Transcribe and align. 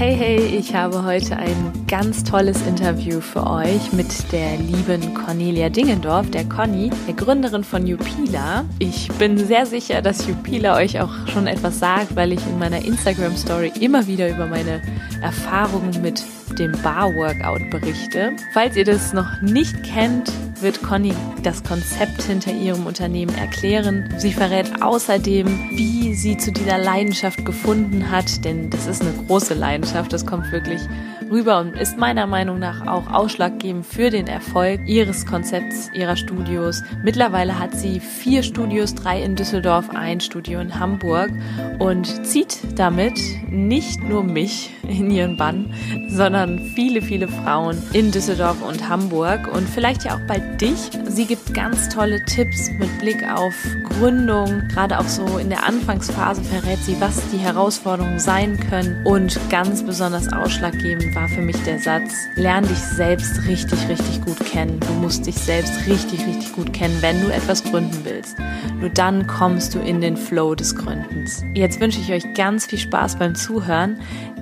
Hey, 0.00 0.14
hey, 0.14 0.56
ich 0.56 0.74
habe 0.74 1.04
heute 1.04 1.36
ein 1.36 1.79
ganz 1.90 2.22
tolles 2.22 2.64
Interview 2.68 3.20
für 3.20 3.44
euch 3.44 3.92
mit 3.92 4.30
der 4.30 4.56
lieben 4.58 5.12
Cornelia 5.12 5.68
Dingendorf, 5.70 6.30
der 6.30 6.44
Conny, 6.44 6.88
der 7.08 7.14
Gründerin 7.14 7.64
von 7.64 7.84
Jupila. 7.84 8.64
Ich 8.78 9.08
bin 9.18 9.36
sehr 9.36 9.66
sicher, 9.66 10.00
dass 10.00 10.24
Jupila 10.24 10.76
euch 10.76 11.00
auch 11.00 11.10
schon 11.26 11.48
etwas 11.48 11.80
sagt, 11.80 12.14
weil 12.14 12.30
ich 12.30 12.46
in 12.46 12.60
meiner 12.60 12.84
Instagram-Story 12.84 13.72
immer 13.80 14.06
wieder 14.06 14.30
über 14.30 14.46
meine 14.46 14.80
Erfahrungen 15.20 16.00
mit 16.00 16.22
dem 16.60 16.70
Bar-Workout 16.80 17.70
berichte. 17.70 18.36
Falls 18.52 18.76
ihr 18.76 18.84
das 18.84 19.12
noch 19.12 19.42
nicht 19.42 19.82
kennt, 19.82 20.30
wird 20.60 20.82
Conny 20.82 21.12
das 21.42 21.64
Konzept 21.64 22.22
hinter 22.22 22.52
ihrem 22.52 22.86
Unternehmen 22.86 23.34
erklären. 23.36 24.14
Sie 24.16 24.32
verrät 24.32 24.80
außerdem, 24.80 25.46
wie 25.74 26.14
sie 26.14 26.36
zu 26.36 26.52
dieser 26.52 26.78
Leidenschaft 26.78 27.44
gefunden 27.44 28.12
hat, 28.12 28.44
denn 28.44 28.70
das 28.70 28.86
ist 28.86 29.02
eine 29.02 29.12
große 29.26 29.54
Leidenschaft, 29.54 30.12
das 30.12 30.24
kommt 30.24 30.52
wirklich 30.52 30.82
rüber 31.30 31.60
und 31.60 31.76
ist 31.76 31.96
meiner 31.96 32.26
Meinung 32.26 32.58
nach 32.58 32.86
auch 32.86 33.10
ausschlaggebend 33.12 33.86
für 33.86 34.10
den 34.10 34.26
Erfolg 34.26 34.80
ihres 34.86 35.26
Konzepts, 35.26 35.90
ihrer 35.94 36.16
Studios. 36.16 36.82
Mittlerweile 37.02 37.58
hat 37.58 37.74
sie 37.74 38.00
vier 38.00 38.42
Studios, 38.42 38.94
drei 38.94 39.22
in 39.22 39.36
Düsseldorf, 39.36 39.90
ein 39.90 40.20
Studio 40.20 40.60
in 40.60 40.78
Hamburg 40.78 41.30
und 41.78 42.26
zieht 42.26 42.58
damit 42.76 43.18
nicht 43.48 44.02
nur 44.02 44.24
mich 44.24 44.70
in 44.90 45.10
ihren 45.10 45.36
Bann, 45.36 45.72
sondern 46.08 46.58
viele, 46.74 47.02
viele 47.02 47.28
Frauen 47.28 47.76
in 47.92 48.10
Düsseldorf 48.10 48.62
und 48.62 48.88
Hamburg 48.88 49.48
und 49.52 49.68
vielleicht 49.68 50.04
ja 50.04 50.16
auch 50.16 50.20
bald 50.26 50.60
dich. 50.60 50.90
Sie 51.06 51.26
gibt 51.26 51.54
ganz 51.54 51.88
tolle 51.88 52.24
Tipps 52.24 52.70
mit 52.78 52.98
Blick 53.00 53.24
auf 53.32 53.54
Gründung, 53.88 54.62
gerade 54.68 54.98
auch 54.98 55.08
so 55.08 55.38
in 55.38 55.50
der 55.50 55.66
Anfangsphase 55.66 56.42
verrät 56.42 56.78
sie, 56.80 57.00
was 57.00 57.20
die 57.30 57.38
Herausforderungen 57.38 58.18
sein 58.18 58.58
können 58.68 59.04
und 59.04 59.38
ganz 59.50 59.82
besonders 59.82 60.32
ausschlaggebend 60.32 61.14
war 61.14 61.28
für 61.28 61.42
mich 61.42 61.56
der 61.64 61.78
Satz, 61.78 62.12
lern 62.36 62.66
dich 62.66 62.78
selbst 62.78 63.46
richtig, 63.46 63.88
richtig 63.88 64.24
gut 64.24 64.40
kennen. 64.40 64.80
Du 64.80 64.92
musst 64.94 65.26
dich 65.26 65.36
selbst 65.36 65.86
richtig, 65.86 66.26
richtig 66.26 66.52
gut 66.52 66.72
kennen, 66.72 66.96
wenn 67.00 67.20
du 67.20 67.32
etwas 67.32 67.62
gründen 67.64 67.98
willst. 68.04 68.36
Nur 68.80 68.90
dann 68.90 69.26
kommst 69.26 69.74
du 69.74 69.78
in 69.80 70.00
den 70.00 70.16
Flow 70.16 70.54
des 70.54 70.74
Gründens. 70.74 71.44
Jetzt 71.54 71.80
wünsche 71.80 72.00
ich 72.00 72.12
euch 72.12 72.34
ganz 72.34 72.66
viel 72.66 72.78
Spaß 72.78 73.16
beim 73.16 73.34
Zuhören 73.34 73.98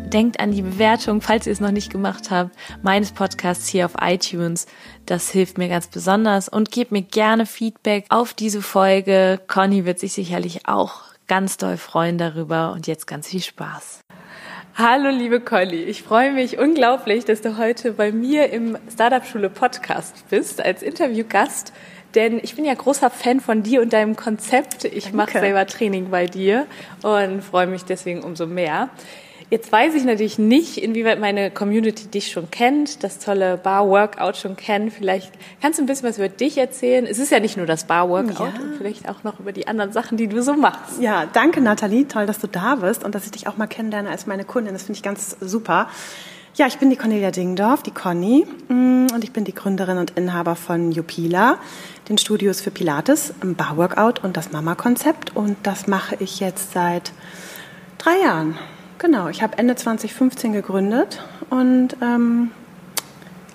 denkt 0.09 0.41
an 0.41 0.53
die 0.53 0.63
Bewertung, 0.63 1.21
falls 1.21 1.47
ihr 1.47 1.53
es 1.53 1.61
noch 1.61 1.71
nicht 1.71 1.91
gemacht 1.91 2.31
habt, 2.31 2.57
meines 2.83 3.13
Podcasts 3.13 3.69
hier 3.69 3.85
auf 3.85 3.95
iTunes. 4.01 4.67
Das 5.07 5.31
hilft 5.31 5.59
mir 5.59 5.69
ganz 5.69 5.87
besonders 5.87 6.49
und 6.49 6.71
gebt 6.71 6.93
mir 6.93 7.03
gerne 7.03 7.47
Feedback 7.47 8.07
auf 8.09 8.35
diese 8.35 8.63
Folge. 8.63 9.41
Conny 9.47 9.85
wird 9.85 9.99
sich 9.99 10.13
sicherlich 10.13 10.67
auch 10.67 11.03
ganz 11.27 11.59
doll 11.59 11.77
freuen 11.77 12.19
darüber 12.19 12.73
und 12.73 12.87
jetzt 12.87 13.07
ganz 13.07 13.29
viel 13.29 13.43
Spaß. 13.43 14.01
Hallo 14.75 15.11
liebe 15.11 15.41
Conny, 15.41 15.83
ich 15.83 16.03
freue 16.03 16.33
mich 16.33 16.59
unglaublich, 16.59 17.25
dass 17.25 17.41
du 17.41 17.59
heute 17.59 17.93
bei 17.93 18.13
mir 18.13 18.51
im 18.51 18.79
Startup 18.91 19.27
Schule 19.27 19.51
Podcast 19.51 20.25
bist 20.31 20.65
als 20.65 20.83
Interviewgast. 20.83 21.73
Denn 22.15 22.41
ich 22.43 22.55
bin 22.55 22.65
ja 22.65 22.73
großer 22.73 23.11
Fan 23.11 23.41
von 23.41 23.63
dir 23.63 23.83
und 23.83 23.93
deinem 23.93 24.17
Konzept. 24.17 24.85
Ich 24.85 25.13
mache 25.13 25.33
selber 25.33 25.67
Training 25.67 26.09
bei 26.11 26.27
dir 26.27 26.67
und 27.03 27.43
freue 27.43 27.67
mich 27.67 27.85
deswegen 27.85 28.23
umso 28.23 28.47
mehr. 28.47 28.89
Jetzt 29.51 29.73
weiß 29.73 29.95
ich 29.95 30.05
natürlich 30.05 30.39
nicht, 30.39 30.77
inwieweit 30.77 31.19
meine 31.21 31.51
Community 31.51 32.07
dich 32.07 32.31
schon 32.31 32.51
kennt, 32.51 33.03
das 33.03 33.19
tolle 33.19 33.57
Bar-Workout 33.57 34.37
schon 34.37 34.57
kennt. 34.57 34.93
Vielleicht 34.93 35.33
kannst 35.63 35.79
du 35.79 35.85
ein 35.85 35.87
bisschen 35.87 36.07
was 36.07 36.19
über 36.19 36.29
dich 36.29 36.59
erzählen. 36.59 37.07
Es 37.07 37.19
ist 37.19 37.31
ja 37.31 37.41
nicht 37.41 37.57
nur 37.57 37.65
das 37.65 37.85
Bar-Workout, 37.85 38.55
ja. 38.55 38.63
und 38.63 38.77
vielleicht 38.77 39.09
auch 39.09 39.25
noch 39.25 39.41
über 39.41 39.53
die 39.53 39.67
anderen 39.67 39.91
Sachen, 39.93 40.19
die 40.19 40.27
du 40.29 40.43
so 40.43 40.53
machst. 40.53 41.01
Ja, 41.01 41.25
danke 41.33 41.63
Nathalie, 41.63 42.07
toll, 42.07 42.27
dass 42.27 42.41
du 42.41 42.47
da 42.47 42.75
bist 42.75 43.05
und 43.05 43.15
dass 43.15 43.25
ich 43.25 43.31
dich 43.31 43.47
auch 43.47 43.57
mal 43.57 43.67
kennenlerne 43.67 44.11
als 44.11 44.27
meine 44.27 44.45
Kundin. 44.45 44.75
Das 44.75 44.83
finde 44.83 44.99
ich 44.99 45.03
ganz 45.03 45.37
super. 45.41 45.89
Ja, 46.55 46.67
ich 46.67 46.79
bin 46.79 46.91
die 46.91 46.97
Cornelia 46.97 47.31
Dingendorf, 47.31 47.83
die 47.83 47.93
Conny, 47.93 48.45
mm, 48.69 49.07
und 49.15 49.25
ich 49.25 49.33
bin 49.33 49.45
die 49.45 49.55
Gründerin 49.55 49.97
und 49.97 50.11
Inhaber 50.11 50.57
von 50.57 50.93
Jupila, 50.93 51.57
den 52.11 52.19
Studios 52.19 52.61
für 52.61 52.71
Pilates, 52.71 53.33
Bar-Workout 53.43 54.23
und 54.25 54.37
das 54.37 54.53
Mama-Konzept. 54.53 55.35
Und 55.37 55.57
das 55.63 55.87
mache 55.87 56.17
ich 56.19 56.41
jetzt 56.41 56.73
seit 56.73 57.13
drei 57.97 58.19
Jahren. 58.19 58.59
Genau, 58.99 59.29
ich 59.29 59.43
habe 59.43 59.57
Ende 59.59 59.77
2015 59.77 60.53
gegründet 60.53 61.23
und 61.51 61.97
ähm, 62.03 62.51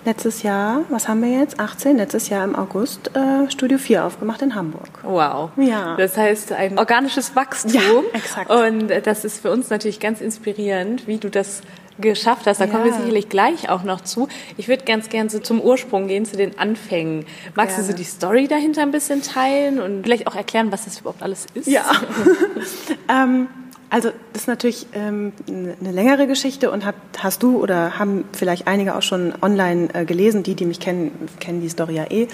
letztes 0.06 0.42
Jahr, 0.42 0.84
was 0.88 1.06
haben 1.06 1.22
wir 1.22 1.30
jetzt? 1.38 1.60
18, 1.60 1.98
letztes 1.98 2.30
Jahr 2.30 2.44
im 2.44 2.56
August 2.56 3.10
äh, 3.14 3.50
Studio 3.50 3.76
4 3.76 4.04
aufgemacht 4.06 4.40
in 4.40 4.54
Hamburg. 4.54 4.88
Wow. 5.02 5.50
Ja. 5.56 5.96
Das 5.96 6.16
heißt 6.16 6.52
ein 6.52 6.78
organisches 6.78 7.36
Wachstum. 7.36 7.74
Ja, 7.74 8.18
exakt. 8.18 8.50
Und 8.50 8.88
das 9.04 9.24
ist 9.24 9.42
für 9.42 9.50
uns 9.50 9.68
natürlich 9.68 10.00
ganz 10.00 10.22
inspirierend, 10.22 11.06
wie 11.06 11.18
du 11.18 11.28
das 11.28 11.60
geschafft 12.00 12.46
hast. 12.46 12.60
Da 12.60 12.64
ja. 12.64 12.70
kommen 12.70 12.84
wir 12.84 12.94
sicherlich 12.94 13.28
gleich 13.28 13.68
auch 13.68 13.84
noch 13.84 14.00
zu. 14.00 14.28
Ich 14.56 14.68
würde 14.68 14.84
ganz 14.84 15.10
gern 15.10 15.28
so 15.28 15.38
zum 15.38 15.60
Ursprung 15.60 16.08
gehen, 16.08 16.24
zu 16.24 16.36
den 16.36 16.58
Anfängen. 16.58 17.26
Magst 17.54 17.76
Gerne. 17.76 17.86
du 17.86 17.92
so 17.92 17.96
die 17.96 18.04
Story 18.04 18.48
dahinter 18.48 18.82
ein 18.82 18.90
bisschen 18.90 19.22
teilen 19.22 19.80
und 19.80 20.04
vielleicht 20.04 20.26
auch 20.26 20.34
erklären, 20.34 20.72
was 20.72 20.86
das 20.86 21.00
überhaupt 21.00 21.22
alles 21.22 21.46
ist? 21.54 21.68
Ja. 21.68 21.84
ähm, 23.08 23.48
also 23.94 24.10
das 24.32 24.42
ist 24.42 24.48
natürlich 24.48 24.88
ähm, 24.92 25.32
eine 25.46 25.92
längere 25.92 26.26
Geschichte 26.26 26.72
und 26.72 26.84
hab, 26.84 26.96
hast 27.16 27.44
du 27.44 27.62
oder 27.62 27.96
haben 27.96 28.24
vielleicht 28.32 28.66
einige 28.66 28.96
auch 28.96 29.02
schon 29.02 29.32
online 29.40 29.88
äh, 29.94 30.04
gelesen, 30.04 30.42
die, 30.42 30.56
die 30.56 30.64
mich 30.64 30.80
kennen, 30.80 31.12
kennen 31.38 31.60
die 31.60 31.68
Story 31.68 31.94
ja 31.94 32.10
eh. 32.10 32.26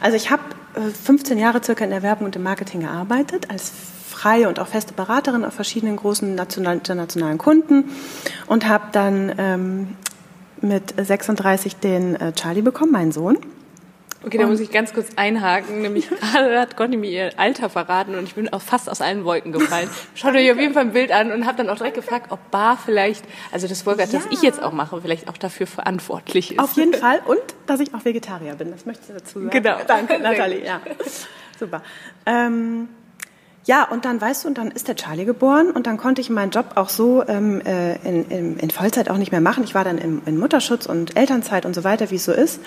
Also 0.00 0.16
ich 0.16 0.32
habe 0.32 0.42
äh, 0.74 0.80
15 0.90 1.38
Jahre 1.38 1.62
circa 1.62 1.84
in 1.84 1.90
der 1.90 2.02
Werbung 2.02 2.26
und 2.26 2.34
im 2.34 2.42
Marketing 2.42 2.80
gearbeitet, 2.80 3.48
als 3.48 3.70
freie 4.10 4.48
und 4.48 4.58
auch 4.58 4.66
feste 4.66 4.92
Beraterin 4.92 5.44
auf 5.44 5.54
verschiedenen 5.54 5.94
großen 5.94 6.34
nationalen, 6.34 6.78
internationalen 6.78 7.38
Kunden 7.38 7.92
und 8.48 8.66
habe 8.66 8.86
dann 8.90 9.32
ähm, 9.38 9.88
mit 10.62 10.94
36 11.00 11.76
den 11.76 12.16
äh, 12.16 12.32
Charlie 12.32 12.62
bekommen, 12.62 12.90
meinen 12.90 13.12
Sohn. 13.12 13.38
Okay, 14.24 14.38
da 14.38 14.46
muss 14.46 14.60
ich 14.60 14.70
ganz 14.70 14.92
kurz 14.92 15.08
einhaken. 15.16 15.82
Nämlich 15.82 16.08
gerade 16.32 16.58
hat 16.58 16.76
Conny 16.76 16.96
mir 16.96 17.10
ihr 17.10 17.30
Alter 17.36 17.68
verraten 17.68 18.14
und 18.14 18.24
ich 18.24 18.34
bin 18.34 18.52
auch 18.52 18.62
fast 18.62 18.88
aus 18.88 19.00
allen 19.00 19.24
Wolken 19.24 19.52
gefallen. 19.52 19.88
Schaut 20.14 20.34
euch 20.34 20.50
auf 20.50 20.58
jeden 20.58 20.74
Fall 20.74 20.84
ein 20.84 20.92
Bild 20.92 21.12
an 21.12 21.32
und 21.32 21.46
habe 21.46 21.58
dann 21.58 21.68
auch 21.68 21.76
direkt 21.76 21.96
gefragt, 21.96 22.30
ob 22.30 22.50
Bar 22.50 22.78
vielleicht, 22.82 23.24
also 23.52 23.68
das 23.68 23.84
Workout, 23.86 24.12
ja. 24.12 24.18
das 24.18 24.28
ich 24.30 24.42
jetzt 24.42 24.62
auch 24.62 24.72
mache, 24.72 25.00
vielleicht 25.00 25.28
auch 25.28 25.36
dafür 25.36 25.66
verantwortlich 25.66 26.52
ist. 26.52 26.58
Auf 26.58 26.76
jeden 26.76 26.94
Fall 26.94 27.20
und 27.26 27.40
dass 27.66 27.80
ich 27.80 27.94
auch 27.94 28.04
Vegetarier 28.04 28.54
bin. 28.54 28.70
Das 28.70 28.86
möchte 28.86 29.02
ich 29.08 29.14
dazu 29.14 29.40
sagen. 29.40 29.50
Genau. 29.50 29.76
Danke, 29.86 30.18
Nathalie. 30.18 30.64
Ja, 30.64 30.80
super. 31.58 31.82
Ähm, 32.26 32.88
ja, 33.66 33.84
und 33.84 34.04
dann 34.04 34.20
weißt 34.20 34.44
du, 34.44 34.48
und 34.48 34.58
dann 34.58 34.70
ist 34.70 34.88
der 34.88 34.96
Charlie 34.96 35.24
geboren 35.24 35.70
und 35.70 35.86
dann 35.86 35.96
konnte 35.96 36.20
ich 36.20 36.28
meinen 36.28 36.50
Job 36.50 36.72
auch 36.74 36.90
so 36.90 37.26
ähm, 37.26 37.62
äh, 37.62 37.96
in, 38.06 38.28
in, 38.28 38.56
in 38.58 38.70
Vollzeit 38.70 39.08
auch 39.08 39.16
nicht 39.16 39.32
mehr 39.32 39.40
machen. 39.40 39.64
Ich 39.64 39.74
war 39.74 39.84
dann 39.84 39.96
im, 39.96 40.20
in 40.26 40.38
Mutterschutz 40.38 40.84
und 40.84 41.16
Elternzeit 41.16 41.64
und 41.64 41.74
so 41.74 41.82
weiter, 41.82 42.10
wie 42.10 42.16
es 42.16 42.24
so 42.24 42.32
ist. 42.32 42.60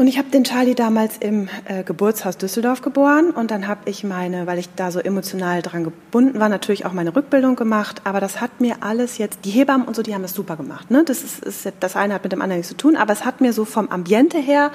Und 0.00 0.06
ich 0.06 0.16
habe 0.16 0.30
den 0.30 0.44
Charlie 0.44 0.74
damals 0.74 1.18
im 1.18 1.50
äh, 1.66 1.82
Geburtshaus 1.82 2.38
Düsseldorf 2.38 2.80
geboren 2.80 3.32
und 3.32 3.50
dann 3.50 3.68
habe 3.68 3.80
ich 3.84 4.02
meine, 4.02 4.46
weil 4.46 4.58
ich 4.58 4.70
da 4.74 4.90
so 4.90 4.98
emotional 4.98 5.60
dran 5.60 5.84
gebunden 5.84 6.40
war, 6.40 6.48
natürlich 6.48 6.86
auch 6.86 6.94
meine 6.94 7.14
Rückbildung 7.14 7.54
gemacht. 7.54 8.00
Aber 8.04 8.18
das 8.18 8.40
hat 8.40 8.62
mir 8.62 8.76
alles 8.80 9.18
jetzt, 9.18 9.40
die 9.44 9.50
Hebammen 9.50 9.86
und 9.86 9.94
so, 9.94 10.02
die 10.02 10.14
haben 10.14 10.24
es 10.24 10.32
super 10.32 10.56
gemacht. 10.56 10.90
Ne? 10.90 11.04
Das, 11.04 11.22
ist, 11.22 11.44
ist, 11.44 11.70
das 11.80 11.96
eine 11.96 12.14
hat 12.14 12.22
mit 12.22 12.32
dem 12.32 12.40
anderen 12.40 12.60
nichts 12.60 12.70
zu 12.70 12.78
tun, 12.78 12.96
aber 12.96 13.12
es 13.12 13.26
hat 13.26 13.42
mir 13.42 13.52
so 13.52 13.66
vom 13.66 13.90
Ambiente 13.90 14.38
her 14.38 14.70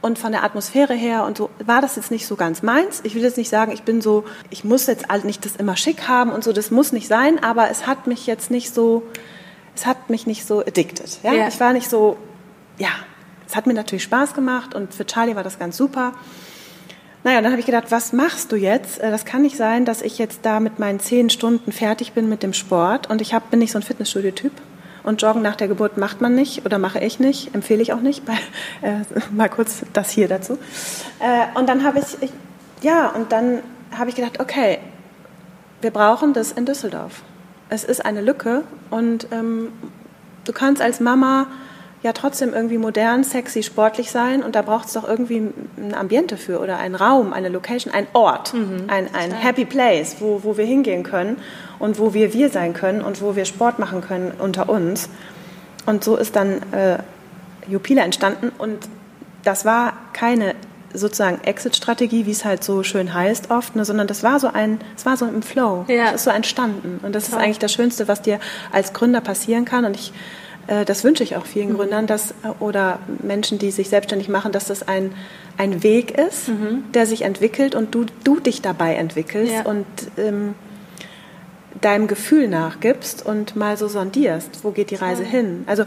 und 0.00 0.16
von 0.16 0.30
der 0.30 0.44
Atmosphäre 0.44 0.94
her 0.94 1.24
und 1.24 1.36
so 1.36 1.50
war 1.66 1.80
das 1.80 1.96
jetzt 1.96 2.12
nicht 2.12 2.28
so 2.28 2.36
ganz 2.36 2.62
meins. 2.62 3.00
Ich 3.02 3.16
will 3.16 3.22
jetzt 3.22 3.36
nicht 3.36 3.50
sagen, 3.50 3.72
ich 3.72 3.82
bin 3.82 4.00
so, 4.00 4.26
ich 4.50 4.62
muss 4.62 4.86
jetzt 4.86 5.06
nicht 5.24 5.44
das 5.44 5.56
immer 5.56 5.74
schick 5.74 6.06
haben 6.06 6.30
und 6.30 6.44
so, 6.44 6.52
das 6.52 6.70
muss 6.70 6.92
nicht 6.92 7.08
sein, 7.08 7.42
aber 7.42 7.68
es 7.68 7.88
hat 7.88 8.06
mich 8.06 8.28
jetzt 8.28 8.52
nicht 8.52 8.72
so, 8.72 9.02
es 9.74 9.86
hat 9.86 10.08
mich 10.08 10.28
nicht 10.28 10.46
so 10.46 10.60
addicted. 10.60 11.18
Ja? 11.24 11.32
ja. 11.32 11.48
Ich 11.48 11.58
war 11.58 11.72
nicht 11.72 11.90
so, 11.90 12.16
ja, 12.78 12.90
es 13.48 13.56
hat 13.56 13.66
mir 13.66 13.74
natürlich 13.74 14.02
Spaß 14.02 14.34
gemacht 14.34 14.74
und 14.74 14.94
für 14.94 15.06
Charlie 15.06 15.34
war 15.34 15.42
das 15.42 15.58
ganz 15.58 15.76
super. 15.76 16.12
Naja, 17.24 17.40
dann 17.40 17.50
habe 17.50 17.60
ich 17.60 17.66
gedacht, 17.66 17.86
was 17.90 18.12
machst 18.12 18.52
du 18.52 18.56
jetzt? 18.56 19.00
Äh, 19.00 19.10
das 19.10 19.24
kann 19.24 19.42
nicht 19.42 19.56
sein, 19.56 19.84
dass 19.84 20.02
ich 20.02 20.18
jetzt 20.18 20.40
da 20.42 20.60
mit 20.60 20.78
meinen 20.78 21.00
zehn 21.00 21.30
Stunden 21.30 21.72
fertig 21.72 22.12
bin 22.12 22.28
mit 22.28 22.42
dem 22.42 22.52
Sport 22.52 23.10
und 23.10 23.20
ich 23.20 23.34
hab, 23.34 23.50
bin 23.50 23.58
nicht 23.58 23.72
so 23.72 23.78
ein 23.78 23.82
Fitnessstudio-Typ. 23.82 24.52
Und 25.02 25.22
Joggen 25.22 25.40
nach 25.40 25.56
der 25.56 25.68
Geburt 25.68 25.96
macht 25.96 26.20
man 26.20 26.34
nicht 26.34 26.66
oder 26.66 26.78
mache 26.78 26.98
ich 26.98 27.18
nicht, 27.18 27.54
empfehle 27.54 27.80
ich 27.80 27.92
auch 27.94 28.00
nicht. 28.00 28.24
Bei, 28.26 28.34
äh, 28.82 29.00
mal 29.32 29.48
kurz 29.48 29.82
das 29.94 30.10
hier 30.10 30.28
dazu. 30.28 30.58
Äh, 31.18 31.58
und 31.58 31.68
dann 31.68 31.84
habe 31.84 32.00
ich, 32.00 32.22
ich, 32.22 32.32
ja, 32.82 33.08
und 33.08 33.32
dann 33.32 33.60
habe 33.96 34.10
ich 34.10 34.16
gedacht, 34.16 34.40
okay, 34.40 34.78
wir 35.80 35.90
brauchen 35.90 36.34
das 36.34 36.52
in 36.52 36.66
Düsseldorf. 36.66 37.22
Es 37.70 37.84
ist 37.84 38.04
eine 38.04 38.20
Lücke 38.20 38.64
und 38.90 39.28
ähm, 39.32 39.72
du 40.44 40.52
kannst 40.52 40.82
als 40.82 41.00
Mama 41.00 41.46
ja 42.02 42.12
trotzdem 42.12 42.54
irgendwie 42.54 42.78
modern, 42.78 43.24
sexy, 43.24 43.62
sportlich 43.62 44.10
sein 44.10 44.42
und 44.42 44.54
da 44.54 44.62
braucht 44.62 44.86
es 44.86 44.92
doch 44.92 45.06
irgendwie 45.08 45.50
ein 45.76 45.94
Ambiente 45.94 46.36
für 46.36 46.60
oder 46.60 46.78
einen 46.78 46.94
Raum, 46.94 47.32
eine 47.32 47.48
Location, 47.48 47.92
ein 47.92 48.06
Ort, 48.12 48.54
mhm. 48.54 48.84
ein, 48.86 49.12
ein 49.14 49.32
Happy 49.32 49.64
Place, 49.64 50.16
wo, 50.20 50.44
wo 50.44 50.56
wir 50.56 50.64
hingehen 50.64 51.02
können 51.02 51.38
und 51.78 51.98
wo 51.98 52.14
wir 52.14 52.32
wir 52.32 52.50
sein 52.50 52.72
können 52.72 53.02
und 53.02 53.20
wo 53.20 53.34
wir 53.34 53.44
Sport 53.44 53.78
machen 53.78 54.00
können 54.00 54.32
unter 54.38 54.68
uns. 54.68 55.08
Und 55.86 56.04
so 56.04 56.16
ist 56.16 56.36
dann 56.36 56.62
äh, 56.72 56.98
Jupila 57.68 58.02
entstanden 58.02 58.52
und 58.58 58.88
das 59.42 59.64
war 59.64 59.94
keine 60.12 60.54
sozusagen 60.94 61.42
Exit-Strategie, 61.42 62.26
wie 62.26 62.30
es 62.30 62.44
halt 62.44 62.64
so 62.64 62.82
schön 62.82 63.12
heißt 63.12 63.50
oft, 63.50 63.76
ne, 63.76 63.84
sondern 63.84 64.06
das 64.06 64.22
war 64.22 64.40
so 64.40 64.48
ein, 64.48 64.80
es 64.96 65.04
war 65.04 65.16
so 65.16 65.26
im 65.26 65.42
Flow. 65.42 65.84
Ja. 65.88 66.06
Das 66.06 66.16
ist 66.16 66.24
so 66.24 66.30
entstanden. 66.30 67.00
Und 67.02 67.14
das 67.14 67.28
Toll. 67.28 67.38
ist 67.38 67.44
eigentlich 67.44 67.58
das 67.58 67.72
Schönste, 67.72 68.08
was 68.08 68.22
dir 68.22 68.40
als 68.72 68.92
Gründer 68.92 69.20
passieren 69.20 69.64
kann. 69.64 69.84
Und 69.84 69.96
ich, 69.96 70.12
das 70.84 71.02
wünsche 71.02 71.22
ich 71.24 71.36
auch 71.36 71.46
vielen 71.46 71.70
mhm. 71.70 71.76
Gründern, 71.76 72.06
dass, 72.06 72.34
oder 72.60 72.98
Menschen, 73.22 73.58
die 73.58 73.70
sich 73.70 73.88
selbstständig 73.88 74.28
machen, 74.28 74.52
dass 74.52 74.66
das 74.66 74.86
ein, 74.86 75.12
ein 75.56 75.82
Weg 75.82 76.16
ist, 76.18 76.48
mhm. 76.48 76.84
der 76.92 77.06
sich 77.06 77.22
entwickelt 77.22 77.74
und 77.74 77.94
du, 77.94 78.06
du 78.24 78.38
dich 78.38 78.60
dabei 78.60 78.94
entwickelst 78.94 79.52
ja. 79.52 79.62
und 79.62 79.86
ähm, 80.16 80.54
deinem 81.80 82.06
Gefühl 82.06 82.48
nachgibst 82.48 83.24
und 83.24 83.56
mal 83.56 83.76
so 83.76 83.88
sondierst, 83.88 84.62
wo 84.62 84.70
geht 84.70 84.90
die 84.90 84.96
Reise 84.96 85.22
Toll. 85.22 85.30
hin. 85.30 85.64
Also 85.66 85.84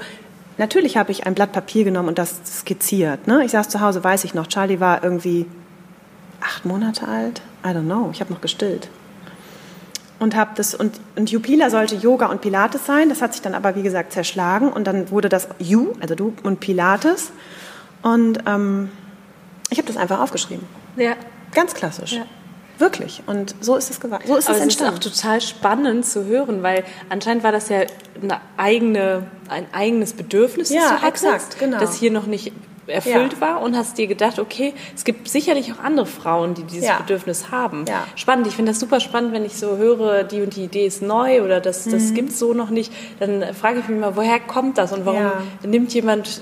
Natürlich 0.57 0.97
habe 0.97 1.11
ich 1.11 1.25
ein 1.25 1.33
Blatt 1.33 1.53
Papier 1.53 1.85
genommen 1.85 2.09
und 2.09 2.19
das 2.19 2.39
skizziert. 2.45 3.25
Ne? 3.25 3.43
Ich 3.43 3.51
saß 3.51 3.69
zu 3.69 3.81
Hause, 3.81 4.03
weiß 4.03 4.25
ich 4.25 4.35
noch. 4.35 4.45
Charlie 4.45 4.79
war 4.79 5.03
irgendwie 5.03 5.47
acht 6.39 6.65
Monate 6.65 7.07
alt. 7.07 7.41
I 7.65 7.69
don't 7.69 7.85
know. 7.85 8.09
Ich 8.11 8.21
habe 8.21 8.31
noch 8.31 8.41
gestillt. 8.41 8.89
Und 10.21 10.35
habe 10.35 10.51
das 10.55 10.75
und, 10.75 11.01
und 11.15 11.31
Jupila 11.31 11.71
sollte 11.71 11.95
Yoga 11.95 12.27
und 12.27 12.41
Pilates 12.41 12.85
sein. 12.85 13.09
Das 13.09 13.23
hat 13.23 13.33
sich 13.33 13.41
dann 13.41 13.55
aber 13.55 13.75
wie 13.75 13.81
gesagt 13.81 14.13
zerschlagen 14.13 14.71
und 14.71 14.85
dann 14.85 15.09
wurde 15.09 15.29
das 15.29 15.47
You, 15.57 15.93
also 15.99 16.13
du 16.13 16.33
und 16.43 16.59
Pilates. 16.59 17.31
Und 18.03 18.37
ähm, 18.45 18.89
ich 19.71 19.79
habe 19.79 19.87
das 19.87 19.97
einfach 19.97 20.19
aufgeschrieben. 20.19 20.67
Ja. 20.95 21.15
Ganz 21.53 21.73
klassisch. 21.73 22.13
Ja. 22.13 22.25
Wirklich. 22.77 23.23
Und 23.25 23.55
so 23.61 23.75
ist 23.75 23.89
es 23.89 23.99
gewachsen. 23.99 24.27
So 24.27 24.35
ist 24.37 24.47
Aber 24.47 24.57
es 24.57 24.63
entstanden. 24.63 24.99
ist 24.99 25.07
auch 25.07 25.11
total 25.11 25.41
spannend 25.41 26.05
zu 26.05 26.25
hören, 26.25 26.61
weil 26.61 26.83
anscheinend 27.09 27.43
war 27.43 27.51
das 27.51 27.69
ja 27.69 27.81
eine 28.21 28.41
eigene, 28.57 29.27
ein 29.49 29.65
eigenes 29.71 30.13
Bedürfnis, 30.13 30.69
das 30.69 30.77
ja, 30.77 31.07
exakt, 31.07 31.59
genau. 31.59 31.79
das 31.79 31.95
hier 31.95 32.11
noch 32.11 32.27
nicht 32.27 32.53
erfüllt 32.87 33.33
ja. 33.33 33.41
war 33.41 33.61
und 33.61 33.75
hast 33.75 33.97
dir 33.97 34.07
gedacht, 34.07 34.39
okay, 34.39 34.73
es 34.95 35.03
gibt 35.03 35.27
sicherlich 35.27 35.71
auch 35.73 35.79
andere 35.79 36.05
Frauen, 36.05 36.53
die 36.53 36.63
dieses 36.63 36.87
ja. 36.87 36.97
Bedürfnis 36.97 37.51
haben. 37.51 37.85
Ja. 37.87 38.05
Spannend, 38.15 38.47
ich 38.47 38.55
finde 38.55 38.71
das 38.71 38.79
super 38.79 38.99
spannend, 38.99 39.33
wenn 39.33 39.45
ich 39.45 39.55
so 39.55 39.77
höre, 39.77 40.23
die 40.23 40.41
und 40.41 40.55
die 40.55 40.63
Idee 40.63 40.85
ist 40.85 41.01
neu 41.01 41.43
oder 41.43 41.59
das, 41.59 41.85
das 41.85 42.09
mhm. 42.09 42.13
gibt 42.15 42.29
es 42.29 42.39
so 42.39 42.53
noch 42.53 42.69
nicht, 42.69 42.91
dann 43.19 43.53
frage 43.53 43.79
ich 43.79 43.87
mich 43.87 43.99
mal, 43.99 44.15
woher 44.15 44.39
kommt 44.39 44.77
das 44.77 44.91
und 44.93 45.05
warum 45.05 45.31
nimmt 45.63 45.93
jemand 45.93 46.41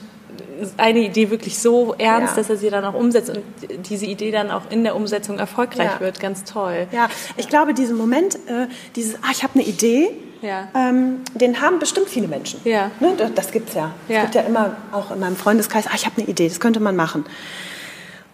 eine 0.77 0.99
Idee 0.99 1.29
wirklich 1.29 1.57
so 1.57 1.95
ernst, 1.97 2.35
ja. 2.35 2.41
dass 2.41 2.49
er 2.49 2.57
sie 2.57 2.69
dann 2.69 2.83
auch 2.85 2.93
umsetzt 2.93 3.29
und 3.29 3.43
diese 3.89 4.05
Idee 4.05 4.31
dann 4.31 4.51
auch 4.51 4.63
in 4.69 4.83
der 4.83 4.95
Umsetzung 4.95 5.39
erfolgreich 5.39 5.91
ja. 5.93 5.99
wird. 5.99 6.19
Ganz 6.19 6.43
toll. 6.43 6.87
Ja, 6.91 7.07
ich 7.37 7.47
glaube, 7.47 7.73
diesen 7.73 7.97
Moment, 7.97 8.35
äh, 8.35 8.67
dieses, 8.95 9.15
ah, 9.15 9.29
ich 9.31 9.43
habe 9.43 9.55
eine 9.55 9.63
Idee, 9.63 10.09
ja. 10.41 10.67
ähm, 10.75 11.21
den 11.33 11.61
haben 11.61 11.79
bestimmt 11.79 12.09
viele 12.09 12.27
Menschen. 12.27 12.59
Ja. 12.63 12.91
Ne? 12.99 13.13
Das, 13.17 13.33
das 13.33 13.51
gibt 13.51 13.69
es 13.69 13.75
ja. 13.75 13.91
Es 14.07 14.21
gibt 14.21 14.35
ja 14.35 14.41
immer 14.41 14.75
auch 14.91 15.11
in 15.11 15.19
meinem 15.19 15.35
Freundeskreis, 15.35 15.87
ah, 15.87 15.95
ich 15.95 16.05
habe 16.05 16.17
eine 16.17 16.27
Idee, 16.27 16.47
das 16.47 16.59
könnte 16.59 16.79
man 16.79 16.95
machen. 16.95 17.25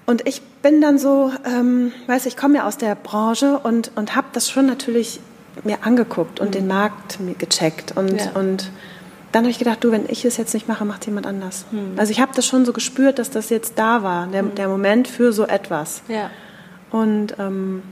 Und 0.05 0.27
ich 0.27 0.41
bin 0.61 0.81
dann 0.81 0.99
so, 0.99 1.31
ähm, 1.45 1.91
weiß 2.07 2.27
ich 2.27 2.37
komme 2.37 2.57
ja 2.57 2.67
aus 2.67 2.77
der 2.77 2.95
Branche 2.95 3.59
und, 3.59 3.91
und 3.95 4.15
habe 4.15 4.27
das 4.33 4.49
schon 4.49 4.67
natürlich 4.67 5.19
mir 5.63 5.79
angeguckt 5.83 6.39
und 6.39 6.49
mhm. 6.49 6.51
den 6.51 6.67
Markt 6.67 7.19
mir 7.19 7.33
gecheckt 7.33 7.93
und, 7.95 8.35
und 8.35 8.69
dann 9.35 9.43
habe 9.43 9.51
ich 9.51 9.59
gedacht, 9.59 9.83
du, 9.83 9.91
wenn 9.91 10.05
ich 10.07 10.23
es 10.23 10.37
jetzt 10.37 10.53
nicht 10.53 10.69
mache, 10.69 10.85
macht 10.85 11.05
jemand 11.07 11.27
anders. 11.27 11.65
Hm. 11.71 11.95
Also 11.97 12.11
ich 12.13 12.21
habe 12.21 12.31
das 12.33 12.45
schon 12.45 12.63
so 12.63 12.71
gespürt, 12.71 13.19
dass 13.19 13.29
das 13.29 13.49
jetzt 13.49 13.77
da 13.77 14.01
war, 14.01 14.27
der, 14.27 14.43
hm. 14.43 14.55
der 14.55 14.69
Moment 14.69 15.09
für 15.09 15.33
so 15.33 15.45
etwas. 15.45 16.03
Ja. 16.07 16.29
Und 16.89 17.35
ähm, 17.37 17.83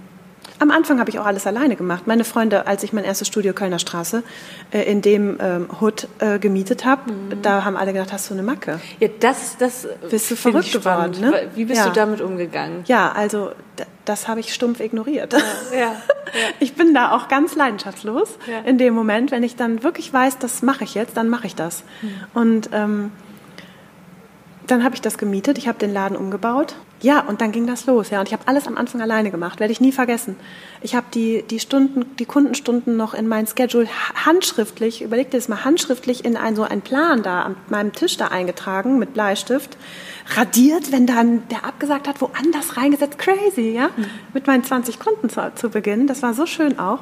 am 0.59 0.71
Anfang 0.71 0.99
habe 0.99 1.09
ich 1.09 1.19
auch 1.19 1.25
alles 1.25 1.45
alleine 1.47 1.75
gemacht. 1.75 2.07
Meine 2.07 2.23
Freunde, 2.23 2.67
als 2.67 2.83
ich 2.83 2.93
mein 2.93 3.03
erstes 3.03 3.27
Studio 3.27 3.53
Kölner 3.53 3.79
Straße 3.79 4.23
äh, 4.71 4.83
in 4.83 5.01
dem 5.01 5.37
ähm, 5.39 5.67
Hood 5.81 6.07
äh, 6.19 6.39
gemietet 6.39 6.85
habe, 6.85 7.11
mhm. 7.11 7.41
da 7.41 7.65
haben 7.65 7.75
alle 7.75 7.93
gedacht, 7.93 8.13
hast 8.13 8.29
du 8.29 8.33
eine 8.33 8.43
Macke? 8.43 8.79
Ja, 8.99 9.09
das, 9.19 9.57
das 9.57 9.87
bist 10.09 10.31
du 10.31 10.35
verrückt 10.35 10.71
geworden. 10.71 11.19
Ne? 11.19 11.49
Wie 11.55 11.65
bist 11.65 11.81
ja. 11.81 11.87
du 11.87 11.93
damit 11.93 12.21
umgegangen? 12.21 12.83
Ja, 12.87 13.11
also 13.11 13.51
das 14.05 14.27
habe 14.27 14.39
ich 14.39 14.53
stumpf 14.53 14.79
ignoriert. 14.79 15.35
Ja, 15.71 15.79
ja. 15.79 15.95
Ich 16.59 16.75
bin 16.75 16.93
da 16.93 17.11
auch 17.11 17.27
ganz 17.27 17.55
leidenschaftslos 17.55 18.37
in 18.65 18.77
dem 18.77 18.93
Moment, 18.93 19.31
wenn 19.31 19.43
ich 19.43 19.55
dann 19.55 19.83
wirklich 19.83 20.11
weiß, 20.11 20.37
das 20.37 20.61
mache 20.61 20.83
ich 20.83 20.93
jetzt, 20.93 21.17
dann 21.17 21.29
mache 21.29 21.47
ich 21.47 21.55
das. 21.55 21.83
Mhm. 22.01 22.09
Und 22.33 22.69
ähm, 22.73 23.11
dann 24.67 24.83
habe 24.83 24.95
ich 24.95 25.01
das 25.01 25.17
gemietet, 25.17 25.57
ich 25.57 25.67
habe 25.67 25.77
den 25.79 25.93
Laden 25.93 26.15
umgebaut. 26.15 26.75
Ja, 27.03 27.19
und 27.19 27.41
dann 27.41 27.51
ging 27.51 27.67
das 27.67 27.85
los. 27.85 28.09
Ja, 28.11 28.21
und 28.21 28.29
ich 28.29 28.33
habe 28.33 28.43
alles 28.45 28.65
am 28.65 28.77
Anfang 28.77 29.01
alleine 29.01 29.29
gemacht, 29.29 29.59
werde 29.59 29.73
ich 29.73 29.81
nie 29.81 29.91
vergessen. 29.91 30.37
Ich 30.81 30.95
habe 30.95 31.05
die, 31.13 31.43
die 31.43 31.59
Stunden, 31.59 32.15
die 32.15 32.25
Kundenstunden 32.25 32.95
noch 32.95 33.13
in 33.13 33.27
mein 33.27 33.45
Schedule 33.45 33.87
handschriftlich, 34.25 35.01
überleg 35.01 35.29
dir 35.29 35.37
das 35.37 35.49
mal, 35.49 35.65
handschriftlich 35.65 36.23
in 36.23 36.37
ein, 36.37 36.55
so 36.55 36.63
einen 36.63 36.81
Plan 36.81 37.21
da 37.21 37.41
an 37.41 37.57
meinem 37.67 37.91
Tisch 37.91 38.15
da 38.15 38.29
eingetragen 38.29 38.99
mit 38.99 39.13
Bleistift, 39.13 39.77
radiert, 40.33 40.93
wenn 40.93 41.05
dann 41.05 41.45
der 41.49 41.65
abgesagt 41.65 42.07
hat, 42.07 42.21
woanders 42.21 42.77
reingesetzt. 42.77 43.19
Crazy, 43.19 43.73
ja? 43.73 43.89
Mhm. 43.97 44.05
Mit 44.33 44.47
meinen 44.47 44.63
20 44.63 44.97
Kunden 44.97 45.29
zu, 45.29 45.51
zu 45.55 45.69
Beginn. 45.69 46.07
Das 46.07 46.23
war 46.23 46.33
so 46.33 46.45
schön 46.45 46.79
auch. 46.79 46.99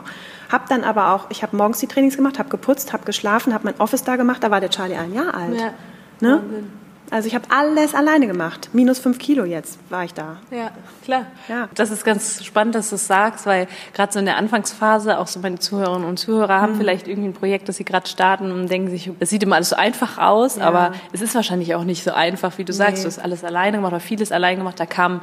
Hab 0.52 0.68
dann 0.68 0.84
aber 0.84 1.14
auch, 1.14 1.30
ich 1.30 1.44
habe 1.44 1.56
morgens 1.56 1.78
die 1.78 1.88
Trainings 1.88 2.18
gemacht, 2.18 2.40
habe 2.40 2.50
geputzt, 2.50 2.92
habe 2.92 3.06
geschlafen, 3.06 3.54
habe 3.54 3.66
mein 3.66 3.80
Office 3.80 4.04
da 4.04 4.16
gemacht. 4.16 4.44
Da 4.44 4.50
war 4.50 4.62
der 4.62 4.72
Charlie 4.72 4.96
ein 4.96 5.14
Jahr 5.14 5.36
alt. 5.36 5.60
Ja. 5.60 5.74
Ne? 6.22 6.42
Wahnsinn. 6.42 6.82
Also 7.12 7.28
ich 7.28 7.36
habe 7.36 7.46
alles 7.50 7.94
alleine 7.94 8.26
gemacht. 8.26 8.70
Minus 8.72 9.00
fünf 9.00 9.20
Kilo 9.20 9.44
jetzt 9.44 9.78
war 9.90 10.06
ich 10.06 10.14
da. 10.14 10.38
Ja, 10.50 10.72
klar. 11.04 11.26
Ja. 11.50 11.68
Das 11.76 11.92
ist 11.92 12.06
ganz 12.06 12.42
spannend, 12.44 12.74
dass 12.74 12.90
du 12.90 12.96
es 12.96 13.06
sagst, 13.06 13.46
weil 13.46 13.68
gerade 13.94 14.14
so 14.14 14.20
in 14.20 14.26
der 14.26 14.38
Anfangsphase 14.38 15.20
auch 15.20 15.28
so 15.28 15.42
meine 15.42 15.60
Zuhörerinnen 15.60 16.08
und 16.08 16.18
Zuhörer 16.18 16.62
haben 16.62 16.74
mhm. 16.74 16.78
vielleicht 16.78 17.10
irgendwie 17.10 17.28
ein 17.28 17.34
Projekt, 17.34 17.68
das 17.68 17.76
sie 17.76 17.84
gerade 17.84 18.08
starten 18.08 18.54
und 18.54 18.72
denken 18.72 18.90
sich, 18.90 19.12
es 19.20 19.30
sieht 19.30 19.44
immer 19.44 19.58
alles 19.58 19.70
so 19.70 19.76
einfach 19.76 20.20
aus, 20.20 20.56
ja. 20.56 20.64
aber 20.64 20.94
es 21.12 21.20
ist 21.20 21.36
wahrscheinlich 21.36 21.76
auch 21.76 21.84
nicht 21.84 22.06
so 22.06 22.14
einfach, 22.14 22.58
wie 22.58 22.64
du 22.64 22.72
sagst. 22.72 23.00
Nee. 23.00 23.04
Du 23.04 23.08
hast 23.08 23.20
alles 23.20 23.44
alleine 23.44 23.78
gemacht 23.78 23.92
oder 23.92 24.00
vieles 24.00 24.32
alleine 24.32 24.60
gemacht. 24.60 24.80
Da 24.80 24.86
kam 24.86 25.20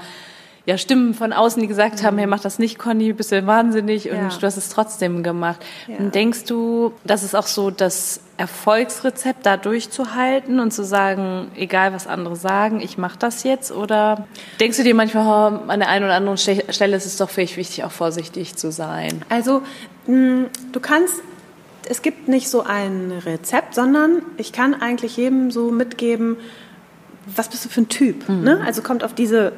ja, 0.68 0.76
Stimmen 0.76 1.14
von 1.14 1.32
außen, 1.32 1.62
die 1.62 1.66
gesagt 1.66 2.02
haben, 2.02 2.18
hey, 2.18 2.26
mach 2.26 2.40
das 2.40 2.58
nicht, 2.58 2.78
Conny, 2.78 3.14
bist 3.14 3.32
du 3.32 3.46
wahnsinnig 3.46 4.10
und 4.10 4.18
ja. 4.18 4.28
du 4.28 4.46
hast 4.46 4.58
es 4.58 4.68
trotzdem 4.68 5.22
gemacht. 5.22 5.64
Ja. 5.86 5.96
Und 5.96 6.14
denkst 6.14 6.44
du, 6.44 6.92
das 7.04 7.22
ist 7.22 7.34
auch 7.34 7.46
so 7.46 7.70
das 7.70 8.20
Erfolgsrezept, 8.36 9.46
da 9.46 9.56
durchzuhalten 9.56 10.60
und 10.60 10.70
zu 10.70 10.84
sagen, 10.84 11.50
egal 11.56 11.94
was 11.94 12.06
andere 12.06 12.36
sagen, 12.36 12.82
ich 12.82 12.98
mache 12.98 13.18
das 13.18 13.44
jetzt? 13.44 13.72
Oder 13.72 14.26
denkst 14.60 14.76
du 14.76 14.84
dir 14.84 14.94
manchmal, 14.94 15.24
oh, 15.26 15.70
an 15.70 15.80
der 15.80 15.88
einen 15.88 16.04
oder 16.04 16.16
anderen 16.16 16.36
Stelle 16.36 16.96
ist 16.96 17.06
es 17.06 17.16
doch 17.16 17.30
vielleicht 17.30 17.56
wichtig, 17.56 17.84
auch 17.84 17.90
vorsichtig 17.90 18.56
zu 18.56 18.70
sein? 18.70 19.22
Also, 19.30 19.62
mh, 20.06 20.48
du 20.70 20.80
kannst 20.80 21.14
es 21.90 22.02
gibt 22.02 22.28
nicht 22.28 22.50
so 22.50 22.62
ein 22.64 23.10
Rezept, 23.24 23.74
sondern 23.74 24.20
ich 24.36 24.52
kann 24.52 24.74
eigentlich 24.74 25.16
jedem 25.16 25.50
so 25.50 25.70
mitgeben, 25.70 26.36
was 27.34 27.48
bist 27.48 27.64
du 27.64 27.70
für 27.70 27.80
ein 27.80 27.88
Typ? 27.88 28.28
Mhm. 28.28 28.42
Ne? 28.42 28.60
Also 28.66 28.82
kommt 28.82 29.02
auf 29.02 29.14
diese 29.14 29.54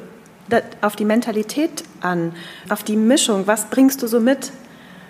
auf 0.81 0.95
die 0.95 1.05
Mentalität 1.05 1.83
an, 2.01 2.33
auf 2.69 2.83
die 2.83 2.97
Mischung. 2.97 3.47
Was 3.47 3.69
bringst 3.69 4.01
du 4.01 4.07
so 4.07 4.19
mit? 4.19 4.51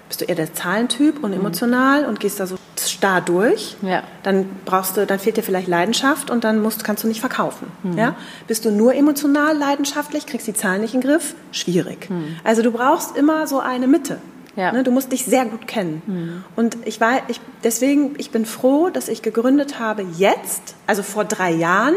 Bist 0.07 0.21
du 0.21 0.25
eher 0.25 0.35
der 0.35 0.53
Zahlentyp 0.53 1.23
und 1.23 1.31
emotional 1.31 2.03
und 2.03 2.19
gehst 2.19 2.41
da 2.41 2.45
so 2.45 2.57
starr 2.77 3.21
durch? 3.21 3.77
Ja. 3.81 4.03
Dann 4.23 4.45
brauchst 4.65 4.97
du, 4.97 5.05
dann 5.05 5.19
fehlt 5.19 5.37
dir 5.37 5.43
vielleicht 5.43 5.69
Leidenschaft 5.69 6.29
und 6.29 6.43
dann 6.43 6.61
musst, 6.61 6.83
kannst 6.83 7.05
du 7.05 7.07
nicht 7.07 7.21
verkaufen. 7.21 7.67
Mhm. 7.83 7.97
Ja? 7.97 8.15
Bist 8.45 8.65
du 8.65 8.71
nur 8.71 8.93
emotional 8.93 9.57
leidenschaftlich, 9.57 10.25
kriegst 10.25 10.47
die 10.47 10.53
Zahlen 10.53 10.81
nicht 10.81 10.93
in 10.93 10.99
den 10.99 11.09
Griff? 11.09 11.35
Schwierig. 11.53 12.09
Mhm. 12.09 12.35
Also 12.43 12.61
du 12.61 12.71
brauchst 12.71 13.15
immer 13.15 13.47
so 13.47 13.61
eine 13.61 13.87
Mitte. 13.87 14.17
Ja. 14.55 14.73
Ne, 14.73 14.83
du 14.83 14.91
musst 14.91 15.11
dich 15.13 15.23
sehr 15.23 15.45
gut 15.45 15.65
kennen. 15.65 16.01
Mhm. 16.05 16.43
Und 16.57 16.77
ich 16.85 16.99
war, 16.99 17.21
ich, 17.29 17.39
deswegen, 17.63 18.15
ich 18.17 18.31
bin 18.31 18.45
froh, 18.45 18.89
dass 18.89 19.07
ich 19.07 19.21
gegründet 19.21 19.79
habe 19.79 20.05
jetzt, 20.17 20.75
also 20.87 21.03
vor 21.03 21.23
drei 21.23 21.51
Jahren, 21.51 21.95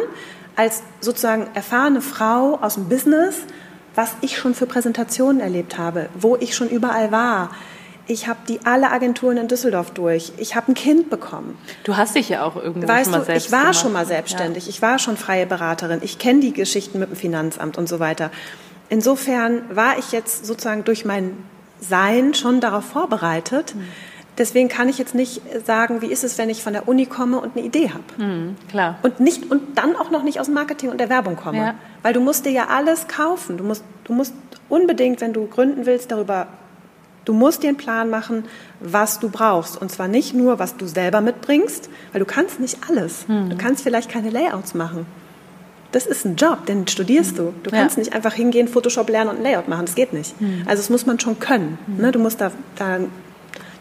als 0.56 0.82
sozusagen 1.00 1.49
erfahrene 1.54 2.00
Frau 2.00 2.58
aus 2.61 2.75
dem 2.75 2.88
Business, 2.88 3.40
was 3.94 4.12
ich 4.20 4.38
schon 4.38 4.54
für 4.54 4.66
Präsentationen 4.66 5.40
erlebt 5.40 5.78
habe, 5.78 6.08
wo 6.18 6.37
ich 6.37 6.54
schon 6.54 6.68
überall 6.68 7.12
war. 7.12 7.50
Ich 8.06 8.28
habe 8.28 8.40
die 8.49 8.61
alle 8.64 8.90
Agenturen 8.90 9.38
in 9.38 9.49
Düsseldorf 9.49 9.92
durch. 9.92 10.32
Ich 10.37 10.56
habe 10.56 10.73
ein 10.73 10.75
Kind 10.75 11.08
bekommen. 11.08 11.56
Du 11.84 11.96
hast 11.96 12.14
dich 12.14 12.28
ja 12.28 12.42
auch 12.44 12.56
irgendwo 12.56 12.87
weißt 12.87 13.04
schon 13.04 13.12
mal 13.12 13.18
du, 13.20 13.25
selbst 13.25 13.46
Ich 13.46 13.52
war 13.52 13.61
gemacht. 13.61 13.80
schon 13.80 13.92
mal 13.92 14.06
selbstständig. 14.06 14.64
Ja. 14.64 14.70
Ich 14.70 14.82
war 14.82 14.99
schon 14.99 15.16
freie 15.16 15.46
Beraterin. 15.46 16.00
Ich 16.02 16.18
kenne 16.18 16.40
die 16.40 16.52
Geschichten 16.52 16.99
mit 16.99 17.08
dem 17.08 17.16
Finanzamt 17.16 17.78
und 17.78 17.88
so 17.88 18.00
weiter. 18.00 18.30
Insofern 18.90 19.62
war 19.75 19.99
ich 19.99 20.12
jetzt 20.12 20.44
sozusagen 20.44 20.84
durch 20.84 21.06
mein 21.06 21.34
Sein 21.80 22.34
schon 22.34 22.61
darauf 22.61 22.84
vorbereitet. 22.84 23.75
Mhm 23.75 23.84
Deswegen 24.36 24.68
kann 24.68 24.88
ich 24.88 24.98
jetzt 24.98 25.14
nicht 25.14 25.40
sagen, 25.64 26.02
wie 26.02 26.06
ist 26.06 26.24
es, 26.24 26.38
wenn 26.38 26.50
ich 26.50 26.62
von 26.62 26.72
der 26.72 26.88
Uni 26.88 27.06
komme 27.06 27.38
und 27.38 27.56
eine 27.56 27.64
Idee 27.64 27.90
habe. 27.90 28.22
Mhm, 28.22 28.56
klar. 28.68 28.98
Und 29.02 29.20
nicht 29.20 29.50
und 29.50 29.78
dann 29.78 29.94
auch 29.94 30.10
noch 30.10 30.24
nicht 30.24 30.40
aus 30.40 30.46
dem 30.46 30.54
Marketing 30.54 30.90
und 30.90 30.98
der 30.98 31.08
Werbung 31.08 31.36
komme, 31.36 31.58
ja. 31.58 31.74
weil 32.02 32.12
du 32.12 32.20
musst 32.20 32.44
dir 32.44 32.52
ja 32.52 32.66
alles 32.66 33.06
kaufen. 33.06 33.56
Du 33.56 33.64
musst 33.64 33.84
du 34.04 34.12
musst 34.12 34.34
unbedingt, 34.68 35.20
wenn 35.20 35.32
du 35.32 35.46
gründen 35.46 35.86
willst, 35.86 36.10
darüber 36.10 36.48
Du 37.24 37.32
musst 37.32 37.62
dir 37.62 37.68
einen 37.68 37.76
Plan 37.76 38.10
machen, 38.10 38.44
was 38.80 39.18
du 39.18 39.30
brauchst. 39.30 39.80
Und 39.80 39.90
zwar 39.90 40.08
nicht 40.08 40.34
nur, 40.34 40.58
was 40.58 40.76
du 40.76 40.86
selber 40.86 41.20
mitbringst, 41.20 41.88
weil 42.12 42.18
du 42.18 42.26
kannst 42.26 42.60
nicht 42.60 42.78
alles. 42.88 43.26
Hm. 43.28 43.50
Du 43.50 43.56
kannst 43.56 43.82
vielleicht 43.82 44.10
keine 44.10 44.30
Layouts 44.30 44.74
machen. 44.74 45.06
Das 45.92 46.06
ist 46.06 46.24
ein 46.24 46.36
Job, 46.36 46.66
den 46.66 46.88
studierst 46.88 47.38
du. 47.38 47.54
Du 47.62 47.70
kannst 47.70 47.96
ja. 47.96 48.00
nicht 48.00 48.14
einfach 48.14 48.34
hingehen, 48.34 48.66
Photoshop 48.66 49.08
lernen 49.08 49.30
und 49.30 49.36
ein 49.36 49.42
Layout 49.42 49.68
machen. 49.68 49.86
Das 49.86 49.94
geht 49.94 50.12
nicht. 50.12 50.38
Hm. 50.38 50.64
Also 50.66 50.82
das 50.82 50.90
muss 50.90 51.06
man 51.06 51.20
schon 51.20 51.38
können. 51.38 51.78
Hm. 51.86 51.96
Ne? 51.98 52.12
Du 52.12 52.18
musst 52.18 52.40
da, 52.40 52.50
da 52.76 52.98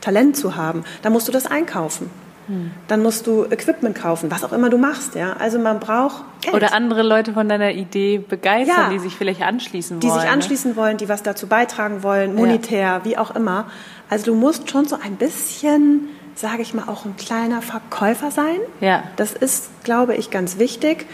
Talent 0.03 0.35
zu 0.35 0.55
haben. 0.55 0.83
Da 1.01 1.09
musst 1.09 1.27
du 1.27 1.31
das 1.31 1.45
einkaufen. 1.45 2.09
Hm. 2.47 2.71
Dann 2.87 3.01
musst 3.01 3.25
du 3.25 3.45
Equipment 3.45 3.95
kaufen, 3.95 4.29
was 4.29 4.43
auch 4.43 4.51
immer 4.51 4.69
du 4.69 4.77
machst. 4.77 5.15
Ja? 5.15 5.33
Also 5.39 5.59
man 5.59 5.79
braucht 5.79 6.23
Geld. 6.41 6.53
Oder 6.53 6.73
andere 6.73 7.01
Leute 7.01 7.33
von 7.33 7.47
deiner 7.47 7.71
Idee 7.71 8.17
begeistern, 8.17 8.75
ja, 8.77 8.89
die 8.89 8.99
sich 8.99 9.15
vielleicht 9.15 9.41
anschließen 9.41 10.01
wollen. 10.01 10.13
Die 10.13 10.19
sich 10.19 10.27
ne? 10.27 10.29
anschließen 10.29 10.71
ne? 10.71 10.77
wollen, 10.77 10.97
die 10.97 11.07
was 11.07 11.23
dazu 11.23 11.47
beitragen 11.47 12.03
wollen, 12.03 12.35
monetär, 12.35 12.81
ja. 12.81 13.05
wie 13.05 13.17
auch 13.17 13.33
immer. 13.33 13.67
Also 14.09 14.25
du 14.25 14.35
musst 14.35 14.69
schon 14.69 14.85
so 14.85 14.97
ein 15.01 15.15
bisschen, 15.15 16.09
sage 16.35 16.61
ich 16.61 16.73
mal, 16.73 16.83
auch 16.87 17.05
ein 17.05 17.15
kleiner 17.15 17.61
Verkäufer 17.61 18.29
sein. 18.29 18.59
Ja. 18.81 19.03
Das 19.15 19.31
ist, 19.31 19.69
glaube 19.85 20.15
ich, 20.15 20.29
ganz 20.29 20.59
wichtig. 20.59 21.05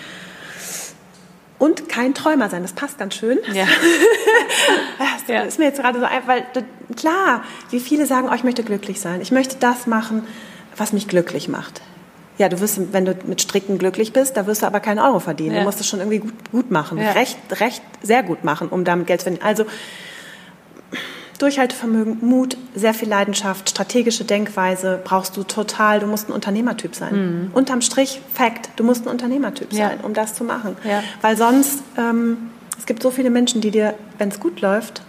Und 1.60 1.90
kein 1.90 2.16
Träumer 2.16 2.50
sein, 2.50 2.64
das 2.64 2.74
passt 2.74 2.98
ganz 2.98 3.14
schön. 3.14 3.38
Ja. 3.54 3.66
das 4.98 5.28
ja. 5.28 5.42
ist 5.42 5.60
mir 5.60 5.66
jetzt 5.66 5.80
gerade 5.80 6.00
so 6.00 6.06
einfach, 6.06 6.30
weil 6.30 6.46
klar, 6.96 7.44
wie 7.70 7.80
viele 7.80 8.06
sagen, 8.06 8.28
oh, 8.30 8.36
ich 8.36 8.44
möchte 8.44 8.64
glücklich 8.64 9.00
sein, 9.00 9.22
ich 9.22 9.32
möchte 9.32 9.58
das 9.60 9.88
machen, 9.88 10.24
was 10.78 10.94
mich 10.94 11.08
glücklich 11.08 11.48
macht. 11.48 11.82
Ja, 12.38 12.48
du 12.48 12.62
wirst, 12.62 12.94
wenn 12.94 13.04
du 13.04 13.16
mit 13.26 13.42
Stricken 13.42 13.78
glücklich 13.78 14.14
bist, 14.14 14.38
da 14.38 14.48
wirst 14.48 14.62
du 14.62 14.66
aber 14.66 14.80
keinen 14.80 15.00
Euro 15.00 15.20
verdienen. 15.20 15.56
Ja. 15.56 15.60
Du 15.60 15.66
musst 15.66 15.82
es 15.82 15.88
schon 15.88 16.00
irgendwie 16.00 16.20
gut, 16.20 16.34
gut 16.52 16.72
machen, 16.72 16.98
ja. 16.98 17.12
recht, 17.12 17.38
recht, 17.60 17.82
sehr 18.02 18.24
gut 18.24 18.46
machen, 18.46 18.70
um 18.70 18.86
damit 18.86 19.08
Geld 19.08 19.20
zu 19.20 19.26
verdienen. 19.26 19.46
Also 19.46 19.66
Durchhaltevermögen, 21.40 22.18
Mut, 22.22 22.58
sehr 22.76 22.94
viel 22.94 23.10
Leidenschaft, 23.10 23.70
strategische 23.70 24.26
Denkweise 24.26 25.00
brauchst 25.04 25.38
du 25.38 25.44
total. 25.44 26.02
Du 26.02 26.08
musst 26.08 26.30
ein 26.30 26.34
Unternehmertyp 26.34 26.96
sein. 26.96 27.16
Mhm. 27.46 27.52
Unterm 27.54 27.82
Strich, 27.82 28.22
Fact, 28.34 28.70
du 28.76 28.84
musst 28.84 29.06
ein 29.06 29.10
Unternehmertyp 29.10 29.72
ja. 29.72 29.90
sein, 29.90 30.00
um 30.02 30.14
das 30.14 30.34
zu 30.34 30.44
machen. 30.44 30.76
Weil 31.22 31.38
sonst, 31.38 31.82
ähm, 31.98 32.50
es 32.78 32.86
gibt 32.86 33.02
so 33.02 33.10
viele 33.10 33.30
Menschen, 33.30 33.62
die 33.62 33.72
dir, 33.72 33.96
wenn 34.18 34.30
es 34.30 34.40
gut 34.40 34.60
läuft, 34.60 35.02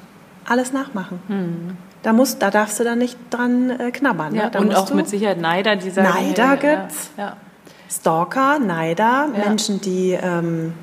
alles 0.50 0.72
nachmachen. 0.72 1.20
Mhm. 1.28 1.76
Da, 2.02 2.12
musst, 2.12 2.42
da 2.42 2.50
darfst 2.50 2.80
du 2.80 2.84
dann 2.84 2.98
nicht 2.98 3.16
dran 3.30 3.70
äh, 3.70 3.90
knabbern. 3.90 4.34
Ja, 4.34 4.50
ne? 4.50 4.58
und 4.58 4.74
auch 4.74 4.92
mit 4.92 5.08
Sicherheit 5.08 5.40
Neider, 5.40 5.76
die 5.76 5.90
sagen... 5.90 6.08
Neider 6.08 6.56
gibt's. 6.56 7.10
Ja, 7.16 7.24
ja. 7.24 7.36
Stalker, 7.90 8.58
Neider, 8.58 9.28
Menschen, 9.28 9.80
die... 9.80 10.18
Ähm, 10.20 10.74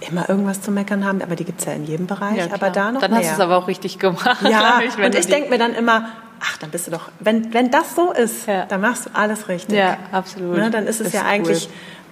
immer 0.00 0.28
irgendwas 0.28 0.60
zu 0.60 0.70
meckern 0.70 1.04
haben, 1.04 1.22
aber 1.22 1.34
die 1.34 1.44
gibt 1.44 1.58
es 1.58 1.66
ja 1.66 1.72
in 1.72 1.84
jedem 1.84 2.06
Bereich, 2.06 2.36
ja, 2.36 2.52
aber 2.52 2.70
da 2.70 2.92
noch 2.92 3.00
Dann 3.00 3.10
mehr. 3.10 3.20
hast 3.20 3.30
du 3.30 3.34
es 3.34 3.40
aber 3.40 3.56
auch 3.56 3.66
richtig 3.66 3.98
gemacht. 3.98 4.38
Ja, 4.42 4.80
ich, 4.86 4.96
und 4.96 5.14
ich 5.14 5.26
denke 5.26 5.50
mir 5.50 5.58
dann 5.58 5.74
immer, 5.74 6.10
ach, 6.40 6.56
dann 6.58 6.70
bist 6.70 6.86
du 6.86 6.92
doch, 6.92 7.10
wenn, 7.18 7.52
wenn 7.52 7.70
das 7.70 7.96
so 7.96 8.12
ist, 8.12 8.46
ja. 8.46 8.64
dann 8.66 8.80
machst 8.80 9.06
du 9.06 9.10
alles 9.14 9.48
richtig. 9.48 9.76
Ja, 9.76 9.96
absolut. 10.12 10.56
Ne, 10.56 10.70
dann 10.70 10.86
ist 10.86 11.00
es 11.00 11.06
das 11.06 11.12
ja 11.14 11.20
ist 11.22 11.26
eigentlich 11.26 11.68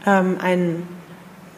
cool. 0.07 0.13
ähm, 0.13 0.39
ein 0.43 0.89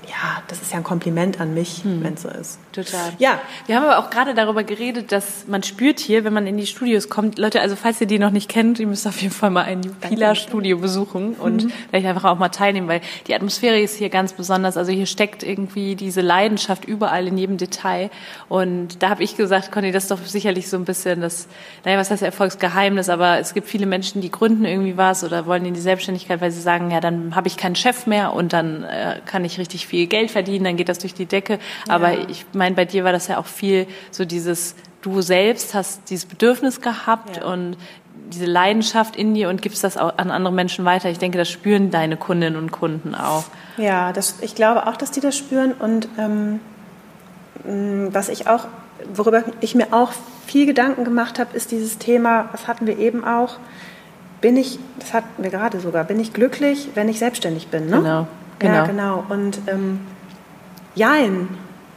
ja, 0.09 0.43
das 0.49 0.63
ist 0.63 0.73
ja 0.73 0.79
ein 0.79 0.85
Kompliment 0.85 1.41
an 1.41 1.53
mich, 1.55 1.85
hm. 1.85 2.03
wenn 2.03 2.15
es 2.15 2.23
so 2.23 2.29
ist. 2.29 2.59
Total. 2.73 3.13
Ja. 3.19 3.41
Wir 3.67 3.77
haben 3.77 3.85
aber 3.85 3.99
auch 3.99 4.11
gerade 4.11 4.35
darüber 4.35 4.65
geredet, 4.65 5.13
dass 5.13 5.47
man 5.47 5.63
spürt 5.63 6.01
hier, 6.01 6.25
wenn 6.25 6.33
man 6.33 6.47
in 6.47 6.57
die 6.57 6.67
Studios 6.67 7.09
kommt, 7.09 7.39
Leute, 7.39 7.61
also 7.61 7.77
falls 7.77 8.01
ihr 8.01 8.07
die 8.07 8.19
noch 8.19 8.31
nicht 8.31 8.49
kennt, 8.49 8.79
ihr 8.79 8.87
müsst 8.87 9.07
auf 9.07 9.21
jeden 9.21 9.35
Fall 9.35 9.51
mal 9.51 9.65
ein 9.65 9.83
Jupila-Studio 9.83 10.79
besuchen 10.79 11.35
und 11.35 11.65
mhm. 11.65 11.73
vielleicht 11.91 12.07
einfach 12.07 12.25
auch 12.25 12.39
mal 12.39 12.49
teilnehmen, 12.49 12.89
weil 12.89 13.01
die 13.27 13.35
Atmosphäre 13.35 13.79
ist 13.81 13.97
hier 13.97 14.09
ganz 14.09 14.33
besonders. 14.33 14.77
Also 14.77 14.93
hier 14.93 15.07
steckt 15.07 15.43
irgendwie 15.43 15.95
diese 15.95 16.21
Leidenschaft 16.21 16.85
überall 16.85 17.27
in 17.27 17.37
jedem 17.37 17.59
Detail. 17.59 18.11
Und 18.49 19.03
da 19.03 19.11
habe 19.11 19.23
ich 19.23 19.37
gesagt, 19.37 19.73
Conny, 19.73 19.93
das 19.93 20.05
ist 20.05 20.11
doch 20.11 20.25
sicherlich 20.25 20.69
so 20.69 20.77
ein 20.77 20.85
bisschen 20.85 21.21
das, 21.21 21.49
naja, 21.85 21.99
was 21.99 22.11
heißt 22.11 22.23
Erfolgsgeheimnis, 22.23 23.09
aber 23.09 23.39
es 23.39 23.53
gibt 23.53 23.69
viele 23.69 23.87
Menschen, 23.87 24.23
die 24.23 24.31
gründen 24.31 24.65
irgendwie 24.65 24.97
was 24.97 25.23
oder 25.23 25.47
wollen 25.47 25.67
in 25.67 25.75
die 25.75 25.81
Selbstständigkeit, 25.81 26.41
weil 26.41 26.51
sie 26.51 26.61
sagen, 26.61 26.91
ja, 26.91 27.01
dann 27.01 27.35
habe 27.35 27.49
ich 27.49 27.57
keinen 27.57 27.77
Chef 27.77 28.07
mehr 28.07 28.33
und 28.33 28.53
dann 28.53 28.85
äh, 28.85 29.21
kann 29.27 29.45
ich 29.45 29.59
richtig 29.59 29.87
viel 29.87 29.98
Geld 30.07 30.31
verdienen, 30.31 30.65
dann 30.65 30.77
geht 30.77 30.89
das 30.89 30.99
durch 30.99 31.15
die 31.15 31.27
Decke. 31.27 31.59
Aber 31.89 32.13
ja. 32.13 32.27
ich 32.29 32.47
meine, 32.53 32.75
bei 32.75 32.85
dir 32.85 33.05
war 33.05 33.13
das 33.13 33.29
ja 33.29 33.39
auch 33.39 33.47
viel 33.47 33.87
so 34.11 34.25
dieses, 34.25 34.75
du 35.03 35.21
selbst 35.21 35.75
hast 35.75 36.11
dieses 36.11 36.27
Bedürfnis 36.27 36.81
gehabt 36.81 37.37
ja. 37.37 37.45
und 37.45 37.77
diese 38.31 38.47
Leidenschaft 38.47 39.17
in 39.17 39.35
dir 39.35 39.49
und 39.49 39.63
gibst 39.63 39.85
das 39.85 39.97
auch 39.97 40.19
an 40.19 40.31
andere 40.31 40.53
Menschen 40.53 40.85
weiter. 40.85 41.09
Ich 41.09 41.19
denke, 41.19 41.39
das 41.39 41.49
spüren 41.49 41.91
deine 41.91 42.17
Kundinnen 42.17 42.59
und 42.59 42.71
Kunden 42.73 43.15
auch. 43.15 43.45
Ja, 43.77 44.13
das, 44.13 44.37
ich 44.43 44.55
glaube 44.55 44.87
auch, 44.87 44.97
dass 44.97 45.11
die 45.11 45.21
das 45.21 45.37
spüren 45.37 45.73
und 45.73 46.09
ähm, 46.19 46.61
was 48.13 48.29
ich 48.29 48.47
auch, 48.47 48.67
worüber 49.15 49.45
ich 49.61 49.75
mir 49.75 49.93
auch 49.93 50.13
viel 50.47 50.67
Gedanken 50.67 51.05
gemacht 51.05 51.39
habe, 51.39 51.57
ist 51.57 51.71
dieses 51.71 51.99
Thema, 51.99 52.49
was 52.53 52.69
hatten 52.69 52.87
wir 52.87 52.99
eben 52.99 53.25
auch, 53.25 53.57
bin 54.41 54.57
ich, 54.57 54.79
das 54.99 55.13
hatten 55.13 55.43
wir 55.43 55.51
gerade 55.51 55.81
sogar, 55.81 56.05
bin 56.05 56.21
ich 56.21 56.33
glücklich, 56.33 56.91
wenn 56.95 57.09
ich 57.09 57.19
selbstständig 57.19 57.69
bin, 57.69 57.87
ne? 57.87 57.97
Genau. 57.99 58.27
Genau. 58.59 58.75
Ja, 58.75 58.87
genau. 58.87 59.25
Und 59.29 59.61
ähm, 59.67 60.01
jein. 60.95 61.49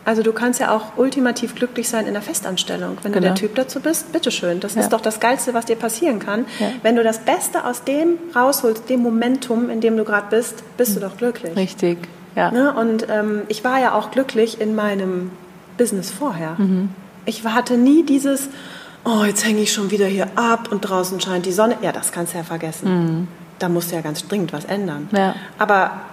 Also 0.03 0.23
du 0.23 0.33
kannst 0.33 0.59
ja 0.59 0.75
auch 0.75 0.97
ultimativ 0.97 1.53
glücklich 1.53 1.87
sein 1.87 2.07
in 2.07 2.13
der 2.13 2.23
Festanstellung. 2.23 2.97
Wenn 3.03 3.11
genau. 3.11 3.27
du 3.27 3.33
der 3.33 3.35
Typ 3.35 3.55
dazu 3.55 3.79
bist, 3.79 4.11
bitteschön. 4.11 4.59
Das 4.59 4.73
ja. 4.73 4.81
ist 4.81 4.91
doch 4.93 5.01
das 5.01 5.19
Geilste, 5.19 5.53
was 5.53 5.65
dir 5.65 5.75
passieren 5.75 6.17
kann. 6.17 6.45
Ja. 6.59 6.71
Wenn 6.81 6.95
du 6.95 7.03
das 7.03 7.19
Beste 7.19 7.65
aus 7.65 7.83
dem 7.83 8.17
rausholst, 8.35 8.89
dem 8.89 9.01
Momentum, 9.03 9.69
in 9.69 9.79
dem 9.79 9.97
du 9.97 10.03
gerade 10.03 10.27
bist, 10.31 10.63
bist 10.77 10.91
mhm. 10.91 11.01
du 11.01 11.07
doch 11.07 11.17
glücklich. 11.17 11.55
Richtig, 11.55 11.99
ja. 12.35 12.49
Ne? 12.49 12.73
Und 12.73 13.07
ähm, 13.09 13.43
ich 13.47 13.63
war 13.63 13.79
ja 13.79 13.93
auch 13.93 14.09
glücklich 14.09 14.59
in 14.59 14.73
meinem 14.73 15.29
Business 15.77 16.09
vorher. 16.09 16.55
Mhm. 16.57 16.89
Ich 17.25 17.43
hatte 17.45 17.77
nie 17.77 18.03
dieses, 18.03 18.49
oh, 19.05 19.23
jetzt 19.23 19.45
hänge 19.45 19.61
ich 19.61 19.71
schon 19.71 19.91
wieder 19.91 20.07
hier 20.07 20.27
ab 20.35 20.69
und 20.71 20.81
draußen 20.81 21.21
scheint 21.21 21.45
die 21.45 21.51
Sonne. 21.51 21.77
Ja, 21.83 21.91
das 21.91 22.11
kannst 22.11 22.33
du 22.33 22.39
ja 22.39 22.43
vergessen. 22.43 22.89
Mhm. 22.89 23.27
Da 23.59 23.69
musst 23.69 23.91
du 23.91 23.95
ja 23.95 24.01
ganz 24.01 24.27
dringend 24.27 24.51
was 24.51 24.65
ändern. 24.65 25.09
Ja. 25.11 25.35
Aber 25.59 25.91
hm, 25.91 26.10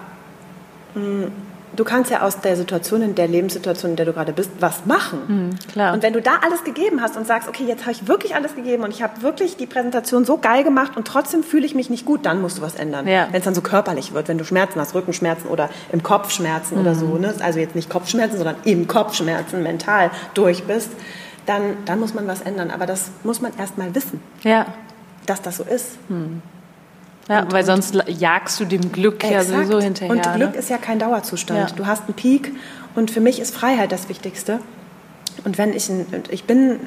du 1.75 1.83
kannst 1.83 2.11
ja 2.11 2.21
aus 2.21 2.41
der 2.41 2.55
Situation, 2.55 3.01
in 3.01 3.15
der 3.15 3.27
Lebenssituation, 3.27 3.91
in 3.91 3.97
der 3.97 4.05
du 4.05 4.13
gerade 4.13 4.33
bist, 4.33 4.51
was 4.59 4.85
machen. 4.85 5.19
Mhm, 5.27 5.71
klar. 5.71 5.93
Und 5.93 6.03
wenn 6.03 6.13
du 6.13 6.21
da 6.21 6.39
alles 6.43 6.63
gegeben 6.63 7.01
hast 7.01 7.17
und 7.17 7.25
sagst, 7.25 7.47
okay, 7.47 7.63
jetzt 7.65 7.81
habe 7.81 7.91
ich 7.91 8.07
wirklich 8.07 8.35
alles 8.35 8.55
gegeben 8.55 8.83
und 8.83 8.91
ich 8.91 9.01
habe 9.01 9.21
wirklich 9.21 9.57
die 9.57 9.65
Präsentation 9.65 10.25
so 10.25 10.37
geil 10.37 10.63
gemacht 10.63 10.97
und 10.97 11.07
trotzdem 11.07 11.43
fühle 11.43 11.65
ich 11.65 11.75
mich 11.75 11.89
nicht 11.89 12.05
gut, 12.05 12.25
dann 12.25 12.41
musst 12.41 12.57
du 12.57 12.61
was 12.61 12.75
ändern. 12.75 13.07
Ja. 13.07 13.27
Wenn 13.31 13.39
es 13.39 13.45
dann 13.45 13.55
so 13.55 13.61
körperlich 13.61 14.13
wird, 14.13 14.27
wenn 14.27 14.37
du 14.37 14.45
Schmerzen 14.45 14.79
hast, 14.79 14.95
Rückenschmerzen 14.95 15.49
oder 15.49 15.69
im 15.91 16.03
Kopf 16.03 16.31
Schmerzen 16.31 16.75
mhm. 16.75 16.81
oder 16.81 16.95
so, 16.95 17.17
ne? 17.17 17.33
also 17.39 17.59
jetzt 17.59 17.75
nicht 17.75 17.89
Kopfschmerzen, 17.89 18.37
sondern 18.37 18.55
im 18.65 18.87
Kopfschmerzen 18.87 19.63
mental 19.63 20.11
durch 20.33 20.63
bist, 20.63 20.89
dann, 21.45 21.77
dann 21.85 21.99
muss 21.99 22.13
man 22.13 22.27
was 22.27 22.41
ändern. 22.41 22.71
Aber 22.71 22.85
das 22.85 23.11
muss 23.23 23.41
man 23.41 23.51
erst 23.57 23.77
mal 23.77 23.93
wissen, 23.95 24.21
ja. 24.43 24.65
dass 25.25 25.41
das 25.41 25.57
so 25.57 25.63
ist. 25.63 25.97
Mhm. 26.09 26.41
Ja, 27.29 27.43
und, 27.43 27.53
weil 27.53 27.63
sonst 27.63 27.95
jagst 28.07 28.59
du 28.59 28.65
dem 28.65 28.91
Glück 28.91 29.23
exakt. 29.23 29.33
ja 29.33 29.43
sowieso 29.43 29.79
hinterher. 29.79 30.11
Und 30.11 30.33
Glück 30.35 30.53
ne? 30.53 30.57
ist 30.57 30.69
ja 30.69 30.77
kein 30.77 30.97
Dauerzustand. 30.99 31.69
Ja. 31.69 31.75
Du 31.75 31.85
hast 31.85 32.05
einen 32.05 32.15
Peak 32.15 32.51
und 32.95 33.11
für 33.11 33.21
mich 33.21 33.39
ist 33.39 33.55
Freiheit 33.55 33.91
das 33.91 34.09
Wichtigste. 34.09 34.59
Und 35.45 35.57
wenn 35.57 35.73
ich, 35.73 35.89
ich 36.31 36.43
bin 36.45 36.79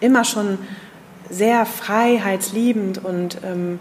immer 0.00 0.24
schon 0.24 0.58
sehr 1.28 1.66
freiheitsliebend 1.66 3.04
und 3.04 3.38
ähm, 3.44 3.78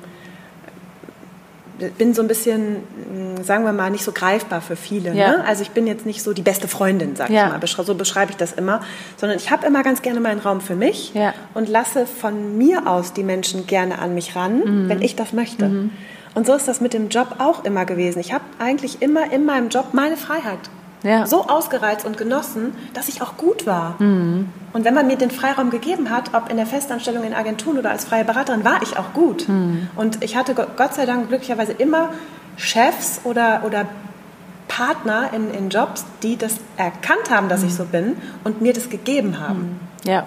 bin 1.97 2.13
so 2.13 2.21
ein 2.21 2.27
bisschen, 2.27 2.77
hm, 3.11 3.43
sagen 3.43 3.65
wir 3.65 3.73
mal, 3.73 3.89
nicht 3.89 4.03
so 4.03 4.11
greifbar 4.11 4.61
für 4.61 4.75
viele. 4.75 5.13
Ja. 5.13 5.37
Ne? 5.37 5.43
Also 5.45 5.61
ich 5.61 5.71
bin 5.71 5.87
jetzt 5.87 6.05
nicht 6.05 6.23
so 6.23 6.33
die 6.33 6.41
beste 6.41 6.67
Freundin, 6.67 7.15
sag 7.15 7.29
ja. 7.29 7.47
ich 7.47 7.77
mal. 7.77 7.85
So 7.85 7.95
beschreibe 7.95 8.31
ich 8.31 8.37
das 8.37 8.53
immer. 8.53 8.81
Sondern 9.17 9.37
ich 9.37 9.51
habe 9.51 9.65
immer 9.65 9.83
ganz 9.83 10.01
gerne 10.01 10.19
meinen 10.19 10.39
Raum 10.39 10.61
für 10.61 10.75
mich 10.75 11.13
ja. 11.13 11.33
und 11.53 11.69
lasse 11.69 12.05
von 12.05 12.57
mir 12.57 12.87
aus 12.87 13.13
die 13.13 13.23
Menschen 13.23 13.67
gerne 13.67 13.99
an 13.99 14.13
mich 14.15 14.35
ran, 14.35 14.59
mhm. 14.59 14.89
wenn 14.89 15.01
ich 15.01 15.15
das 15.15 15.33
möchte. 15.33 15.67
Mhm. 15.67 15.91
Und 16.33 16.45
so 16.45 16.53
ist 16.53 16.67
das 16.67 16.81
mit 16.81 16.93
dem 16.93 17.09
Job 17.09 17.35
auch 17.39 17.63
immer 17.63 17.85
gewesen. 17.85 18.19
Ich 18.19 18.33
habe 18.33 18.43
eigentlich 18.59 19.01
immer 19.01 19.31
in 19.31 19.45
meinem 19.45 19.69
Job 19.69 19.93
meine 19.93 20.17
Freiheit 20.17 20.59
ja. 21.05 21.25
so 21.25 21.47
ausgereizt 21.47 22.05
und 22.05 22.17
genossen, 22.17 22.75
dass 22.93 23.07
ich 23.07 23.21
auch 23.21 23.37
gut 23.37 23.65
war. 23.65 23.95
Mhm. 23.99 24.49
Und 24.73 24.83
wenn 24.83 24.93
man 24.93 25.07
mir 25.07 25.15
den 25.15 25.31
Freiraum 25.31 25.69
gegeben 25.69 26.09
hat, 26.09 26.33
ob 26.33 26.49
in 26.49 26.57
der 26.57 26.65
Festanstellung 26.65 27.23
in 27.23 27.33
Agenturen 27.33 27.77
oder 27.77 27.91
als 27.91 28.03
freie 28.03 28.25
Beraterin, 28.25 28.65
war 28.65 28.81
ich 28.81 28.97
auch 28.97 29.13
gut. 29.13 29.47
Mhm. 29.47 29.87
Und 29.95 30.23
ich 30.23 30.35
hatte 30.35 30.53
Gott 30.53 30.95
sei 30.95 31.05
Dank 31.05 31.29
glücklicherweise 31.29 31.71
immer 31.71 32.09
Chefs 32.57 33.21
oder, 33.23 33.61
oder 33.65 33.85
Partner 34.67 35.29
in, 35.33 35.53
in 35.53 35.69
Jobs, 35.69 36.05
die 36.23 36.37
das 36.37 36.55
erkannt 36.75 37.29
haben, 37.29 37.47
dass 37.47 37.61
mhm. 37.61 37.67
ich 37.67 37.75
so 37.75 37.85
bin 37.85 38.17
und 38.43 38.61
mir 38.61 38.73
das 38.73 38.89
gegeben 38.89 39.39
haben. 39.39 39.79
Ja. 40.03 40.25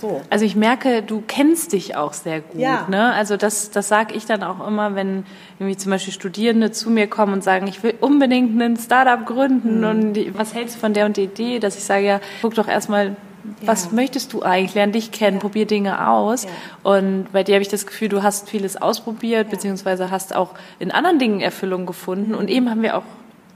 So. 0.00 0.22
Also 0.30 0.44
ich 0.44 0.56
merke, 0.56 1.02
du 1.02 1.22
kennst 1.26 1.72
dich 1.72 1.96
auch 1.96 2.12
sehr 2.12 2.40
gut. 2.40 2.60
Ja. 2.60 2.86
Ne? 2.88 3.12
Also 3.12 3.36
das, 3.36 3.70
das 3.70 3.88
sage 3.88 4.14
ich 4.14 4.26
dann 4.26 4.42
auch 4.42 4.66
immer, 4.66 4.94
wenn 4.94 5.24
irgendwie 5.58 5.76
zum 5.76 5.90
Beispiel 5.90 6.12
Studierende 6.12 6.70
zu 6.72 6.90
mir 6.90 7.06
kommen 7.06 7.32
und 7.32 7.44
sagen, 7.44 7.66
ich 7.66 7.82
will 7.82 7.94
unbedingt 8.00 8.60
ein 8.60 8.76
Startup 8.76 9.24
gründen 9.26 9.78
mhm. 9.78 9.84
und 9.84 10.12
die, 10.14 10.36
was 10.36 10.54
hältst 10.54 10.76
du 10.76 10.80
von 10.80 10.94
der 10.94 11.06
und 11.06 11.16
der 11.16 11.24
Idee, 11.24 11.58
dass 11.58 11.76
ich 11.76 11.84
sage, 11.84 12.06
ja, 12.06 12.20
guck 12.42 12.54
doch 12.54 12.68
erstmal, 12.68 13.16
was 13.62 13.86
ja. 13.86 13.90
möchtest 13.92 14.32
du 14.32 14.42
eigentlich? 14.42 14.74
Lern 14.74 14.92
dich 14.92 15.12
kennen, 15.12 15.36
ja. 15.36 15.40
probier 15.40 15.66
Dinge 15.66 16.08
aus. 16.08 16.44
Ja. 16.44 16.50
Und 16.82 17.32
bei 17.32 17.42
dir 17.42 17.54
habe 17.54 17.62
ich 17.62 17.68
das 17.68 17.86
Gefühl, 17.86 18.08
du 18.08 18.22
hast 18.22 18.48
vieles 18.48 18.80
ausprobiert, 18.80 19.50
beziehungsweise 19.50 20.10
hast 20.10 20.34
auch 20.34 20.50
in 20.78 20.90
anderen 20.90 21.18
Dingen 21.18 21.40
Erfüllung 21.40 21.86
gefunden. 21.86 22.34
Und 22.34 22.50
eben 22.50 22.70
haben 22.70 22.82
wir 22.82 22.96
auch 22.96 23.04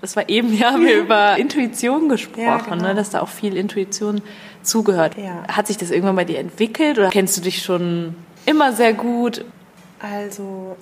das 0.04 0.16
war 0.16 0.28
eben, 0.28 0.54
ja, 0.54 0.66
haben 0.72 0.84
wir 0.84 0.98
über 0.98 1.38
Intuition 1.38 2.10
gesprochen, 2.10 2.42
Ja, 2.42 2.58
genau. 2.58 2.88
ne, 2.88 2.94
dass 2.94 3.08
da 3.08 3.22
auch 3.22 3.28
viel 3.28 3.56
Intuition 3.56 4.20
zugehört. 4.64 5.16
Ja. 5.16 5.44
Hat 5.48 5.66
sich 5.66 5.76
das 5.76 5.90
irgendwann 5.90 6.16
bei 6.16 6.24
dir 6.24 6.38
entwickelt 6.38 6.98
oder 6.98 7.10
kennst 7.10 7.36
du 7.36 7.40
dich 7.40 7.62
schon 7.62 8.14
immer 8.46 8.72
sehr 8.72 8.92
gut? 8.92 9.44
Also, 10.00 10.76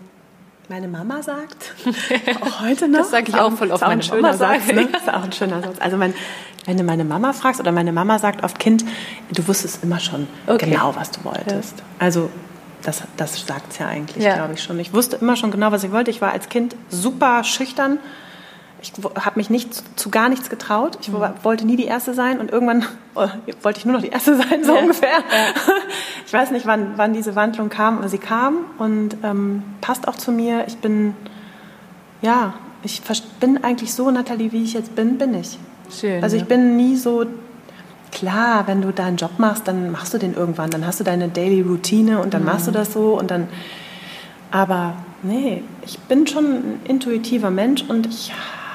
meine 0.68 0.88
Mama 0.88 1.22
sagt, 1.22 1.74
auch 2.40 2.60
heute 2.62 2.88
noch. 2.88 3.00
Das 3.00 3.10
sag 3.10 3.28
ich 3.28 3.34
auch 3.34 3.52
voll 3.52 3.70
oft, 3.70 3.82
meine 3.82 4.02
ein 4.02 4.20
Mama 4.20 4.32
Satz, 4.32 4.66
sagt. 4.66 4.74
ne? 4.74 4.88
Das 4.90 5.02
ist 5.02 5.08
auch 5.12 5.22
ein 5.24 5.32
schöner 5.32 5.62
Satz. 5.62 5.76
Also, 5.80 5.96
mein, 5.96 6.14
wenn 6.64 6.76
du 6.76 6.84
meine 6.84 7.04
Mama 7.04 7.32
fragst, 7.32 7.60
oder 7.60 7.72
meine 7.72 7.92
Mama 7.92 8.18
sagt 8.18 8.42
oft, 8.44 8.58
Kind, 8.58 8.84
du 9.32 9.46
wusstest 9.46 9.82
immer 9.84 10.00
schon 10.00 10.26
Okay. 10.46 10.70
genau, 10.70 10.94
was 10.96 11.10
du 11.10 11.24
wolltest. 11.24 11.82
Also, 11.98 12.30
das, 12.82 13.02
das 13.16 13.46
sagt 13.46 13.72
es 13.72 13.78
ja 13.78 13.86
eigentlich, 13.86 14.24
Ja. 14.24 14.34
glaube 14.34 14.54
ich 14.54 14.62
schon. 14.62 14.78
Ich 14.80 14.92
wusste 14.92 15.16
immer 15.16 15.36
schon 15.36 15.50
genau, 15.52 15.70
was 15.70 15.84
ich 15.84 15.92
wollte. 15.92 16.10
Ich 16.10 16.20
war 16.20 16.32
als 16.32 16.48
Kind 16.48 16.74
super 16.88 17.44
schüchtern. 17.44 17.98
Ich 18.82 18.92
habe 19.24 19.38
mich 19.38 19.48
nicht 19.48 19.98
zu, 19.98 20.10
gar 20.10 20.28
nichts 20.28 20.50
getraut. 20.50 20.98
Ich 21.00 21.12
wo- 21.12 21.24
wollte 21.44 21.64
nie 21.66 21.76
die 21.76 21.84
Erste 21.84 22.14
sein 22.14 22.40
und 22.40 22.50
irgendwann 22.50 22.84
oh, 23.14 23.28
wollte 23.62 23.78
ich 23.78 23.84
nur 23.84 23.94
noch 23.94 24.02
die 24.02 24.08
Erste 24.10 24.36
sein, 24.36 24.64
so 24.64 24.74
Ja. 24.74 24.80
ungefähr. 24.80 25.08
Ich 26.26 26.32
weiß 26.32 26.50
nicht, 26.50 26.66
wann, 26.66 26.94
wann 26.96 27.12
diese 27.12 27.34
Wandlung 27.36 27.68
kam, 27.68 27.98
aber 27.98 28.08
sie 28.08 28.16
kam 28.18 28.56
und 28.78 29.16
ähm, 29.22 29.62
passt 29.82 30.08
auch 30.08 30.16
zu 30.16 30.32
mir. 30.32 30.64
Ich 30.66 30.78
bin, 30.78 31.14
ja, 32.22 32.54
ich 32.82 33.02
bin 33.38 33.62
eigentlich 33.62 33.92
so, 33.92 34.10
Nathalie, 34.10 34.50
wie 34.50 34.62
ich 34.64 34.72
jetzt 34.72 34.94
bin, 34.94 35.18
bin 35.18 35.34
ich. 35.34 35.58
Schön. 35.90 36.22
Also 36.22 36.36
ich 36.38 36.46
bin 36.46 36.76
nie 36.76 36.96
so, 36.96 37.26
klar, 38.12 38.66
wenn 38.66 38.80
du 38.80 38.92
deinen 38.92 39.18
Job 39.18 39.32
machst, 39.38 39.68
dann 39.68 39.90
machst 39.92 40.14
du 40.14 40.18
den 40.18 40.32
irgendwann, 40.34 40.70
dann 40.70 40.86
hast 40.86 41.00
du 41.00 41.04
deine 41.04 41.28
Daily 41.28 41.60
Routine 41.60 42.20
und 42.20 42.32
dann 42.32 42.44
machst 42.44 42.66
du 42.66 42.70
das 42.70 42.94
so 42.94 43.18
und 43.18 43.30
dann, 43.30 43.48
aber 44.50 44.94
nee, 45.22 45.62
ich 45.84 45.98
bin 45.98 46.26
schon 46.26 46.44
ein 46.46 46.80
intuitiver 46.84 47.50
Mensch 47.50 47.84
und 47.88 48.06
ich 48.06 48.32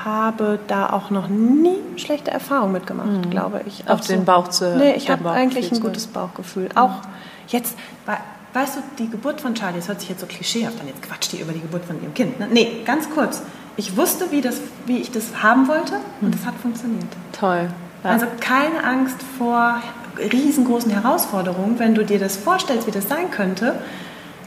habe 0.07 0.57
da 0.67 0.89
auch 0.91 1.09
noch 1.09 1.27
nie 1.27 1.75
schlechte 1.97 2.31
Erfahrungen 2.31 2.71
mitgemacht, 2.71 3.29
glaube 3.29 3.61
ich. 3.65 3.83
Auf 3.89 3.99
Auch 3.99 4.05
den 4.05 4.23
Bauch 4.25 4.47
zu- 4.47 4.77
Nee, 4.77 4.93
ich 4.93 5.09
habe 5.09 5.29
eigentlich 5.29 5.71
ein 5.71 5.79
gutes 5.81 6.07
Bauchgefühl. 6.07 6.69
Auch 6.75 7.01
jetzt, 7.49 7.75
we- 8.05 8.13
weißt 8.59 8.77
du, 8.77 8.79
die 8.97 9.09
Geburt 9.09 9.41
von 9.41 9.53
Charlie, 9.53 9.77
das 9.77 9.87
hört 9.89 9.99
sich 9.99 10.09
jetzt 10.09 10.21
so 10.21 10.25
klischeehaft 10.27 10.79
an, 10.79 10.87
jetzt 10.87 11.01
quatscht 11.03 11.33
die 11.33 11.41
über 11.41 11.51
die 11.51 11.59
Geburt 11.59 11.83
von 11.85 12.01
ihrem 12.01 12.13
Kind. 12.13 12.39
Ne? 12.39 12.47
Nee, 12.51 12.81
ganz 12.85 13.09
kurz. 13.09 13.41
Ich 13.75 13.95
wusste, 13.97 14.31
wie, 14.31 14.41
das, 14.41 14.61
wie 14.85 14.97
ich 14.97 15.11
das 15.11 15.25
haben 15.43 15.67
wollte 15.67 15.97
und 16.21 16.33
es 16.33 16.45
hat 16.45 16.55
funktioniert. 16.55 17.05
Toll. 17.37 17.69
Ja. 18.03 18.09
Also 18.11 18.25
keine 18.39 18.83
Angst 18.83 19.17
vor 19.37 19.75
riesengroßen 20.17 20.89
Herausforderungen, 20.89 21.77
wenn 21.79 21.93
du 21.93 22.03
dir 22.05 22.17
das 22.19 22.37
vorstellst, 22.37 22.87
wie 22.87 22.91
das 22.91 23.07
sein 23.07 23.29
könnte. 23.29 23.75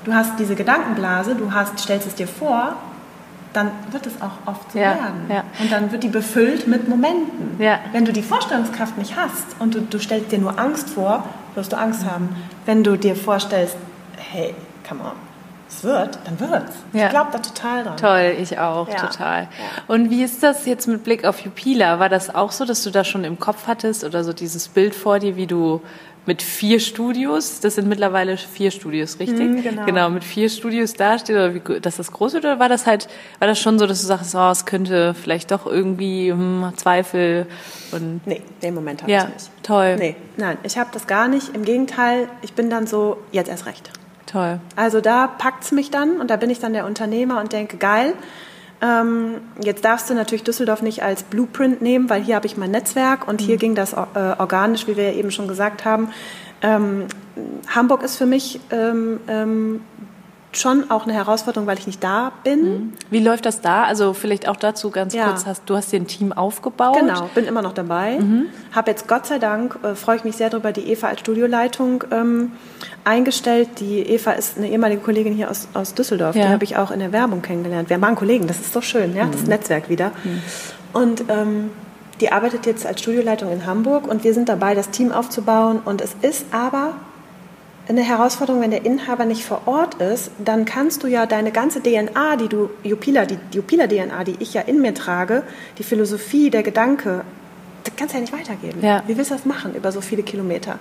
Du 0.04 0.14
hast 0.14 0.32
diese 0.38 0.54
Gedankenblase, 0.54 1.34
du 1.34 1.52
hast, 1.52 1.78
stellst 1.78 2.06
es 2.08 2.14
dir 2.14 2.26
vor, 2.26 2.74
dann 3.52 3.70
wird 3.90 4.06
es 4.06 4.20
auch 4.22 4.32
oft 4.46 4.72
so 4.72 4.78
Ja, 4.78 4.90
werden. 4.94 5.26
ja. 5.28 5.44
Und 5.60 5.72
dann 5.72 5.90
wird 5.92 6.02
die 6.04 6.08
befüllt 6.08 6.66
mit 6.68 6.88
Momenten. 6.88 7.56
Ja. 7.58 7.80
Wenn 7.92 8.04
du 8.04 8.12
die 8.12 8.22
Vorstellungskraft 8.22 8.96
nicht 8.98 9.16
hast 9.16 9.44
und 9.58 9.74
du, 9.74 9.80
du 9.80 9.98
stellst 9.98 10.30
dir 10.32 10.38
nur 10.38 10.58
Angst 10.58 10.90
vor, 10.90 11.24
wirst 11.54 11.72
du 11.72 11.76
Angst 11.78 12.04
haben. 12.04 12.28
Wenn 12.66 12.84
du 12.84 12.96
dir 12.96 13.16
vorstellst, 13.16 13.76
hey, 14.16 14.54
come 14.88 15.00
on, 15.02 15.12
es 15.68 15.82
wird, 15.82 16.18
dann 16.24 16.38
wird's. 16.38 16.72
Ja. 16.92 17.04
Ich 17.06 17.10
glaube 17.10 17.30
da 17.32 17.38
total 17.38 17.84
dran. 17.84 17.96
Toll, 17.96 18.36
ich 18.40 18.58
auch, 18.58 18.88
Ja. 18.88 18.94
total. 19.06 19.42
Ja. 19.42 19.48
Und 19.94 20.10
wie 20.10 20.22
ist 20.22 20.42
das 20.42 20.66
jetzt 20.66 20.86
mit 20.86 21.02
Blick 21.04 21.24
auf 21.24 21.40
Jupila? 21.40 21.98
War 21.98 22.08
das 22.08 22.32
auch 22.34 22.52
so, 22.52 22.64
dass 22.64 22.82
du 22.84 22.90
da 22.90 23.02
schon 23.04 23.24
im 23.24 23.38
Kopf 23.40 23.66
hattest 23.66 24.04
oder 24.04 24.22
so 24.22 24.32
dieses 24.32 24.68
Bild 24.68 24.94
vor 24.94 25.18
dir, 25.18 25.36
wie 25.36 25.46
du 25.46 25.80
mit 26.26 26.42
vier 26.42 26.80
Studios, 26.80 27.60
das 27.60 27.76
sind 27.76 27.88
mittlerweile 27.88 28.36
vier 28.36 28.70
Studios, 28.70 29.18
richtig? 29.18 29.40
Mhm, 29.40 29.62
genau. 29.62 29.84
Genau, 29.86 30.10
mit 30.10 30.22
vier 30.22 30.48
Studios 30.48 30.92
dasteht, 30.94 31.34
oder 31.34 31.54
wie, 31.54 31.80
dass 31.80 31.96
das 31.96 32.12
groß 32.12 32.34
wird, 32.34 32.44
oder 32.44 32.58
war 32.58 32.68
das 32.68 32.86
halt, 32.86 33.08
war 33.38 33.48
das 33.48 33.58
schon 33.58 33.78
so, 33.78 33.86
dass 33.86 34.00
du 34.02 34.06
sagst, 34.06 34.34
oh, 34.34 34.50
es 34.50 34.64
könnte 34.66 35.14
vielleicht 35.14 35.50
doch 35.50 35.66
irgendwie 35.66 36.30
hm, 36.30 36.70
Zweifel 36.76 37.46
und 37.92 38.20
Nee, 38.26 38.42
den 38.62 38.74
Moment 38.74 39.02
habe 39.02 39.10
ja, 39.12 39.24
ich 39.28 39.34
nicht. 39.34 39.50
toll, 39.62 39.96
Nee, 39.96 40.14
nein, 40.36 40.58
ich 40.62 40.78
habe 40.78 40.90
das 40.92 41.06
gar 41.06 41.26
nicht. 41.26 41.54
Im 41.54 41.64
Gegenteil, 41.64 42.28
ich 42.42 42.52
bin 42.52 42.70
dann 42.70 42.86
so, 42.86 43.16
jetzt 43.32 43.48
erst 43.48 43.66
recht. 43.66 43.90
toll. 44.26 44.60
Also 44.76 45.00
da 45.00 45.26
packt's 45.26 45.72
mich 45.72 45.90
dann 45.90 46.20
und 46.20 46.30
da 46.30 46.36
bin 46.36 46.50
ich 46.50 46.60
dann 46.60 46.72
der 46.74 46.86
Unternehmer 46.86 47.40
und 47.40 47.52
denke, 47.52 47.76
geil. 47.78 48.12
Ähm, 48.82 49.34
jetzt 49.62 49.84
darfst 49.84 50.08
du 50.08 50.14
natürlich 50.14 50.42
Düsseldorf 50.42 50.80
nicht 50.82 51.02
als 51.02 51.22
Blueprint 51.22 51.82
nehmen, 51.82 52.08
weil 52.08 52.22
hier 52.22 52.34
habe 52.36 52.46
ich 52.46 52.56
mein 52.56 52.70
Netzwerk 52.70 53.28
und 53.28 53.40
hier 53.40 53.58
ging 53.58 53.74
das 53.74 53.92
äh, 53.92 53.96
organisch, 54.38 54.86
wie 54.86 54.96
wir 54.96 55.10
ja 55.12 55.18
eben 55.18 55.30
schon 55.30 55.48
gesagt 55.48 55.84
haben. 55.84 56.08
Ähm, 56.62 57.04
Hamburg 57.74 58.02
ist 58.02 58.16
für 58.16 58.26
mich 58.26 58.60
ähm, 58.70 59.20
ähm, 59.28 59.80
schon 60.52 60.90
auch 60.90 61.04
eine 61.04 61.12
Herausforderung, 61.12 61.66
weil 61.66 61.78
ich 61.78 61.86
nicht 61.86 62.02
da 62.02 62.32
bin. 62.42 62.94
Wie 63.10 63.20
läuft 63.22 63.46
das 63.46 63.60
da? 63.60 63.84
Also 63.84 64.14
vielleicht 64.14 64.48
auch 64.48 64.56
dazu 64.56 64.90
ganz 64.90 65.14
Ja. 65.14 65.28
kurz, 65.28 65.46
hast, 65.46 65.62
du 65.66 65.76
hast 65.76 65.92
dir 65.92 66.00
ein 66.00 66.06
Team 66.06 66.32
aufgebaut. 66.32 66.96
Genau, 66.98 67.30
bin 67.34 67.44
immer 67.44 67.62
noch 67.62 67.72
dabei. 67.72 68.18
Habe 68.72 68.90
jetzt 68.90 69.06
Gott 69.08 69.26
sei 69.26 69.38
Dank, 69.38 69.78
äh, 69.84 69.94
freue 69.94 70.16
ich 70.16 70.24
mich 70.24 70.36
sehr 70.36 70.50
darüber, 70.50 70.72
die 70.72 70.90
Eva 70.90 71.08
als 71.08 71.20
Studioleitung 71.20 72.04
ähm, 72.10 72.52
eingestellt. 73.04 73.68
Die 73.80 74.00
Eva 74.00 74.32
ist 74.32 74.58
eine 74.58 74.68
ehemalige 74.68 75.00
Kollegin 75.00 75.34
hier 75.34 75.50
aus, 75.50 75.68
aus 75.74 75.94
Düsseldorf. 75.94 76.36
Ja. 76.36 76.46
Die 76.46 76.52
habe 76.52 76.64
ich 76.64 76.76
auch 76.76 76.90
in 76.90 77.00
der 77.00 77.12
Werbung 77.12 77.42
kennengelernt. 77.42 77.90
Wir 77.90 78.00
waren 78.00 78.14
Kollegen, 78.14 78.46
das 78.46 78.60
ist 78.60 78.72
so 78.72 78.80
schön, 78.80 79.14
ja, 79.14 79.26
das 79.26 79.44
Netzwerk 79.44 79.88
wieder. 79.88 80.12
Und 80.92 81.24
ähm, 81.28 81.70
die 82.20 82.32
arbeitet 82.32 82.66
jetzt 82.66 82.86
als 82.86 83.00
Studioleitung 83.00 83.50
in 83.50 83.66
Hamburg 83.66 84.06
und 84.06 84.24
wir 84.24 84.34
sind 84.34 84.48
dabei, 84.48 84.74
das 84.74 84.90
Team 84.90 85.12
aufzubauen. 85.12 85.80
Und 85.84 86.00
es 86.02 86.14
ist 86.20 86.46
aber 86.50 86.94
eine 87.88 88.02
Herausforderung, 88.02 88.62
wenn 88.62 88.70
der 88.70 88.84
Inhaber 88.84 89.24
nicht 89.24 89.44
vor 89.44 89.62
Ort 89.66 89.94
ist, 89.94 90.30
dann 90.38 90.64
kannst 90.64 91.02
du 91.02 91.08
ja 91.08 91.26
deine 91.26 91.50
ganze 91.50 91.82
DNA, 91.82 92.36
die 92.36 92.48
du, 92.48 92.70
Jupila, 92.84 93.26
die 93.26 93.38
Jupila-DNA, 93.52 94.24
die 94.24 94.36
ich 94.38 94.54
ja 94.54 94.60
in 94.60 94.80
mir 94.80 94.94
trage, 94.94 95.42
die 95.78 95.82
Philosophie, 95.82 96.50
der 96.50 96.62
Gedanke, 96.62 97.24
das 97.84 97.94
kannst 97.96 98.14
du 98.14 98.18
ja 98.18 98.20
nicht 98.22 98.32
weitergeben. 98.32 98.80
Ja. 98.82 99.02
Wie 99.06 99.16
willst 99.16 99.30
du 99.30 99.34
das 99.34 99.44
machen 99.44 99.74
über 99.74 99.92
so 99.92 100.00
viele 100.00 100.22
Kilometer? 100.22 100.78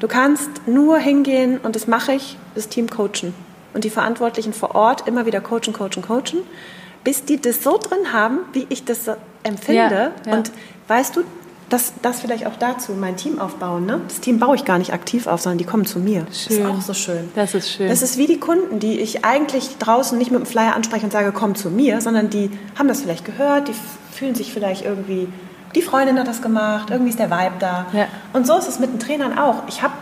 Du 0.00 0.08
kannst 0.08 0.50
nur 0.66 0.98
hingehen, 0.98 1.58
und 1.62 1.76
das 1.76 1.86
mache 1.86 2.12
ich, 2.12 2.36
das 2.54 2.68
Team 2.68 2.88
coachen. 2.88 3.34
Und 3.74 3.84
die 3.84 3.90
Verantwortlichen 3.90 4.52
vor 4.52 4.74
Ort 4.74 5.08
immer 5.08 5.26
wieder 5.26 5.40
coachen, 5.40 5.72
coachen, 5.72 6.02
coachen, 6.02 6.42
bis 7.04 7.24
die 7.24 7.40
das 7.40 7.62
so 7.62 7.78
drin 7.78 8.12
haben, 8.12 8.40
wie 8.52 8.66
ich 8.68 8.84
das 8.84 9.10
empfinde. 9.42 10.12
Ja, 10.24 10.30
ja. 10.30 10.36
Und 10.36 10.52
weißt 10.88 11.16
du, 11.16 11.22
das, 11.72 11.94
das 12.02 12.20
vielleicht 12.20 12.46
auch 12.46 12.56
dazu, 12.56 12.92
mein 12.92 13.16
Team 13.16 13.40
aufbauen. 13.40 13.86
Ne? 13.86 14.02
Das 14.06 14.20
Team 14.20 14.38
baue 14.38 14.54
ich 14.56 14.66
gar 14.66 14.78
nicht 14.78 14.92
aktiv 14.92 15.26
auf, 15.26 15.40
sondern 15.40 15.56
die 15.56 15.64
kommen 15.64 15.86
zu 15.86 15.98
mir. 15.98 16.24
Das 16.28 16.44
Schön. 16.44 16.58
ist 16.58 16.66
auch 16.66 16.80
so 16.82 16.92
schön. 16.92 17.30
Das 17.34 17.54
ist 17.54 17.72
schön. 17.72 17.88
Das 17.88 18.02
ist 18.02 18.18
wie 18.18 18.26
die 18.26 18.38
Kunden, 18.38 18.78
die 18.78 19.00
ich 19.00 19.24
eigentlich 19.24 19.78
draußen 19.78 20.18
nicht 20.18 20.30
mit 20.30 20.40
dem 20.40 20.46
Flyer 20.46 20.76
anspreche 20.76 21.06
und 21.06 21.12
sage, 21.12 21.32
komm 21.32 21.54
zu 21.54 21.70
mir, 21.70 22.02
sondern 22.02 22.28
die 22.28 22.50
haben 22.78 22.88
das 22.88 23.00
vielleicht 23.00 23.24
gehört, 23.24 23.68
die 23.68 23.74
fühlen 24.12 24.34
sich 24.34 24.52
vielleicht 24.52 24.84
irgendwie, 24.84 25.28
die 25.74 25.82
Freundin 25.82 26.18
hat 26.18 26.28
das 26.28 26.42
gemacht, 26.42 26.90
irgendwie 26.90 27.10
ist 27.10 27.18
der 27.18 27.30
Vibe 27.30 27.54
da. 27.58 27.86
Ja. 27.92 28.06
Und 28.32 28.46
so 28.46 28.56
ist 28.58 28.68
es 28.68 28.78
mit 28.78 28.92
den 28.92 28.98
Trainern 28.98 29.38
auch. 29.38 29.62
Ich 29.68 29.82
habe 29.82 29.94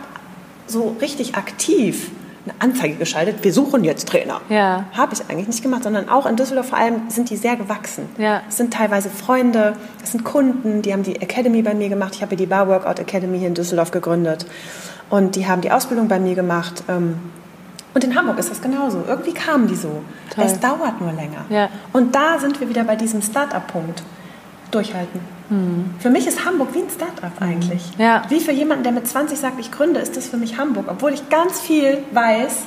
so 0.67 0.95
richtig 1.01 1.35
aktiv 1.35 2.11
eine 2.43 2.55
Anzeige 2.59 2.95
geschaltet, 2.95 3.43
wir 3.43 3.53
suchen 3.53 3.83
jetzt 3.83 4.07
Trainer. 4.07 4.41
Ja. 4.49 4.85
Habe 4.97 5.13
ich 5.13 5.21
eigentlich 5.29 5.47
nicht 5.47 5.61
gemacht, 5.61 5.83
sondern 5.83 6.09
auch 6.09 6.25
in 6.25 6.35
Düsseldorf 6.35 6.69
vor 6.69 6.77
allem 6.79 7.09
sind 7.09 7.29
die 7.29 7.37
sehr 7.37 7.55
gewachsen. 7.55 8.09
Ja. 8.17 8.41
Es 8.49 8.57
sind 8.57 8.73
teilweise 8.73 9.09
Freunde, 9.11 9.75
es 10.03 10.11
sind 10.11 10.23
Kunden, 10.23 10.81
die 10.81 10.91
haben 10.91 11.03
die 11.03 11.21
Academy 11.21 11.61
bei 11.61 11.75
mir 11.75 11.89
gemacht. 11.89 12.15
Ich 12.15 12.23
habe 12.23 12.35
die 12.35 12.47
Bar 12.47 12.67
Workout 12.67 12.99
Academy 12.99 13.37
hier 13.37 13.47
in 13.47 13.53
Düsseldorf 13.53 13.91
gegründet. 13.91 14.47
Und 15.11 15.35
die 15.35 15.47
haben 15.47 15.61
die 15.61 15.71
Ausbildung 15.71 16.07
bei 16.07 16.19
mir 16.19 16.33
gemacht. 16.33 16.83
Ähm, 16.87 17.19
Und 17.93 18.03
in 18.03 18.15
Hamburg 18.15 18.39
ist 18.39 18.49
das 18.49 18.61
genauso. 18.61 19.03
Irgendwie 19.07 19.33
kamen 19.33 19.67
die 19.67 19.75
so. 19.75 20.01
Toll. 20.33 20.45
Es 20.45 20.59
dauert 20.59 20.99
nur 20.99 21.11
länger. 21.11 21.45
Ja. 21.49 21.69
Und 21.93 22.15
da 22.15 22.39
sind 22.39 22.59
wir 22.59 22.69
wieder 22.69 22.85
bei 22.85 22.95
diesem 22.95 23.21
Start-up-Punkt. 23.21 24.01
Durchhalten. 24.71 25.19
Für 25.99 26.09
mich 26.09 26.25
ist 26.27 26.45
Hamburg 26.45 26.69
wie 26.73 26.79
ein 26.79 26.89
Start-up 26.89 27.33
eigentlich. 27.41 27.83
Hm. 27.97 28.01
Ja. 28.05 28.21
Wie 28.29 28.39
für 28.39 28.53
jemanden, 28.53 28.83
der 28.83 28.93
mit 28.93 29.05
20 29.07 29.37
sagt, 29.37 29.59
ich 29.59 29.69
gründe, 29.71 29.99
ist 29.99 30.15
das 30.15 30.27
für 30.27 30.37
mich 30.37 30.57
Hamburg. 30.57 30.85
Obwohl 30.89 31.13
ich 31.13 31.27
ganz 31.29 31.59
viel 31.59 31.97
weiß, 32.13 32.59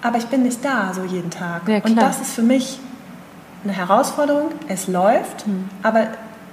aber 0.00 0.18
ich 0.18 0.26
bin 0.26 0.44
nicht 0.44 0.64
da 0.64 0.92
so 0.94 1.02
jeden 1.04 1.30
Tag. 1.30 1.66
Hm. 1.66 1.74
Ja, 1.74 1.80
Und 1.84 1.96
das 1.96 2.20
ist 2.20 2.32
für 2.34 2.42
mich 2.42 2.78
eine 3.64 3.72
Herausforderung. 3.72 4.50
Es 4.68 4.86
läuft, 4.86 5.44
Hm. 5.44 5.68
aber, 5.82 6.06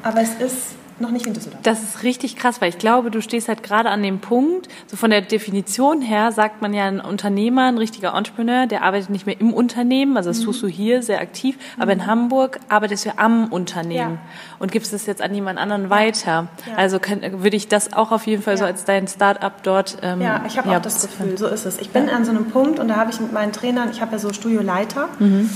aber 0.03 0.21
es 0.21 0.33
ist 0.35 0.75
noch 1.01 1.11
nicht 1.11 1.25
Düsseldorf. 1.25 1.61
Das 1.63 1.83
ist 1.83 2.03
richtig 2.03 2.35
krass, 2.35 2.61
weil 2.61 2.69
ich 2.69 2.77
glaube, 2.77 3.11
du 3.11 3.21
stehst 3.21 3.47
halt 3.47 3.63
gerade 3.63 3.89
an 3.89 4.01
dem 4.03 4.19
Punkt, 4.19 4.67
so 4.87 4.97
von 4.97 5.09
der 5.11 5.21
Definition 5.21 6.01
her 6.01 6.31
sagt 6.31 6.61
man 6.61 6.73
ja 6.73 6.85
ein 6.85 6.99
Unternehmer, 6.99 7.65
ein 7.67 7.77
richtiger 7.77 8.13
Entrepreneur, 8.15 8.65
der 8.67 8.83
arbeitet 8.83 9.09
nicht 9.09 9.25
mehr 9.25 9.39
im 9.39 9.53
Unternehmen, 9.53 10.17
also 10.17 10.29
Mhm. 10.29 10.33
das 10.33 10.41
tust 10.43 10.63
du 10.63 10.67
hier 10.67 11.01
sehr 11.03 11.19
aktiv, 11.21 11.57
aber 11.77 11.91
in 11.93 12.05
Hamburg 12.05 12.59
arbeitest 12.69 13.05
du 13.05 13.17
am 13.17 13.45
Unternehmen 13.51 14.15
Ja. 14.15 14.17
und 14.59 14.71
gibst 14.71 14.93
es 14.93 15.05
jetzt 15.05 15.21
an 15.21 15.33
jemand 15.33 15.59
anderen 15.59 15.89
weiter. 15.89 16.47
Ja. 16.67 16.75
Also 16.77 16.99
kann, 16.99 17.21
würde 17.43 17.55
ich 17.57 17.67
das 17.67 17.93
auch 17.93 18.11
auf 18.11 18.27
jeden 18.27 18.41
Fall 18.43 18.57
so 18.57 18.63
Ja. 18.63 18.69
als 18.69 18.85
dein 18.85 19.07
Start-up 19.07 19.63
dort 19.63 19.97
ähm, 20.01 20.21
Ja, 20.21 20.43
ich 20.47 20.57
habe 20.57 20.69
ja, 20.69 20.77
auch 20.77 20.81
das 20.81 21.01
Gefühl, 21.01 21.37
so 21.37 21.47
ist 21.47 21.65
es. 21.65 21.79
Ich 21.79 21.89
bin 21.91 22.09
an 22.09 22.25
so 22.25 22.31
einem 22.31 22.45
Punkt 22.49 22.79
und 22.79 22.87
da 22.87 22.95
habe 22.95 23.11
ich 23.11 23.19
mit 23.19 23.31
meinen 23.33 23.51
Trainern, 23.51 23.89
ich 23.91 24.01
habe 24.01 24.13
ja 24.13 24.19
so 24.19 24.33
Studioleiter 24.33 25.09
ähm, 25.21 25.49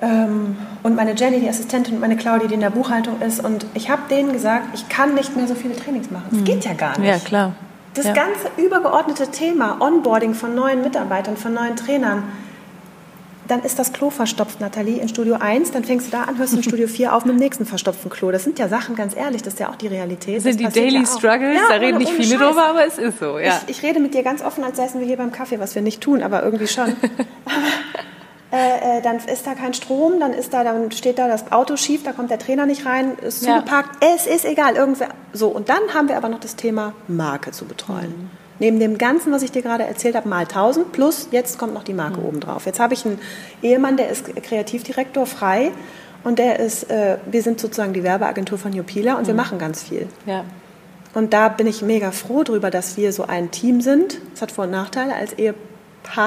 und 0.00 0.94
meine 0.94 1.14
Jenny, 1.16 1.40
die 1.40 1.48
Assistentin 1.48 1.94
und 1.94 2.00
meine 2.00 2.16
Claudia, 2.16 2.46
die 2.46 2.54
in 2.54 2.60
der 2.60 2.70
Buchhaltung 2.70 3.20
ist 3.20 3.44
und 3.44 3.66
ich 3.74 3.90
habe 3.90 4.02
denen 4.08 4.32
gesagt, 4.32 4.66
ich 4.74 4.88
kann 4.88 5.14
nicht 5.14 5.36
mehr 5.36 5.48
so 5.48 5.54
viele 5.54 5.74
Trainings 5.74 6.10
machen. 6.10 6.28
Das 6.30 6.44
geht 6.44 6.64
ja 6.64 6.74
gar 6.74 6.98
nicht. 6.98 7.08
Ja, 7.08 7.18
klar. 7.18 7.52
Das 7.94 8.06
ja. 8.06 8.12
ganze 8.12 8.48
übergeordnete 8.56 9.28
Thema 9.28 9.80
Onboarding 9.80 10.34
von 10.34 10.54
neuen 10.54 10.82
Mitarbeitern, 10.82 11.36
von 11.36 11.52
neuen 11.52 11.74
Trainern, 11.74 12.22
dann 13.48 13.62
ist 13.62 13.78
das 13.78 13.92
Klo 13.92 14.10
verstopft, 14.10 14.60
Nathalie, 14.60 15.00
in 15.00 15.08
Studio 15.08 15.36
1, 15.40 15.72
dann 15.72 15.82
fängst 15.82 16.08
du 16.08 16.10
da 16.10 16.24
an, 16.24 16.38
hörst 16.38 16.54
in 16.54 16.62
Studio 16.62 16.86
4 16.86 17.14
auf 17.14 17.24
mit 17.24 17.34
dem 17.34 17.38
nächsten 17.38 17.66
verstopften 17.66 18.10
Klo. 18.10 18.30
Das 18.30 18.44
sind 18.44 18.58
ja 18.58 18.68
Sachen, 18.68 18.94
ganz 18.94 19.16
ehrlich, 19.16 19.42
das 19.42 19.54
ist 19.54 19.60
ja 19.60 19.70
auch 19.70 19.76
die 19.76 19.88
Realität. 19.88 20.36
Das 20.36 20.42
sind 20.44 20.62
das 20.62 20.74
die 20.74 20.80
Daily 20.80 21.00
ja 21.00 21.06
Struggles, 21.06 21.56
ja, 21.56 21.68
da 21.68 21.74
reden 21.76 21.98
nicht 21.98 22.12
viele 22.12 22.38
Scheiß. 22.38 22.48
drüber, 22.48 22.64
aber 22.66 22.86
es 22.86 22.98
ist 22.98 23.18
so, 23.18 23.38
ja. 23.38 23.60
Ich, 23.66 23.78
ich, 23.78 23.82
rede 23.82 24.00
mit 24.00 24.14
dir 24.14 24.22
ganz 24.22 24.42
offen, 24.42 24.62
als 24.64 24.76
säßen 24.76 25.00
wir 25.00 25.06
hier 25.06 25.16
beim 25.16 25.32
Kaffee, 25.32 25.58
was 25.58 25.74
wir 25.74 25.82
nicht 25.82 26.00
tun, 26.00 26.22
aber 26.22 26.42
irgendwie 26.42 26.68
schon. 26.68 26.88
Äh, 26.88 26.92
äh, 28.50 29.02
dann 29.02 29.18
ist 29.18 29.46
da 29.46 29.54
kein 29.54 29.74
Strom, 29.74 30.20
dann 30.20 30.32
ist 30.32 30.54
da, 30.54 30.64
dann 30.64 30.90
steht 30.90 31.18
da 31.18 31.28
das 31.28 31.52
Auto 31.52 31.76
schief, 31.76 32.02
da 32.02 32.12
kommt 32.12 32.30
der 32.30 32.38
Trainer 32.38 32.64
nicht 32.64 32.86
rein, 32.86 33.18
ist 33.18 33.44
ja. 33.44 33.56
zugeparkt, 33.56 34.02
es 34.02 34.26
ist 34.26 34.44
egal, 34.46 34.74
irgendwer. 34.74 35.08
So, 35.32 35.48
und 35.48 35.68
dann 35.68 35.94
haben 35.94 36.08
wir 36.08 36.16
aber 36.16 36.28
noch 36.28 36.40
das 36.40 36.56
Thema 36.56 36.94
Marke 37.08 37.50
zu 37.50 37.66
betreuen. 37.66 38.08
Mhm. 38.08 38.30
Neben 38.60 38.80
dem 38.80 38.98
Ganzen, 38.98 39.32
was 39.32 39.42
ich 39.42 39.52
dir 39.52 39.62
gerade 39.62 39.84
erzählt 39.84 40.16
habe, 40.16 40.28
mal 40.28 40.40
1000 40.40 40.90
plus 40.92 41.28
jetzt 41.30 41.58
kommt 41.58 41.74
noch 41.74 41.84
die 41.84 41.92
Marke 41.92 42.20
mhm. 42.20 42.26
obendrauf. 42.26 42.64
Jetzt 42.66 42.80
habe 42.80 42.94
ich 42.94 43.04
einen 43.04 43.20
Ehemann, 43.62 43.96
der 43.96 44.08
ist 44.08 44.24
Kreativdirektor 44.42 45.26
frei 45.26 45.70
und 46.24 46.38
der 46.38 46.58
ist, 46.58 46.90
äh, 46.90 47.18
wir 47.30 47.42
sind 47.42 47.60
sozusagen 47.60 47.92
die 47.92 48.02
Werbeagentur 48.02 48.58
von 48.58 48.72
Jupila 48.72 49.14
und 49.14 49.24
mhm. 49.24 49.26
wir 49.28 49.34
machen 49.34 49.58
ganz 49.58 49.82
viel. 49.82 50.08
Ja. 50.24 50.44
Und 51.14 51.34
da 51.34 51.48
bin 51.48 51.66
ich 51.66 51.82
mega 51.82 52.10
froh 52.12 52.44
drüber, 52.44 52.70
dass 52.70 52.96
wir 52.96 53.12
so 53.12 53.24
ein 53.24 53.50
Team 53.50 53.80
sind. 53.80 54.18
Das 54.32 54.42
hat 54.42 54.52
Vor- 54.52 54.64
und 54.64 54.70
Nachteile 54.70 55.14
als 55.14 55.34
Ehepaar 55.34 55.68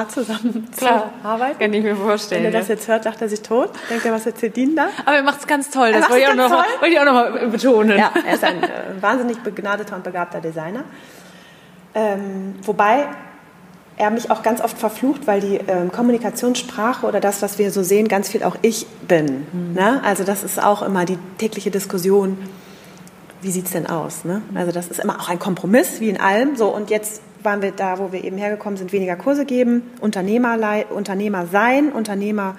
zusammen 0.08 0.68
Klar, 0.76 1.10
zu 1.22 1.28
arbeiten. 1.28 1.58
Kann 1.58 1.72
ich 1.72 1.82
mir 1.82 1.96
vorstellen. 1.96 2.44
Wenn 2.44 2.52
er 2.52 2.60
das 2.60 2.68
jetzt 2.68 2.88
hört, 2.88 3.04
lacht 3.04 3.20
er 3.20 3.28
sich 3.28 3.42
tot. 3.42 3.70
Denkt 3.90 4.04
er, 4.04 4.12
was 4.12 4.26
erzählt 4.26 4.56
Dean 4.56 4.76
da? 4.76 4.88
Aber 5.04 5.16
er 5.16 5.22
macht 5.22 5.40
es 5.40 5.46
ganz 5.46 5.70
toll. 5.70 5.92
Das 5.92 6.08
wollte 6.08 6.22
ich, 6.22 6.28
auch 6.28 6.34
noch 6.34 6.50
wollte 6.50 6.94
ich 6.94 7.00
auch 7.00 7.04
noch 7.04 7.12
mal 7.12 7.48
betonen. 7.48 7.98
Ja, 7.98 8.12
er 8.26 8.34
ist 8.34 8.44
ein 8.44 8.62
äh, 8.62 8.68
wahnsinnig 9.00 9.38
begnadeter 9.40 9.96
und 9.96 10.04
begabter 10.04 10.40
Designer. 10.40 10.84
Ähm, 11.94 12.54
wobei 12.62 13.06
er 13.96 14.10
mich 14.10 14.30
auch 14.30 14.42
ganz 14.42 14.60
oft 14.60 14.78
verflucht, 14.78 15.26
weil 15.26 15.40
die 15.40 15.56
ähm, 15.68 15.92
Kommunikationssprache 15.92 17.06
oder 17.06 17.20
das, 17.20 17.42
was 17.42 17.58
wir 17.58 17.70
so 17.70 17.82
sehen, 17.82 18.08
ganz 18.08 18.28
viel 18.28 18.42
auch 18.42 18.56
ich 18.62 18.86
bin. 19.06 19.46
Mhm. 19.52 19.74
Ne? 19.74 20.00
Also 20.04 20.24
das 20.24 20.42
ist 20.42 20.62
auch 20.62 20.82
immer 20.82 21.04
die 21.04 21.18
tägliche 21.38 21.70
Diskussion, 21.70 22.38
wie 23.42 23.50
sieht 23.50 23.66
es 23.66 23.72
denn 23.72 23.86
aus? 23.86 24.24
Ne? 24.24 24.40
Also 24.54 24.72
das 24.72 24.88
ist 24.88 25.00
immer 25.00 25.20
auch 25.20 25.28
ein 25.28 25.38
Kompromiss, 25.38 26.00
wie 26.00 26.08
in 26.08 26.20
allem. 26.20 26.56
So, 26.56 26.68
und 26.68 26.90
jetzt 26.90 27.20
waren 27.42 27.62
wir 27.62 27.72
da, 27.72 27.98
wo 27.98 28.12
wir 28.12 28.24
eben 28.24 28.38
hergekommen 28.38 28.76
sind, 28.76 28.92
weniger 28.92 29.16
Kurse 29.16 29.44
geben, 29.44 29.82
Unternehmer, 30.00 30.56
Unternehmer 30.90 31.46
sein, 31.46 31.92
Unternehmer 31.92 32.56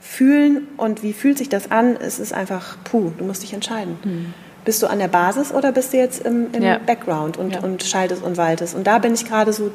fühlen 0.00 0.66
und 0.76 1.02
wie 1.02 1.12
fühlt 1.12 1.38
sich 1.38 1.48
das 1.48 1.70
an? 1.70 1.96
Es 1.96 2.18
ist 2.18 2.34
einfach, 2.34 2.76
puh, 2.84 3.12
du 3.16 3.24
musst 3.24 3.42
dich 3.42 3.54
entscheiden. 3.54 3.98
Mhm. 4.04 4.34
Bist 4.64 4.82
du 4.82 4.86
an 4.86 4.98
der 4.98 5.08
Basis 5.08 5.52
oder 5.52 5.72
bist 5.72 5.92
du 5.92 5.96
jetzt 5.96 6.24
im, 6.24 6.52
im 6.52 6.62
ja. 6.62 6.78
Background 6.78 7.36
und, 7.36 7.54
ja. 7.54 7.60
und 7.60 7.82
schaltest 7.82 8.22
und 8.22 8.36
waltest? 8.36 8.74
Und 8.74 8.86
da 8.86 8.98
bin 8.98 9.14
ich 9.14 9.24
gerade 9.24 9.52
so, 9.52 9.70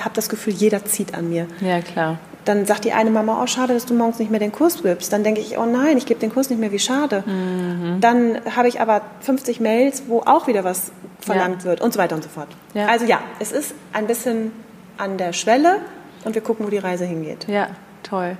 habe 0.00 0.14
das 0.14 0.28
Gefühl, 0.28 0.52
jeder 0.52 0.84
zieht 0.84 1.14
an 1.14 1.28
mir. 1.28 1.46
Ja, 1.60 1.80
klar. 1.80 2.18
Dann 2.44 2.66
sagt 2.66 2.84
die 2.84 2.92
eine 2.92 3.10
Mama, 3.10 3.40
oh 3.40 3.46
schade, 3.46 3.72
dass 3.72 3.86
du 3.86 3.94
morgens 3.94 4.18
nicht 4.18 4.30
mehr 4.30 4.40
den 4.40 4.50
Kurs 4.50 4.82
gibst. 4.82 5.12
Dann 5.12 5.22
denke 5.22 5.40
ich, 5.40 5.58
oh 5.58 5.66
nein, 5.66 5.96
ich 5.96 6.06
gebe 6.06 6.18
den 6.18 6.32
Kurs 6.32 6.50
nicht 6.50 6.58
mehr, 6.58 6.72
wie 6.72 6.80
schade. 6.80 7.22
Mhm. 7.24 8.00
Dann 8.00 8.38
habe 8.56 8.66
ich 8.66 8.80
aber 8.80 9.02
50 9.20 9.60
Mails, 9.60 10.04
wo 10.08 10.20
auch 10.20 10.48
wieder 10.48 10.64
was 10.64 10.90
verlangt 11.24 11.62
ja. 11.62 11.70
wird 11.70 11.80
und 11.80 11.92
so 11.92 11.98
weiter 11.98 12.14
und 12.16 12.22
so 12.22 12.28
fort. 12.28 12.48
Also 12.74 13.04
ja, 13.04 13.20
es 13.38 13.52
ist 13.52 13.74
ein 13.92 14.06
bisschen 14.06 14.52
an 14.98 15.18
der 15.18 15.32
Schwelle 15.32 15.78
und 16.24 16.34
wir 16.34 16.42
gucken, 16.42 16.66
wo 16.66 16.70
die 16.70 16.78
Reise 16.78 17.04
hingeht. 17.04 17.48
Ja 17.48 17.68
toll. 18.02 18.36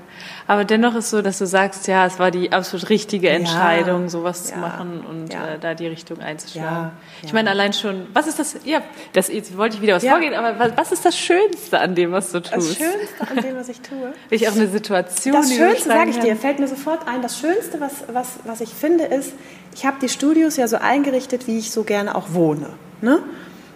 Aber 0.46 0.64
dennoch 0.64 0.94
ist 0.94 1.10
so, 1.10 1.22
dass 1.22 1.38
du 1.38 1.46
sagst, 1.46 1.88
ja, 1.88 2.06
es 2.06 2.18
war 2.18 2.30
die 2.30 2.52
absolut 2.52 2.90
richtige 2.90 3.30
Entscheidung, 3.30 4.02
ja, 4.02 4.08
sowas 4.08 4.48
ja, 4.48 4.54
zu 4.54 4.60
machen 4.60 5.04
und 5.08 5.32
ja. 5.32 5.54
äh, 5.54 5.58
da 5.58 5.74
die 5.74 5.86
Richtung 5.86 6.20
einzuschlagen. 6.20 6.90
Ich 7.22 7.32
meine, 7.32 7.50
allein 7.50 7.72
schon, 7.72 8.06
was 8.12 8.26
ist 8.26 8.38
das, 8.38 8.56
ja, 8.64 8.82
das, 9.12 9.28
jetzt 9.28 9.56
wollte 9.56 9.76
ich 9.76 9.82
wieder 9.82 9.96
was 9.96 10.04
vorgehen, 10.04 10.34
aber 10.34 10.58
was, 10.58 10.76
was, 10.76 10.92
ist 10.92 11.04
das 11.04 11.18
Schönste 11.18 11.78
an 11.78 11.94
dem, 11.94 12.12
was 12.12 12.32
du 12.32 12.40
tust? 12.40 12.52
Das 12.54 12.76
Schönste 12.76 13.30
an 13.30 13.36
dem, 13.36 13.56
was 13.56 13.68
ich 13.68 13.80
tue? 13.80 14.12
ich 14.30 14.48
auch 14.48 14.52
eine 14.52 14.68
Situation, 14.68 15.34
Das 15.34 15.54
Schönste, 15.54 15.88
sage 15.88 16.10
ich 16.10 16.18
dir, 16.18 16.36
fällt 16.36 16.58
mir 16.58 16.68
sofort 16.68 17.08
ein, 17.08 17.22
das 17.22 17.38
Schönste, 17.38 17.80
was, 17.80 18.04
was, 18.12 18.40
was 18.44 18.60
ich 18.60 18.70
finde, 18.70 19.04
ist, 19.04 19.32
ich 19.74 19.86
habe 19.86 19.96
die 20.00 20.08
Studios 20.08 20.56
ja 20.56 20.68
so 20.68 20.76
eingerichtet, 20.76 21.46
wie 21.46 21.58
ich 21.58 21.70
so 21.70 21.84
gerne 21.84 22.14
auch 22.14 22.32
wohne. 22.32 22.70
Ne? 23.00 23.20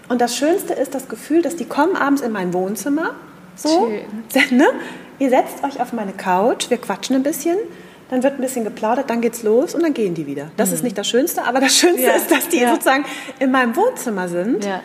Und 0.09 0.21
das 0.21 0.37
Schönste 0.37 0.73
ist 0.73 0.95
das 0.95 1.09
Gefühl, 1.09 1.43
dass 1.43 1.57
die 1.57 1.65
kommen 1.65 1.97
abends 1.97 2.23
in 2.23 2.33
mein 2.33 2.53
Wohnzimmer, 2.53 3.15
so, 3.57 3.89
Schön. 3.89 4.51
Ne? 4.59 4.67
Ihr 5.19 5.31
setzt 5.31 5.65
euch 5.65 5.81
auf 5.81 5.93
meine 5.93 6.13
Couch, 6.13 6.69
wir 6.69 6.77
quatschen 6.77 7.17
ein 7.17 7.23
bisschen, 7.23 7.57
dann 8.11 8.23
wird 8.23 8.35
ein 8.35 8.41
bisschen 8.41 8.65
geplaudert, 8.65 9.09
dann 9.09 9.21
geht's 9.21 9.43
los 9.43 9.75
und 9.75 9.83
dann 9.83 9.95
gehen 9.95 10.15
die 10.15 10.27
wieder. 10.27 10.51
Das 10.57 10.69
mhm. 10.69 10.75
ist 10.75 10.85
nicht 10.85 10.99
das 10.99 11.09
Schönste, 11.09 11.45
aber 11.45 11.61
das 11.61 11.75
Schönste 11.77 12.03
ja. 12.03 12.13
ist, 12.13 12.31
dass 12.31 12.49
die 12.49 12.61
ja. 12.61 12.71
sozusagen 12.71 13.05
in 13.39 13.51
meinem 13.51 13.75
Wohnzimmer 13.75 14.29
sind 14.29 14.65
ja. 14.65 14.83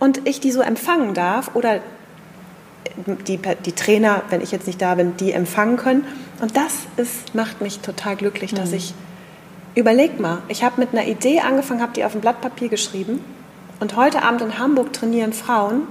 und 0.00 0.26
ich 0.26 0.40
die 0.40 0.50
so 0.50 0.62
empfangen 0.62 1.14
darf 1.14 1.54
oder 1.54 1.80
die, 3.26 3.38
die 3.38 3.72
Trainer, 3.72 4.22
wenn 4.30 4.40
ich 4.40 4.52
jetzt 4.52 4.66
nicht 4.66 4.80
da 4.80 4.94
bin, 4.94 5.16
die 5.16 5.32
empfangen 5.32 5.76
können. 5.76 6.04
Und 6.40 6.56
das 6.56 6.72
ist, 6.96 7.34
macht 7.34 7.60
mich 7.60 7.80
total 7.80 8.16
glücklich, 8.16 8.52
mhm. 8.52 8.56
dass 8.56 8.72
ich, 8.72 8.94
überleg 9.74 10.20
mal, 10.20 10.42
ich 10.48 10.62
habe 10.62 10.80
mit 10.80 10.92
einer 10.92 11.06
Idee 11.06 11.40
angefangen, 11.40 11.82
habe 11.82 11.92
die 11.94 12.04
auf 12.04 12.14
ein 12.14 12.20
Blatt 12.20 12.40
Papier 12.40 12.68
geschrieben 12.68 13.24
und 13.80 13.96
heute 13.96 14.22
Abend 14.22 14.42
in 14.42 14.58
Hamburg 14.58 14.92
trainieren 14.92 15.32
Frauen 15.32 15.82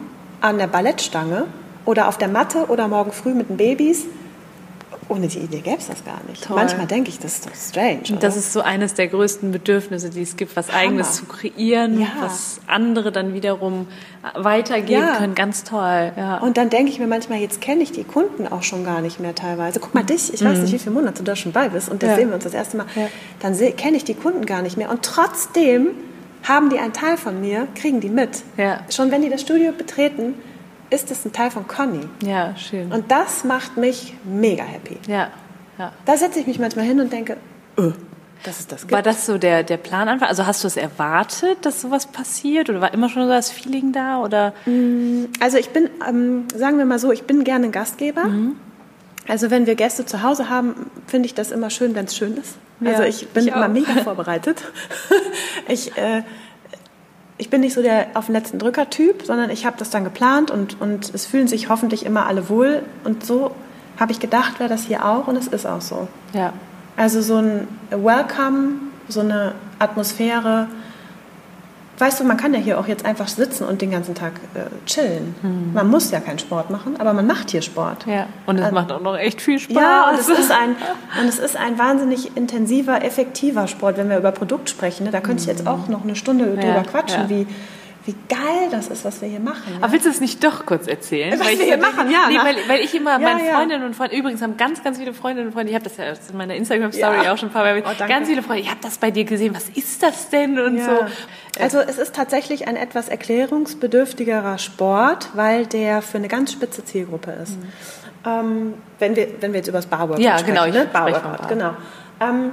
an 0.41 0.57
der 0.57 0.67
Ballettstange 0.67 1.45
oder 1.85 2.07
auf 2.07 2.17
der 2.17 2.27
Matte 2.27 2.65
oder 2.67 2.87
morgen 2.87 3.11
früh 3.11 3.33
mit 3.33 3.49
den 3.49 3.57
Babys. 3.57 4.05
Ohne 5.09 5.27
die 5.27 5.39
Idee 5.39 5.59
gäbe 5.59 5.77
es 5.77 5.87
das 5.87 6.03
gar 6.03 6.19
nicht. 6.27 6.43
Toll. 6.43 6.55
Manchmal 6.55 6.87
denke 6.87 7.09
ich, 7.09 7.19
das 7.19 7.35
ist 7.35 7.45
doch 7.45 7.55
strange. 7.55 8.01
Oder? 8.09 8.19
Das 8.19 8.37
ist 8.37 8.53
so 8.53 8.61
eines 8.61 8.93
der 8.93 9.07
größten 9.07 9.51
Bedürfnisse, 9.51 10.09
die 10.09 10.21
es 10.21 10.35
gibt, 10.35 10.55
was 10.55 10.69
Hammer. 10.69 10.79
Eigenes 10.79 11.13
zu 11.13 11.25
kreieren, 11.25 11.99
ja. 11.99 12.07
was 12.19 12.59
andere 12.67 13.11
dann 13.11 13.33
wiederum 13.33 13.87
weitergeben 14.35 15.01
ja. 15.01 15.15
können. 15.15 15.35
Ganz 15.35 15.63
toll. 15.63 16.11
Ja. 16.15 16.37
Und 16.37 16.57
dann 16.57 16.69
denke 16.69 16.91
ich 16.91 16.99
mir 16.99 17.07
manchmal, 17.07 17.39
jetzt 17.39 17.61
kenne 17.61 17.83
ich 17.83 17.91
die 17.91 18.03
Kunden 18.03 18.47
auch 18.47 18.63
schon 18.63 18.83
gar 18.83 19.01
nicht 19.01 19.19
mehr 19.19 19.35
teilweise. 19.35 19.79
Guck 19.79 19.93
mal, 19.93 20.03
dich, 20.03 20.33
ich 20.33 20.41
mhm. 20.41 20.45
weiß 20.45 20.59
nicht, 20.59 20.73
wie 20.73 20.79
viele 20.79 20.95
Monate 20.95 21.19
du 21.19 21.23
da 21.23 21.35
schon 21.35 21.51
bei 21.51 21.69
bist 21.69 21.89
und 21.89 22.03
das 22.03 22.15
sehen 22.15 22.29
wir 22.29 22.35
uns 22.35 22.43
das 22.43 22.53
erste 22.53 22.77
Mal. 22.77 22.85
Dann 23.39 23.57
kenne 23.75 23.97
ich 23.97 24.03
die 24.03 24.15
Kunden 24.15 24.45
gar 24.45 24.61
nicht 24.61 24.77
mehr. 24.77 24.89
Und 24.89 25.03
trotzdem 25.03 25.87
haben 26.43 26.69
die 26.69 26.79
einen 26.79 26.93
Teil 26.93 27.17
von 27.17 27.39
mir, 27.41 27.67
kriegen 27.75 27.99
die 27.99 28.09
mit. 28.09 28.43
Schon 28.89 29.11
wenn 29.11 29.21
die 29.21 29.29
das 29.29 29.41
Studio 29.41 29.71
betreten, 29.71 30.35
ist 30.89 31.11
es 31.11 31.25
ein 31.25 31.33
Teil 31.33 31.51
von 31.51 31.67
Conny. 31.67 32.07
Ja, 32.23 32.55
schön. 32.55 32.91
Und 32.91 33.11
das 33.11 33.43
macht 33.43 33.77
mich 33.77 34.15
mega 34.23 34.63
happy. 34.63 34.97
Ja, 35.07 35.29
ja. 35.77 35.91
Da 36.05 36.17
setze 36.17 36.39
ich 36.39 36.47
mich 36.47 36.59
manchmal 36.59 36.85
hin 36.85 36.99
und 36.99 37.11
denke, 37.11 37.37
öh, 37.77 37.93
dass 38.43 38.59
es 38.59 38.67
das 38.67 38.81
gibt. 38.81 38.91
War 38.91 39.01
das 39.01 39.25
so 39.25 39.37
der, 39.37 39.63
der 39.63 39.77
Plan 39.77 40.07
einfach? 40.07 40.27
Also 40.27 40.45
hast 40.45 40.63
du 40.63 40.67
es 40.67 40.77
erwartet, 40.77 41.65
dass 41.65 41.81
sowas 41.81 42.07
passiert? 42.07 42.69
Oder 42.69 42.81
war 42.81 42.93
immer 42.93 43.09
schon 43.09 43.23
so 43.23 43.29
das 43.29 43.49
Feeling 43.49 43.91
da? 43.91 44.21
Oder? 44.21 44.53
Mm, 44.65 45.25
also 45.39 45.57
ich 45.57 45.69
bin, 45.69 45.89
ähm, 46.07 46.45
sagen 46.55 46.77
wir 46.77 46.85
mal 46.85 46.99
so, 46.99 47.11
ich 47.11 47.23
bin 47.23 47.43
gerne 47.43 47.65
ein 47.65 47.71
Gastgeber. 47.71 48.25
Mhm. 48.25 48.55
Also 49.27 49.49
wenn 49.49 49.65
wir 49.65 49.75
Gäste 49.75 50.05
zu 50.05 50.21
Hause 50.21 50.49
haben, 50.49 50.91
finde 51.07 51.27
ich 51.27 51.33
das 51.33 51.51
immer 51.51 51.69
schön, 51.69 51.95
wenn 51.95 52.05
es 52.05 52.15
schön 52.15 52.35
ist. 52.35 52.57
Ja, 52.81 52.91
also 52.91 53.03
ich 53.03 53.29
bin 53.29 53.47
ich 53.47 53.53
immer 53.53 53.69
mega 53.69 53.93
vorbereitet. 54.03 54.61
ich 55.67 55.97
äh, 55.97 56.23
ich 57.37 57.49
bin 57.49 57.61
nicht 57.61 57.73
so 57.73 57.81
der 57.81 58.07
auf 58.13 58.27
den 58.27 58.33
letzten 58.33 58.59
Drücker-Typ, 58.59 59.23
sondern 59.25 59.49
ich 59.49 59.65
habe 59.65 59.75
das 59.77 59.89
dann 59.89 60.03
geplant 60.03 60.51
und, 60.51 60.79
und 60.79 61.13
es 61.13 61.25
fühlen 61.25 61.47
sich 61.47 61.69
hoffentlich 61.69 62.05
immer 62.05 62.25
alle 62.25 62.49
wohl. 62.49 62.83
Und 63.03 63.25
so 63.25 63.51
habe 63.99 64.11
ich 64.11 64.19
gedacht, 64.19 64.59
wäre 64.59 64.69
das 64.69 64.83
hier 64.85 65.05
auch 65.05 65.27
und 65.27 65.35
es 65.35 65.47
ist 65.47 65.65
auch 65.65 65.81
so. 65.81 66.07
Ja. 66.33 66.53
Also 66.95 67.21
so 67.21 67.37
ein 67.37 67.67
Welcome, 67.89 68.75
so 69.07 69.21
eine 69.21 69.55
Atmosphäre, 69.79 70.67
weißt 71.97 72.19
du, 72.19 72.23
man 72.23 72.37
kann 72.37 72.53
ja 72.53 72.59
hier 72.59 72.79
auch 72.79 72.87
jetzt 72.87 73.05
einfach 73.05 73.27
sitzen 73.27 73.65
und 73.65 73.81
den 73.81 73.91
ganzen 73.91 74.15
Tag 74.15 74.33
äh, 74.55 74.61
chillen. 74.85 75.35
Hm. 75.41 75.73
Man 75.73 75.89
muss 75.89 76.11
ja 76.11 76.19
keinen 76.19 76.39
Sport 76.39 76.69
machen, 76.69 76.99
aber 76.99 77.13
man 77.13 77.27
macht 77.27 77.51
hier 77.51 77.61
Sport. 77.61 78.05
Ja, 78.07 78.27
und 78.45 78.57
es 78.57 78.67
äh, 78.67 78.71
macht 78.71 78.91
auch 78.91 79.01
noch 79.01 79.17
echt 79.17 79.41
viel 79.41 79.59
Spaß. 79.59 79.75
Ja, 79.75 80.09
und 80.09 80.19
es, 80.19 80.29
ist 80.29 80.51
ein, 80.51 80.75
und 81.21 81.27
es 81.27 81.39
ist 81.39 81.55
ein 81.55 81.77
wahnsinnig 81.77 82.35
intensiver, 82.35 83.03
effektiver 83.03 83.67
Sport, 83.67 83.97
wenn 83.97 84.09
wir 84.09 84.17
über 84.17 84.31
Produkt 84.31 84.69
sprechen. 84.69 85.05
Ne? 85.05 85.11
Da 85.11 85.21
könnte 85.21 85.41
ich 85.41 85.47
jetzt 85.47 85.67
auch 85.67 85.87
noch 85.87 86.03
eine 86.03 86.15
Stunde 86.15 86.55
ja, 86.55 86.61
drüber 86.61 86.83
quatschen, 86.89 87.23
ja. 87.23 87.29
wie 87.29 87.47
wie 88.05 88.15
geil 88.27 88.69
das 88.69 88.87
ist, 88.87 89.05
was 89.05 89.21
wir 89.21 89.29
hier 89.29 89.39
machen. 89.39 89.63
Ja? 89.71 89.77
Aber 89.77 89.93
willst 89.93 90.05
du 90.05 90.09
es 90.09 90.19
nicht 90.19 90.43
doch 90.43 90.65
kurz 90.65 90.87
erzählen? 90.87 91.39
Was 91.39 91.47
weil 91.47 91.57
wir 91.57 91.65
hier 91.65 91.77
machen, 91.77 92.11
ja. 92.11 92.27
Nee, 92.27 92.37
weil, 92.37 92.57
weil, 92.67 92.79
ich 92.81 92.93
immer 92.93 93.11
ja, 93.11 93.19
meinen 93.19 93.45
ja. 93.45 93.53
Freundinnen 93.55 93.85
und 93.85 93.95
Freunden, 93.95 94.17
übrigens 94.17 94.41
haben 94.41 94.57
ganz, 94.57 94.83
ganz 94.83 94.97
viele 94.97 95.13
Freundinnen 95.13 95.47
und 95.47 95.53
Freunde, 95.53 95.69
ich 95.69 95.75
habe 95.75 95.85
das 95.85 95.95
ja 95.97 96.05
in 96.05 96.37
meiner 96.37 96.55
Instagram-Story 96.55 97.27
auch 97.29 97.37
schon 97.37 97.49
ein 97.49 97.53
paar 97.53 97.63
Mal, 97.63 97.81
oh, 97.85 98.07
ganz 98.07 98.27
viele 98.27 98.43
Freunde, 98.43 98.61
ich 98.61 98.69
habe 98.69 98.81
das 98.81 98.97
bei 98.97 99.11
dir 99.11 99.23
gesehen, 99.23 99.55
was 99.55 99.69
ist 99.69 100.03
das 100.03 100.29
denn 100.29 100.59
und 100.59 100.81
so. 100.81 101.05
Also 101.59 101.79
es 101.79 101.97
ist 101.97 102.15
tatsächlich 102.15 102.67
ein 102.67 102.75
etwas 102.75 103.07
erklärungsbedürftigerer 103.07 104.57
Sport, 104.57 105.29
weil 105.33 105.65
der 105.65 106.01
für 106.01 106.17
eine 106.17 106.27
ganz 106.27 106.51
spitze 106.51 106.83
Zielgruppe 106.83 107.31
ist. 107.31 107.57
Mhm. 107.57 107.67
Ähm, 108.25 108.73
wenn, 108.99 109.15
wir, 109.15 109.27
wenn 109.41 109.53
wir 109.53 109.59
jetzt 109.59 109.67
über 109.67 109.77
das 109.77 109.85
Barworkout 109.85 110.21
ja, 110.21 110.37
sprechen. 110.37 110.55
Ja, 110.55 110.65
genau. 110.65 110.77
Ne? 110.79 110.89
Barworkout, 110.91 111.37
Bar. 111.37 111.47
genau. 111.47 111.73
Ähm, 112.21 112.51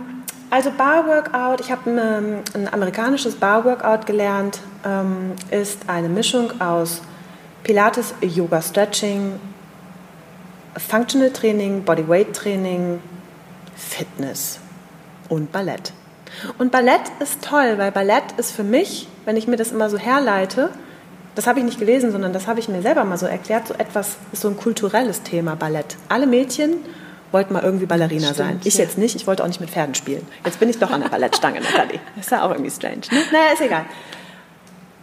also 0.51 0.71
Barworkout, 0.73 1.61
ich 1.61 1.71
habe 1.71 1.91
ein, 1.91 1.99
ähm, 1.99 2.39
ein, 2.55 2.73
amerikanisches 2.73 3.37
Barworkout 3.37 4.05
gelernt, 4.05 4.61
ähm, 4.85 5.33
ist 5.51 5.89
eine 5.89 6.09
Mischung 6.09 6.61
aus 6.61 7.03
Pilates, 7.63 8.15
Yoga, 8.21 8.61
Stretching, 8.61 9.39
Functional 10.77 11.31
Training, 11.31 11.85
Bodyweight 11.85 12.35
Training, 12.35 13.01
Fitness 13.77 14.59
und 15.29 15.53
Ballett. 15.53 15.93
Und 16.59 16.71
Ballett 16.73 17.03
ist 17.21 17.43
toll, 17.43 17.75
weil 17.77 17.93
Ballett 17.93 18.33
ist 18.37 18.53
für 18.53 18.63
mich, 18.63 19.09
wenn 19.25 19.37
ich 19.37 19.47
mir 19.47 19.57
das 19.57 19.73
immer 19.73 19.91
so 19.91 19.99
herleite, 19.99 20.71
das 21.35 21.47
habe 21.47 21.61
ich 21.61 21.65
nicht 21.65 21.79
gelesen, 21.79 22.13
sondern 22.13 22.33
das 22.33 22.47
habe 22.47 22.61
ich 22.61 22.69
mir 22.69 22.83
selber 22.83 23.05
mal 23.05 23.17
so 23.17 23.27
erklärt, 23.27 23.69
so 23.69 23.75
etwas 23.75 24.17
ist 24.33 24.43
so 24.43 24.49
ein 24.49 24.57
kulturelles 24.57 25.23
Thema 25.23 25.55
Ballett. 25.55 25.97
Alle 26.09 26.27
Mädchen 26.27 26.75
wollten 27.33 27.53
mal 27.53 27.63
irgendwie 27.63 27.87
Ballerina 27.87 28.23
Stimmt, 28.33 28.37
sein. 28.37 28.61
Ich 28.65 28.77
ja. 28.79 28.85
jetzt 28.85 28.99
nicht, 28.99 29.15
ich 29.17 29.27
wollte 29.27 29.43
auch 29.43 29.49
nicht 29.49 29.61
mit 29.61 29.71
Pferden 29.71 29.95
spielen. 29.95 30.27
Jetzt 30.45 30.59
bin 30.61 30.69
ich 30.69 30.79
doch 30.79 30.91
an 30.91 31.01
der 31.03 31.09
Ballettstange, 31.09 31.61
Nathalie. 31.63 32.01
Ist 32.19 32.31
ja 32.31 32.43
auch 32.45 32.51
irgendwie 32.51 32.71
strange. 32.71 33.03
Ne? 33.11 33.23
Naja, 33.33 33.53
ist 33.53 33.61
egal. 33.63 33.85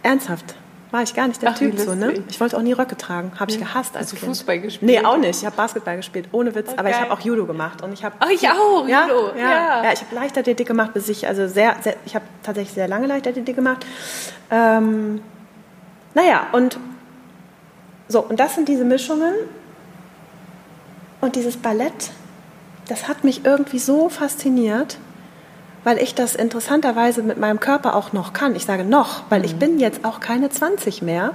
Ernsthaft. 0.02 0.54
War 0.90 1.02
ich 1.02 1.14
gar 1.14 1.28
nicht 1.28 1.42
der 1.42 1.50
Ach, 1.50 1.58
Typ 1.58 1.78
so, 1.78 1.94
ne? 1.94 2.24
Ich 2.30 2.40
wollte 2.40 2.56
auch 2.56 2.62
nie 2.62 2.72
Röcke 2.72 2.96
tragen. 2.96 3.32
Habe 3.38 3.50
ich 3.50 3.58
gehasst 3.58 3.94
als 3.94 4.06
Hast 4.06 4.12
du 4.12 4.16
Kind. 4.16 4.28
Fußball 4.30 4.58
gespielt? 4.60 4.90
Nee, 4.90 5.04
auch 5.04 5.18
nicht. 5.18 5.40
Ich 5.40 5.44
habe 5.44 5.54
Basketball 5.54 5.96
gespielt, 5.98 6.28
ohne 6.32 6.54
Witz. 6.54 6.70
Aber 6.78 6.88
ich 6.88 6.94
Okay. 6.96 7.04
habe 7.04 7.12
auch 7.12 7.20
Judo 7.20 7.44
gemacht 7.44 7.82
und 7.82 7.92
ich 7.92 8.04
habe 8.04 8.14
Ach, 8.20 8.30
ich 8.30 8.48
auch, 8.48 8.88
ja, 8.88 9.02
Judo, 9.06 9.32
Ja, 9.36 9.50
ja. 9.50 9.84
ja. 9.84 9.92
ich 9.92 10.00
habe 10.00 10.14
Leichtathletik 10.14 10.66
gemacht, 10.66 10.94
bis 10.94 11.10
ich 11.10 11.28
also 11.28 11.46
sehr, 11.46 11.76
sehr 11.82 11.96
ich 12.06 12.14
habe 12.14 12.24
tatsächlich 12.42 12.72
sehr 12.72 12.88
lange 12.88 13.06
Leichtathletik 13.06 13.54
gemacht. 13.54 13.84
Ähm, 14.50 15.20
naja, 16.14 16.46
und 16.52 16.78
so, 18.08 18.20
und 18.20 18.40
das 18.40 18.54
sind 18.54 18.66
diese 18.66 18.84
Mischungen. 18.86 19.34
Und 21.20 21.36
dieses 21.36 21.56
Ballett, 21.56 22.10
das 22.88 23.08
hat 23.08 23.24
mich 23.24 23.44
irgendwie 23.44 23.78
so 23.78 24.08
fasziniert, 24.08 24.98
weil 25.84 25.98
ich 25.98 26.14
das 26.14 26.34
interessanterweise 26.34 27.22
mit 27.22 27.38
meinem 27.38 27.60
Körper 27.60 27.94
auch 27.94 28.12
noch 28.12 28.32
kann. 28.32 28.54
Ich 28.54 28.64
sage 28.64 28.84
noch, 28.84 29.22
weil 29.30 29.44
ich 29.44 29.56
bin 29.56 29.78
jetzt 29.78 30.04
auch 30.04 30.20
keine 30.20 30.50
20 30.50 31.02
mehr. 31.02 31.32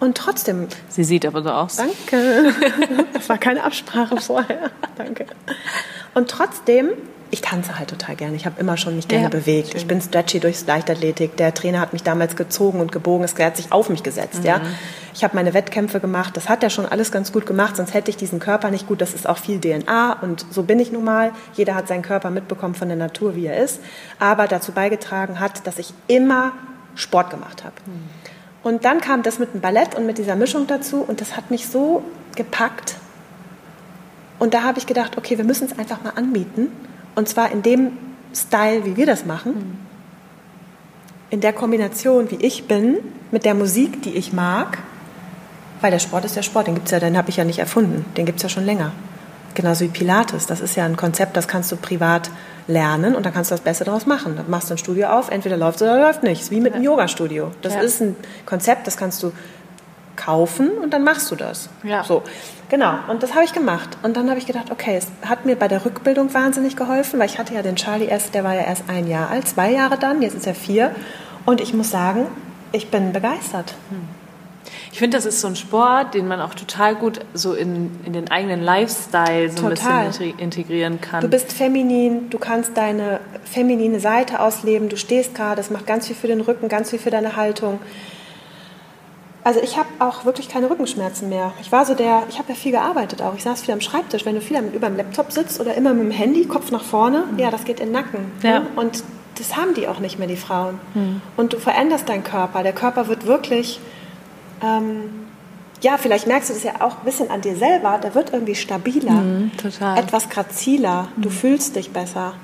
Und 0.00 0.16
trotzdem 0.16 0.68
Sie 0.88 1.04
sieht 1.04 1.24
aber 1.26 1.42
so 1.42 1.50
aus. 1.50 1.76
Danke. 1.76 2.52
Das 3.12 3.28
war 3.28 3.38
keine 3.38 3.62
Absprache 3.64 4.20
vorher. 4.20 4.70
Danke. 4.96 5.26
Und 6.14 6.30
trotzdem, 6.30 6.90
ich 7.34 7.40
tanze 7.40 7.78
halt 7.78 7.90
total 7.90 8.14
gerne. 8.14 8.36
Ich 8.36 8.46
habe 8.46 8.60
immer 8.60 8.76
schon 8.76 8.94
mich 8.94 9.08
gerne 9.08 9.24
Ja, 9.24 9.28
bewegt. 9.28 9.68
schön. 9.70 9.76
Ich 9.76 9.86
bin 9.88 10.00
stretchy 10.00 10.38
durchs 10.38 10.64
Leichtathletik. 10.66 11.36
Der 11.36 11.52
Trainer 11.52 11.80
hat 11.80 11.92
mich 11.92 12.04
damals 12.04 12.36
gezogen 12.36 12.78
und 12.80 12.92
gebogen. 12.92 13.24
Es 13.24 13.36
hat 13.36 13.56
sich 13.56 13.72
auf 13.72 13.88
mich 13.90 14.04
gesetzt. 14.04 14.44
Ja. 14.44 14.60
Mhm. 14.60 14.66
Ich 15.14 15.24
habe 15.24 15.34
meine 15.34 15.52
Wettkämpfe 15.52 15.98
gemacht. 15.98 16.36
Das 16.36 16.48
hat 16.48 16.62
er 16.62 16.70
schon 16.70 16.86
alles 16.86 17.10
ganz 17.10 17.32
gut 17.32 17.44
gemacht. 17.44 17.76
Sonst 17.76 17.92
hätte 17.92 18.08
ich 18.10 18.16
diesen 18.16 18.38
Körper 18.38 18.70
nicht 18.70 18.86
gut. 18.86 19.00
Das 19.00 19.14
ist 19.14 19.28
auch 19.28 19.38
viel 19.38 19.60
DNA 19.60 20.12
und 20.22 20.46
so 20.50 20.62
bin 20.62 20.78
ich 20.78 20.92
nun 20.92 21.02
mal. 21.02 21.32
Jeder 21.54 21.74
hat 21.74 21.88
seinen 21.88 22.02
Körper 22.02 22.30
mitbekommen 22.30 22.76
von 22.76 22.86
der 22.86 22.96
Natur, 22.96 23.34
wie 23.34 23.46
er 23.46 23.56
ist. 23.62 23.80
Aber 24.20 24.46
dazu 24.46 24.70
beigetragen 24.70 25.40
hat, 25.40 25.66
dass 25.66 25.78
ich 25.80 25.92
immer 26.06 26.52
Sport 26.94 27.30
gemacht 27.30 27.64
habe. 27.64 27.74
Mhm. 27.86 28.10
Und 28.62 28.84
dann 28.84 29.00
kam 29.00 29.24
das 29.24 29.40
mit 29.40 29.52
dem 29.54 29.60
Ballett 29.60 29.96
und 29.96 30.06
mit 30.06 30.18
dieser 30.18 30.36
Mischung 30.36 30.66
dazu 30.68 31.02
und 31.06 31.20
das 31.20 31.36
hat 31.36 31.50
mich 31.50 31.66
so 31.66 32.02
gepackt. 32.36 32.94
Und 34.38 34.54
da 34.54 34.62
habe 34.62 34.78
ich 34.78 34.86
gedacht, 34.86 35.18
okay, 35.18 35.36
wir 35.36 35.44
müssen 35.44 35.66
es 35.66 35.78
einfach 35.78 36.02
mal 36.02 36.10
anbieten. 36.16 36.68
Und 37.14 37.28
zwar 37.28 37.50
in 37.52 37.62
dem 37.62 37.92
Style, 38.34 38.84
wie 38.84 38.96
wir 38.96 39.06
das 39.06 39.24
machen. 39.24 39.78
In 41.30 41.40
der 41.40 41.52
Kombination, 41.52 42.30
wie 42.30 42.36
ich 42.44 42.66
bin, 42.66 42.98
mit 43.30 43.44
der 43.44 43.54
Musik, 43.54 44.02
die 44.02 44.14
ich 44.14 44.32
mag. 44.32 44.78
Weil 45.80 45.90
der 45.90 45.98
Sport 45.98 46.24
ist 46.24 46.36
der 46.36 46.42
Sport, 46.42 46.66
den 46.66 46.74
gibt's 46.74 46.90
ja, 46.90 47.00
den 47.00 47.16
habe 47.16 47.30
ich 47.30 47.36
ja 47.36 47.44
nicht 47.44 47.58
erfunden. 47.58 48.04
Den 48.16 48.26
gibt 48.26 48.36
es 48.38 48.42
ja 48.42 48.48
schon 48.48 48.64
länger. 48.64 48.92
Genauso 49.54 49.84
wie 49.84 49.88
Pilates. 49.88 50.46
Das 50.46 50.60
ist 50.60 50.76
ja 50.76 50.84
ein 50.84 50.96
Konzept, 50.96 51.36
das 51.36 51.46
kannst 51.46 51.70
du 51.70 51.76
privat 51.76 52.30
lernen 52.66 53.14
und 53.14 53.24
dann 53.26 53.32
kannst 53.32 53.50
du 53.50 53.54
das 53.54 53.60
Beste 53.60 53.84
daraus 53.84 54.06
machen. 54.06 54.36
Dann 54.36 54.48
machst 54.50 54.70
du 54.70 54.74
ein 54.74 54.78
Studio 54.78 55.08
auf, 55.08 55.30
entweder 55.30 55.56
läuft 55.56 55.76
es 55.76 55.82
oder 55.82 56.00
läuft 56.00 56.22
nicht. 56.22 56.40
Ist 56.42 56.50
wie 56.50 56.60
mit 56.60 56.74
einem 56.74 56.82
Yoga-Studio. 56.82 57.50
Das 57.62 57.74
Ja. 57.74 57.80
ist 57.80 58.00
ein 58.00 58.16
Konzept, 58.46 58.86
das 58.86 58.96
kannst 58.96 59.22
du 59.22 59.32
kaufen 60.24 60.70
und 60.82 60.90
dann 60.92 61.04
machst 61.04 61.30
du 61.30 61.36
das. 61.36 61.68
Ja. 61.82 62.04
So, 62.04 62.22
genau. 62.68 62.94
Und 63.08 63.22
das 63.22 63.34
habe 63.34 63.44
ich 63.44 63.52
gemacht. 63.52 63.90
Und 64.02 64.16
dann 64.16 64.28
habe 64.30 64.38
ich 64.38 64.46
gedacht, 64.46 64.70
okay, 64.70 64.96
es 64.96 65.08
hat 65.28 65.44
mir 65.44 65.56
bei 65.56 65.68
der 65.68 65.84
Rückbildung 65.84 66.32
wahnsinnig 66.32 66.76
geholfen, 66.76 67.18
weil 67.18 67.26
ich 67.26 67.38
hatte 67.38 67.54
ja 67.54 67.62
den 67.62 67.76
Charlie 67.76 68.06
erst, 68.06 68.34
der 68.34 68.44
war 68.44 68.54
ja 68.54 68.62
erst 68.62 68.84
ein 68.88 69.06
Jahr 69.08 69.30
alt, 69.30 69.48
zwei 69.48 69.70
Jahre 69.72 69.98
dann, 69.98 70.22
jetzt 70.22 70.34
ist 70.34 70.46
er 70.46 70.54
vier. 70.54 70.94
Und 71.46 71.60
ich 71.60 71.74
muss 71.74 71.90
sagen, 71.90 72.26
ich 72.72 72.90
bin 72.90 73.12
begeistert. 73.12 73.74
Ich 74.90 74.98
finde, 74.98 75.16
das 75.16 75.26
ist 75.26 75.40
so 75.40 75.48
ein 75.48 75.56
Sport, 75.56 76.14
den 76.14 76.28
man 76.28 76.40
auch 76.40 76.54
total 76.54 76.94
gut 76.94 77.20
so 77.34 77.52
in, 77.54 77.90
in 78.04 78.12
den 78.12 78.30
eigenen 78.30 78.62
Lifestyle 78.62 79.50
so 79.50 79.66
ein 79.66 79.74
Total. 79.74 80.06
bisschen 80.06 80.32
integ- 80.32 80.38
integrieren 80.38 81.00
kann. 81.00 81.20
Du 81.20 81.28
bist 81.28 81.52
feminin, 81.52 82.30
du 82.30 82.38
kannst 82.38 82.76
deine 82.76 83.20
feminine 83.44 83.98
Seite 84.00 84.40
ausleben, 84.40 84.88
du 84.88 84.96
stehst 84.96 85.34
gerade, 85.34 85.56
das 85.56 85.70
macht 85.70 85.86
ganz 85.86 86.06
viel 86.06 86.16
für 86.16 86.28
den 86.28 86.40
Rücken, 86.40 86.68
ganz 86.68 86.90
viel 86.90 87.00
für 87.00 87.10
deine 87.10 87.34
Haltung. 87.36 87.80
Also 89.44 89.60
ich 89.60 89.76
habe 89.76 89.88
auch 89.98 90.24
wirklich 90.24 90.48
keine 90.48 90.70
Rückenschmerzen 90.70 91.28
mehr. 91.28 91.52
Ich 91.60 91.70
war 91.70 91.84
so 91.84 91.94
der, 91.94 92.22
ich 92.30 92.38
habe 92.38 92.48
ja 92.48 92.54
viel 92.54 92.72
gearbeitet 92.72 93.20
auch. 93.20 93.34
Ich 93.36 93.42
saß 93.42 93.60
viel 93.60 93.74
am 93.74 93.82
Schreibtisch. 93.82 94.24
Wenn 94.24 94.34
du 94.34 94.40
viel 94.40 94.58
über 94.58 94.88
dem 94.88 94.96
Laptop 94.96 95.30
sitzt 95.32 95.60
oder 95.60 95.74
immer 95.74 95.92
mit 95.92 96.04
dem 96.04 96.10
Handy, 96.10 96.46
Kopf 96.46 96.70
nach 96.70 96.82
vorne, 96.82 97.24
ja, 97.36 97.50
das 97.50 97.64
geht 97.64 97.78
in 97.78 97.86
den 97.86 97.92
Nacken. 97.92 98.32
Ja. 98.42 98.60
ne? 98.60 98.66
Und 98.76 99.04
das 99.38 99.56
haben 99.56 99.74
die 99.74 99.86
auch 99.86 100.00
nicht 100.00 100.18
mehr, 100.18 100.28
die 100.28 100.36
Frauen. 100.36 100.80
Und 101.36 101.52
du 101.52 101.58
veränderst 101.58 102.08
deinen 102.08 102.24
Körper. 102.24 102.62
Der 102.62 102.72
Körper 102.72 103.08
wird 103.08 103.26
wirklich, 103.26 103.80
ähm, 104.62 105.10
ja, 105.82 105.98
vielleicht 105.98 106.26
merkst 106.26 106.48
du 106.48 106.54
das 106.54 106.62
ja 106.62 106.72
auch 106.80 106.98
ein 106.98 107.04
bisschen 107.04 107.30
an 107.30 107.42
dir 107.42 107.56
selber, 107.56 107.98
der 108.02 108.14
wird 108.14 108.32
irgendwie 108.32 108.54
stabiler, 108.54 109.22
total. 109.60 109.98
etwas 109.98 110.30
graziler, 110.30 111.08
du 111.16 111.28
fühlst 111.28 111.76
dich 111.76 111.90
besser. 111.90 112.34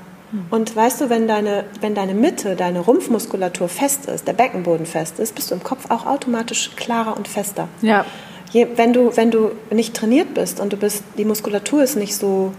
Und 0.51 0.77
weißt 0.77 1.01
du, 1.01 1.11
wenn 1.11 1.27
deine, 1.27 1.65
wenn 1.81 1.95
deine 1.95 2.15
Mitte, 2.15 2.55
deine 2.57 2.81
Rumpfmuskulatur 2.81 3.69
fest 3.69 4.07
ist, 4.07 4.29
der 4.29 4.33
Beckenboden 4.33 4.87
fest 4.87 5.19
ist, 5.19 5.35
bist 5.35 5.51
du 5.51 5.55
im 5.57 5.63
Kopf 5.65 5.91
auch 5.91 6.07
automatisch 6.07 6.71
klarer 6.77 7.17
und 7.17 7.27
fester. 7.27 7.67
Ja. 7.83 8.05
Je, 8.53 8.67
wenn, 8.77 8.93
du, 8.93 9.17
wenn 9.17 9.31
du 9.31 9.53
nicht 9.71 9.95
trainiert 9.95 10.35
bist 10.35 10.61
und 10.61 10.73
du 10.73 10.77
bist, 10.77 11.03
die 11.19 11.25
Muskulatur 11.25 11.83
ist 11.83 11.97
nicht 11.97 12.17
so 12.17 12.53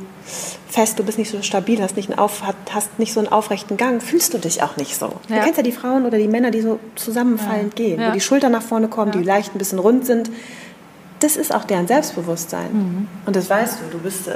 fest, 0.70 1.00
du 1.00 1.04
bist 1.04 1.18
nicht 1.18 1.30
so 1.32 1.42
stabil, 1.42 1.82
hast 1.82 1.98
nicht, 1.98 2.10
einen 2.10 2.20
auf, 2.20 2.42
hast 2.72 2.98
nicht 3.00 3.14
so 3.14 3.20
einen 3.20 3.28
aufrechten 3.30 3.76
Gang, 3.76 4.02
fühlst 4.02 4.34
du 4.34 4.38
dich 4.38 4.64
auch 4.64 4.78
nicht 4.78 4.96
so. 4.98 5.08
Du 5.28 5.34
Ja. 5.34 5.42
kennst 5.44 5.58
ja 5.58 5.64
die 5.64 5.74
Frauen 5.74 6.06
oder 6.06 6.18
die 6.18 6.30
Männer, 6.30 6.52
die 6.52 6.62
so 6.62 6.80
zusammenfallend 6.96 7.76
gehen, 7.76 8.00
Ja. 8.00 8.10
wo 8.10 8.14
die 8.14 8.22
Schultern 8.22 8.54
nach 8.54 8.62
vorne 8.62 8.88
kommen, 8.88 9.12
die 9.12 9.24
leicht 9.24 9.54
ein 9.54 9.58
bisschen 9.58 9.80
rund 9.80 10.06
sind. 10.06 10.30
Das 11.22 11.38
ist 11.38 11.54
auch 11.54 11.64
deren 11.64 11.88
Selbstbewusstsein. 11.88 12.74
Mhm. 12.74 13.08
Und 13.26 13.36
das 13.36 13.50
weißt 13.50 13.80
du. 13.80 13.98
Du 13.98 14.04
bist 14.04 14.28
äh, 14.28 14.34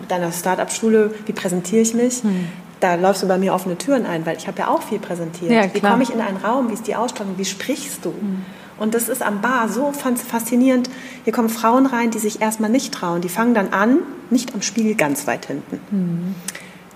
mit 0.00 0.10
deiner 0.10 0.32
Start-up-Schule, 0.32 1.14
wie 1.26 1.32
präsentiere 1.32 1.80
ich 1.80 1.94
mich? 1.94 2.22
Mhm. 2.22 2.48
Da 2.80 2.96
läufst 2.96 3.22
du 3.22 3.28
bei 3.28 3.38
mir 3.38 3.54
offene 3.54 3.78
Türen 3.78 4.04
ein, 4.04 4.26
weil 4.26 4.36
ich 4.36 4.48
habe 4.48 4.58
ja 4.58 4.68
auch 4.68 4.82
viel 4.82 4.98
präsentiert. 4.98 5.52
Ja, 5.52 5.72
wie 5.72 5.80
komme 5.80 6.02
ich 6.02 6.12
in 6.12 6.20
einen 6.20 6.38
Raum? 6.38 6.68
Wie 6.68 6.74
ist 6.74 6.88
die 6.88 6.96
Ausstattung? 6.96 7.34
Wie 7.38 7.44
sprichst 7.44 8.04
du? 8.04 8.10
Mhm. 8.10 8.44
Und 8.78 8.94
das 8.94 9.08
ist 9.08 9.22
am 9.22 9.40
Bar 9.40 9.68
so 9.68 9.92
faszinierend. 9.92 10.90
Hier 11.22 11.32
kommen 11.32 11.48
Frauen 11.48 11.86
rein, 11.86 12.10
die 12.10 12.18
sich 12.18 12.42
erstmal 12.42 12.70
nicht 12.70 12.92
trauen. 12.92 13.20
Die 13.20 13.28
fangen 13.28 13.54
dann 13.54 13.68
an, 13.68 13.98
nicht 14.30 14.54
am 14.54 14.62
Spiegel 14.62 14.96
ganz 14.96 15.28
weit 15.28 15.46
hinten. 15.46 15.78
Mhm. 15.92 16.34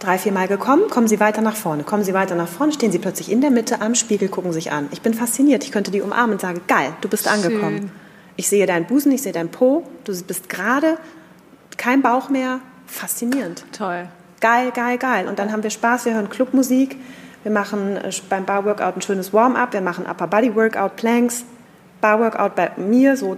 Drei, 0.01 0.19
vier 0.19 0.33
Mal 0.33 0.49
gekommen, 0.49 0.91
kommen 0.91 1.07
sie 1.07 1.21
weiter 1.21 1.43
nach 1.43 1.55
vorne. 1.55 1.85
Kommen 1.85 2.03
sie 2.03 2.13
weiter 2.13 2.35
nach 2.35 2.49
vorne, 2.49 2.73
stehen 2.73 2.91
sie 2.91 2.99
plötzlich 2.99 3.31
in 3.31 3.41
der 3.41 3.53
Mitte 3.53 3.81
am 3.81 3.95
Spiegel, 3.95 4.29
gucken 4.29 4.53
sich 4.53 4.73
an. 4.73 4.89
Ich 4.91 5.03
bin 5.03 5.15
fasziniert. 5.15 5.63
Ich 5.63 5.71
könnte 5.71 5.93
die 5.93 6.03
umarmen 6.03 6.33
und 6.33 6.41
sage, 6.41 6.61
geil, 6.67 6.93
du 7.01 7.09
bist 7.09 7.29
angekommen. 7.29 7.93
Ich 8.37 8.49
sehe 8.49 8.67
deinen 8.67 8.87
Busen, 8.87 9.13
ich 9.13 9.23
sehe 9.23 9.33
deinen 9.33 9.51
Po. 9.51 9.85
Du 10.05 10.13
bist 10.23 10.49
gerade, 10.49 10.99
kein 11.77 12.03
Bauch 12.03 12.29
mehr. 12.29 12.61
Faszinierend. 12.87 13.65
Toll. 13.73 14.09
Geil, 14.41 14.71
geil, 14.73 14.99
geil. 14.99 15.29
Und 15.29 15.39
dann 15.39 15.51
haben 15.51 15.63
wir 15.63 15.71
Spaß, 15.71 16.05
wir 16.05 16.15
hören 16.15 16.29
Clubmusik, 16.29 16.97
wir 17.43 17.51
machen 17.51 17.97
äh, 17.97 18.11
beim 18.29 18.45
Bar-Workout 18.45 18.97
ein 18.97 19.03
schönes 19.03 19.33
Warm-up, 19.33 19.73
wir 19.73 19.81
machen 19.81 20.07
Upper-Body-Workout, 20.07 20.97
Planks, 20.97 21.45
Bar-Workout 22.01 22.55
bei 22.55 22.71
mir 22.77 23.17
so 23.17 23.37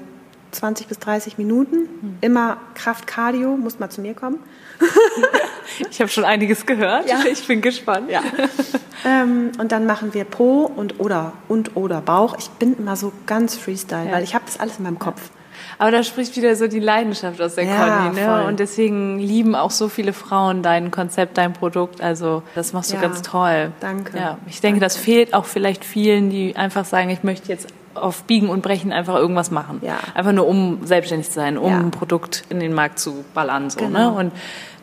20 0.52 0.86
bis 0.88 0.98
30 0.98 1.38
Minuten, 1.38 2.16
immer 2.20 2.56
Kraft, 2.74 3.06
Cardio, 3.06 3.56
muss 3.56 3.78
mal 3.78 3.90
zu 3.90 4.00
mir 4.00 4.14
kommen. 4.14 4.38
Ich 5.90 6.00
habe 6.00 6.10
schon 6.10 6.24
einiges 6.24 6.64
gehört. 6.66 7.08
Ja. 7.08 7.20
Ich 7.30 7.46
bin 7.46 7.60
gespannt. 7.60 8.10
Ja. 8.10 8.22
Ähm, 9.06 9.52
und 9.58 9.70
dann 9.70 9.86
machen 9.86 10.14
wir 10.14 10.24
Po 10.24 10.62
und 10.64 10.98
oder 10.98 11.34
und 11.46 11.76
oder 11.76 12.00
Bauch. 12.00 12.36
Ich 12.38 12.48
bin 12.50 12.76
immer 12.78 12.96
so 12.96 13.12
ganz 13.26 13.54
Freestyle, 13.56 14.06
Ja. 14.06 14.12
weil 14.12 14.24
ich 14.24 14.34
habe 14.34 14.44
das 14.46 14.58
alles 14.58 14.78
in 14.78 14.84
meinem 14.84 14.98
Kopf. 14.98 15.30
Aber 15.78 15.90
da 15.90 16.02
spricht 16.02 16.36
wieder 16.36 16.56
so 16.56 16.66
die 16.68 16.80
Leidenschaft 16.80 17.40
aus 17.40 17.54
der 17.56 17.64
Ja, 17.64 18.00
Conny. 18.08 18.20
Ne? 18.20 18.26
voll. 18.26 18.48
Und 18.48 18.60
deswegen 18.60 19.18
lieben 19.18 19.54
auch 19.54 19.70
so 19.70 19.88
viele 19.88 20.12
Frauen 20.12 20.62
dein 20.62 20.90
Konzept, 20.90 21.36
dein 21.38 21.52
Produkt. 21.52 22.00
Also 22.00 22.42
das 22.54 22.72
machst 22.72 22.90
du 22.90 22.96
Ja, 22.96 23.02
ganz 23.02 23.22
toll. 23.22 23.72
danke. 23.80 24.16
Ja, 24.16 24.38
ich 24.46 24.60
denke, 24.60 24.80
das 24.80 24.96
fehlt 24.96 25.34
auch 25.34 25.44
vielleicht 25.44 25.84
vielen, 25.84 26.30
die 26.30 26.56
einfach 26.56 26.84
sagen, 26.86 27.10
ich 27.10 27.22
möchte 27.22 27.48
jetzt 27.48 27.68
auf 28.02 28.24
Biegen 28.24 28.48
und 28.48 28.62
Brechen 28.62 28.92
einfach 28.92 29.16
irgendwas 29.16 29.50
machen. 29.50 29.80
Ja. 29.82 29.98
Einfach 30.14 30.32
nur, 30.32 30.46
um 30.46 30.86
selbstständig 30.86 31.28
zu 31.28 31.34
sein, 31.34 31.58
um 31.58 31.70
Ja. 31.70 31.78
ein 31.78 31.90
Produkt 31.90 32.44
in 32.48 32.60
den 32.60 32.72
Markt 32.74 32.98
zu 32.98 33.24
ballern. 33.34 33.70
So, 33.70 33.80
Genau. 33.80 34.10
ne? 34.12 34.18
Und 34.18 34.32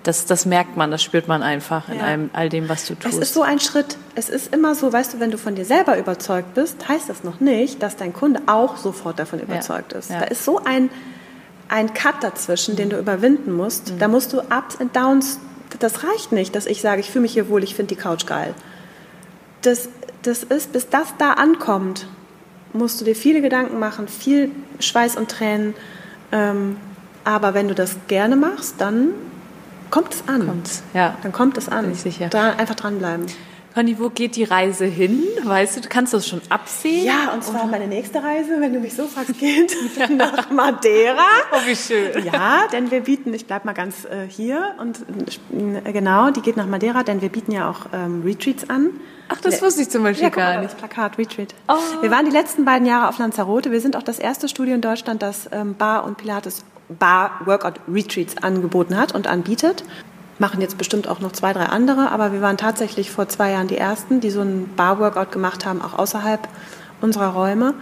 das, 0.03 0.25
das 0.25 0.45
merkt 0.45 0.77
man, 0.77 0.91
das 0.91 1.01
spürt 1.01 1.27
man 1.27 1.41
einfach 1.41 1.89
in 1.89 1.97
Ja. 1.97 2.03
allem, 2.03 2.29
all 2.33 2.49
dem, 2.49 2.69
was 2.69 2.85
du 2.85 2.93
tust. 2.95 3.15
Es 3.15 3.19
ist 3.19 3.33
so 3.33 3.41
ein 3.41 3.59
Schritt. 3.59 3.97
Es 4.13 4.29
ist 4.29 4.53
immer 4.53 4.75
so, 4.75 4.93
weißt 4.93 5.15
du, 5.15 5.19
wenn 5.19 5.31
du 5.31 5.37
von 5.39 5.55
dir 5.55 5.65
selber 5.65 5.97
überzeugt 5.97 6.53
bist, 6.53 6.87
heißt 6.87 7.09
das 7.09 7.23
noch 7.23 7.39
nicht, 7.39 7.81
dass 7.81 7.95
dein 7.95 8.13
Kunde 8.13 8.41
auch 8.45 8.77
sofort 8.77 9.17
davon 9.17 9.39
überzeugt 9.39 9.93
ist. 9.93 10.11
Da 10.11 10.21
ist 10.21 10.45
so 10.45 10.61
ein, 10.63 10.89
ein 11.69 11.93
Cut 11.95 12.15
dazwischen, 12.21 12.75
den 12.75 12.89
du 12.91 12.97
überwinden 12.99 13.51
musst. 13.53 13.93
Mhm. 13.93 13.99
Da 13.99 14.07
musst 14.07 14.31
du 14.33 14.41
Ups 14.41 14.75
und 14.79 14.95
Downs, 14.95 15.39
das 15.79 16.03
reicht 16.03 16.31
nicht, 16.31 16.55
dass 16.55 16.67
ich 16.67 16.81
sage, 16.81 17.01
ich 17.01 17.09
fühle 17.09 17.23
mich 17.23 17.33
hier 17.33 17.49
wohl, 17.49 17.63
ich 17.63 17.73
finde 17.73 17.95
die 17.95 17.99
Couch 18.01 18.27
geil. 18.27 18.53
Das, 19.63 19.89
das 20.21 20.43
ist, 20.43 20.71
bis 20.71 20.89
das 20.89 21.15
da 21.17 21.31
ankommt, 21.33 22.07
musst 22.75 23.01
du 23.01 23.05
dir 23.05 23.15
viele 23.15 23.41
Gedanken 23.41 23.79
machen, 23.79 24.07
viel 24.07 24.51
Schweiß 24.79 25.17
und 25.17 25.29
Tränen. 25.29 25.73
Ähm, 26.31 26.77
aber 27.23 27.53
wenn 27.53 27.67
du 27.67 27.75
das 27.75 27.95
gerne 28.07 28.35
machst, 28.35 28.75
dann 28.79 29.09
kommt 29.89 30.13
es 30.13 30.23
an. 30.27 30.45
Kommt's, 30.47 30.83
ja. 30.93 31.17
Dann 31.23 31.31
kommt 31.31 31.57
es 31.57 31.69
an. 31.69 31.85
Bin 31.85 31.93
ich 31.93 32.01
sicher. 32.01 32.27
Da 32.29 32.51
einfach 32.51 32.75
dranbleiben. 32.75 33.25
Conny, 33.75 33.99
wo 33.99 34.09
geht 34.09 34.37
die 34.37 34.45
Reise 34.45 34.85
hin? 34.85 35.21
Weißt 35.43 35.75
du, 35.83 35.89
kannst 35.89 36.13
du 36.13 36.17
das 36.17 36.29
schon 36.29 36.41
absehen? 36.47 37.05
Ja, 37.05 37.33
und 37.33 37.43
zwar 37.43 37.67
meine 37.67 37.87
nächste 37.87 38.23
Reise, 38.23 38.61
wenn 38.61 38.71
du 38.71 38.79
mich 38.79 38.93
so 38.93 39.05
fragst, 39.05 39.37
geht 39.37 39.75
nach 40.11 40.49
Madeira. 40.49 41.25
Oh, 41.51 41.57
wie 41.67 41.75
schön. 41.75 42.23
Ja, 42.25 42.67
denn 42.71 42.89
wir 42.89 43.01
bieten, 43.01 43.33
ich 43.33 43.47
bleib 43.47 43.65
mal 43.65 43.73
ganz 43.73 44.05
äh, 44.05 44.29
hier 44.29 44.75
und 44.79 44.99
äh, 45.85 45.91
genau, 45.91 46.31
die 46.31 46.39
geht 46.39 46.55
nach 46.55 46.67
Madeira, 46.67 47.03
denn 47.03 47.21
wir 47.21 47.27
bieten 47.27 47.51
ja 47.51 47.69
auch 47.69 47.87
ähm, 47.91 48.21
Retreats 48.23 48.69
an. 48.69 48.91
Ach, 49.29 49.39
das 49.41 49.61
wusste 49.61 49.81
ich 49.81 49.89
zum 49.89 50.03
Beispiel 50.03 50.23
Ja, 50.23 50.29
guck 50.29 50.37
gar 50.37 50.53
mal, 50.53 50.61
nicht. 50.61 50.73
das 50.73 50.79
Plakat 50.79 51.17
Retreat. 51.17 51.53
Oh. 51.67 51.73
Wir 52.01 52.11
waren 52.11 52.25
die 52.25 52.31
letzten 52.31 52.65
beiden 52.65 52.87
Jahre 52.87 53.09
auf 53.09 53.17
Lanzarote. 53.17 53.71
Wir 53.71 53.81
sind 53.81 53.95
auch 53.95 54.03
das 54.03 54.19
erste 54.19 54.47
Studio 54.47 54.75
in 54.75 54.81
Deutschland, 54.81 55.21
das 55.21 55.49
ähm, 55.51 55.75
Bar 55.75 56.03
und 56.03 56.17
Pilates 56.17 56.63
Bar 56.89 57.31
Workout 57.45 57.79
Retreats 57.91 58.37
angeboten 58.43 58.97
hat 58.97 59.13
und 59.15 59.27
anbietet. 59.27 59.83
Machen 60.37 60.61
jetzt 60.61 60.77
bestimmt 60.77 61.07
auch 61.07 61.19
noch 61.21 61.31
zwei, 61.31 61.53
drei 61.53 61.65
andere, 61.65 62.11
aber 62.11 62.33
wir 62.33 62.41
waren 62.41 62.57
tatsächlich 62.57 63.09
vor 63.09 63.27
zwei 63.29 63.51
Jahren 63.51 63.67
die 63.67 63.77
ersten, 63.77 64.19
die 64.19 64.29
so 64.29 64.41
ein 64.41 64.69
Bar 64.75 64.99
Workout 64.99 65.31
gemacht 65.31 65.65
haben, 65.65 65.81
auch 65.81 65.97
außerhalb 65.97 66.47
unserer 67.01 67.29
Räume. 67.29 67.73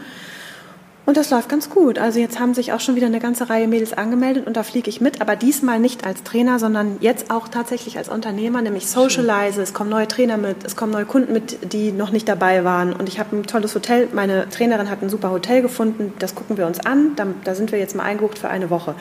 Und 1.05 1.17
das 1.17 1.29
läuft 1.31 1.49
ganz 1.49 1.69
gut. 1.69 1.99
Also 1.99 2.19
jetzt 2.19 2.39
haben 2.39 2.53
sich 2.53 2.71
auch 2.71 2.79
schon 2.79 2.95
wieder 2.95 3.07
eine 3.07 3.19
ganze 3.19 3.49
Reihe 3.49 3.67
Mädels 3.67 3.91
angemeldet 3.91 4.47
und 4.47 4.55
da 4.55 4.63
fliege 4.63 4.89
ich 4.89 5.01
mit, 5.01 5.19
aber 5.19 5.35
diesmal 5.35 5.77
nicht 5.79 6.05
als 6.05 6.23
Trainer, 6.23 6.59
sondern 6.59 6.97
jetzt 7.01 7.29
auch 7.29 7.49
tatsächlich 7.49 7.97
als 7.97 8.07
Unternehmer, 8.07 8.61
nämlich 8.61 8.87
Socialize. 8.87 9.61
Es 9.61 9.73
kommen 9.73 9.89
neue 9.89 10.07
Trainer 10.07 10.37
mit, 10.37 10.63
es 10.63 10.77
kommen 10.77 10.93
neue 10.93 11.03
Kunden 11.05 11.33
mit, 11.33 11.73
die 11.73 11.91
noch 11.91 12.11
nicht 12.11 12.29
dabei 12.29 12.63
waren. 12.63 12.93
Und 12.93 13.09
ich 13.09 13.19
habe 13.19 13.35
ein 13.35 13.43
tolles 13.43 13.75
Hotel. 13.75 14.07
Meine 14.13 14.47
Trainerin 14.47 14.89
hat 14.89 15.01
ein 15.01 15.09
super 15.09 15.31
Hotel 15.31 15.61
gefunden. 15.61 16.13
Das 16.19 16.35
gucken 16.35 16.57
wir 16.57 16.65
uns 16.67 16.79
an. 16.79 17.17
Da, 17.17 17.27
da 17.43 17.53
sind 17.53 17.73
wir 17.73 17.79
jetzt 17.79 17.95
mal 17.95 18.03
eingebucht 18.03 18.39
für 18.39 18.47
eine 18.47 18.69
Woche. 18.69 18.95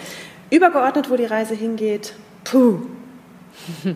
Übergeordnet, 0.51 1.09
wo 1.09 1.15
die 1.15 1.25
Reise 1.25 1.55
hingeht, 1.55 2.15
puh. 2.43 2.81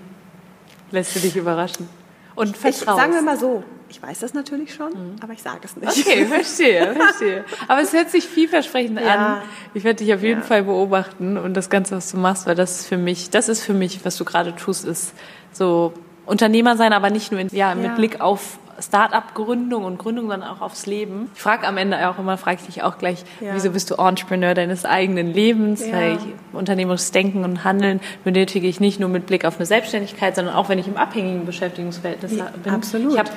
Lässt 0.93 1.17
du 1.17 1.21
dich 1.21 1.35
überraschen. 1.37 1.89
Und 2.37 2.51
Ich, 2.51 2.57
vertraust. 2.57 3.01
sagen 3.01 3.13
wir 3.15 3.23
mal 3.23 3.37
so, 3.37 3.65
ich 3.89 4.03
weiß 4.03 4.19
das 4.21 4.35
natürlich 4.35 4.75
schon, 4.75 4.93
aber 5.23 5.33
ich 5.33 5.43
sage 5.43 5.61
es 5.65 5.77
nicht. 5.77 6.07
Okay, 6.07 6.25
verstehe, 6.27 6.95
verstehe. 6.95 7.45
Aber 7.69 7.81
es 7.81 7.93
hört 7.93 8.11
sich 8.11 8.25
vielversprechend 8.27 9.01
Ja. 9.01 9.15
an. 9.37 9.43
Ich 9.75 9.85
werde 9.85 10.05
dich 10.05 10.13
auf 10.15 10.23
jeden 10.23 10.41
Ja. 10.41 10.47
Fall 10.47 10.63
beobachten 10.65 11.37
und 11.39 11.55
das 11.55 11.71
Ganze, 11.71 11.97
was 11.97 12.11
du 12.11 12.17
machst, 12.19 12.47
weil 12.47 12.55
das 12.55 12.81
ist 12.81 12.87
für 12.87 12.97
mich, 12.99 13.31
das 13.31 13.49
ist 13.49 13.63
für 13.63 13.75
mich, 13.75 14.05
was 14.05 14.17
du 14.17 14.25
gerade 14.25 14.55
tust, 14.57 14.85
ist 14.85 15.13
so 15.53 15.93
Unternehmer 16.27 16.77
sein, 16.77 16.93
aber 16.93 17.11
nicht 17.11 17.31
nur 17.31 17.41
in, 17.41 17.49
ja, 17.53 17.75
mit 17.75 17.85
Ja. 17.87 17.95
Blick 17.95 18.21
auf 18.21 18.59
Start-up-Gründung 18.79 19.85
und 19.85 19.99
Gründung, 19.99 20.29
sondern 20.29 20.51
auch 20.51 20.61
aufs 20.61 20.85
Leben. 20.87 21.31
Ich 21.35 21.41
frage 21.41 21.67
am 21.67 21.79
Ende 21.79 22.11
auch 22.11 22.19
immer, 22.19 22.37
frage 22.37 22.59
ich 22.61 22.67
dich 22.67 22.83
auch 22.83 22.99
gleich, 22.99 23.25
Ja. 23.41 23.55
wieso 23.55 23.71
bist 23.71 23.91
du 23.91 23.95
Entrepreneur 23.95 24.53
deines 24.55 24.85
eigenen 24.85 25.33
Lebens? 25.33 25.87
Ja. 25.87 25.93
Weil 25.95 26.13
ich, 26.17 26.21
unternehmerisches 26.53 27.11
Denken 27.13 27.45
und 27.45 27.65
Handeln 27.65 28.01
benötige 28.25 28.67
ich 28.67 28.81
nicht 28.81 29.01
nur 29.01 29.09
mit 29.09 29.27
Blick 29.27 29.45
auf 29.45 29.57
eine 29.57 29.65
Selbstständigkeit, 29.67 30.35
sondern 30.37 30.55
auch 30.55 30.69
wenn 30.69 30.79
ich 30.79 30.89
im 30.89 30.97
abhängigen 30.97 31.47
Beschäftigungsverhältnis 31.47 32.37
Ja, 32.37 32.49
bin. 32.63 32.73
absolut. 32.73 33.13
Ich 33.13 33.19
habe 33.19 33.31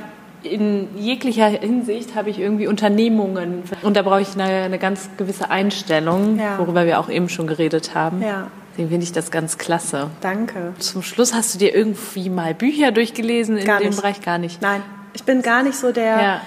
in 0.43 0.87
jeglicher 0.97 1.47
Hinsicht 1.47 2.15
habe 2.15 2.29
ich 2.29 2.39
irgendwie 2.39 2.67
Unternehmungen 2.67 3.63
und 3.81 3.97
da 3.97 4.01
brauche 4.03 4.21
ich 4.21 4.33
eine, 4.35 4.63
eine 4.63 4.79
ganz 4.79 5.09
gewisse 5.17 5.49
Einstellung, 5.49 6.39
Ja. 6.39 6.57
worüber 6.59 6.85
wir 6.85 6.99
auch 6.99 7.09
eben 7.09 7.29
schon 7.29 7.47
geredet 7.47 7.93
haben. 7.95 8.21
Ja. 8.21 8.47
Deswegen 8.71 8.89
finde 8.89 9.03
ich 9.03 9.11
das 9.11 9.31
ganz 9.31 9.57
klasse. 9.57 10.09
Danke. 10.21 10.73
Zum 10.79 11.01
Schluss 11.03 11.33
hast 11.33 11.53
du 11.53 11.59
dir 11.59 11.75
irgendwie 11.75 12.29
mal 12.29 12.53
Bücher 12.53 12.91
durchgelesen 12.91 13.57
in 13.57 13.65
Gar 13.65 13.79
dem 13.79 13.89
nicht. 13.89 14.01
Bereich 14.01 14.21
gar 14.21 14.37
nicht. 14.37 14.61
Nein, 14.61 14.81
ich 15.13 15.23
bin 15.23 15.41
gar 15.41 15.63
nicht 15.63 15.75
so 15.77 15.91
der. 15.91 16.05
Ja. 16.21 16.41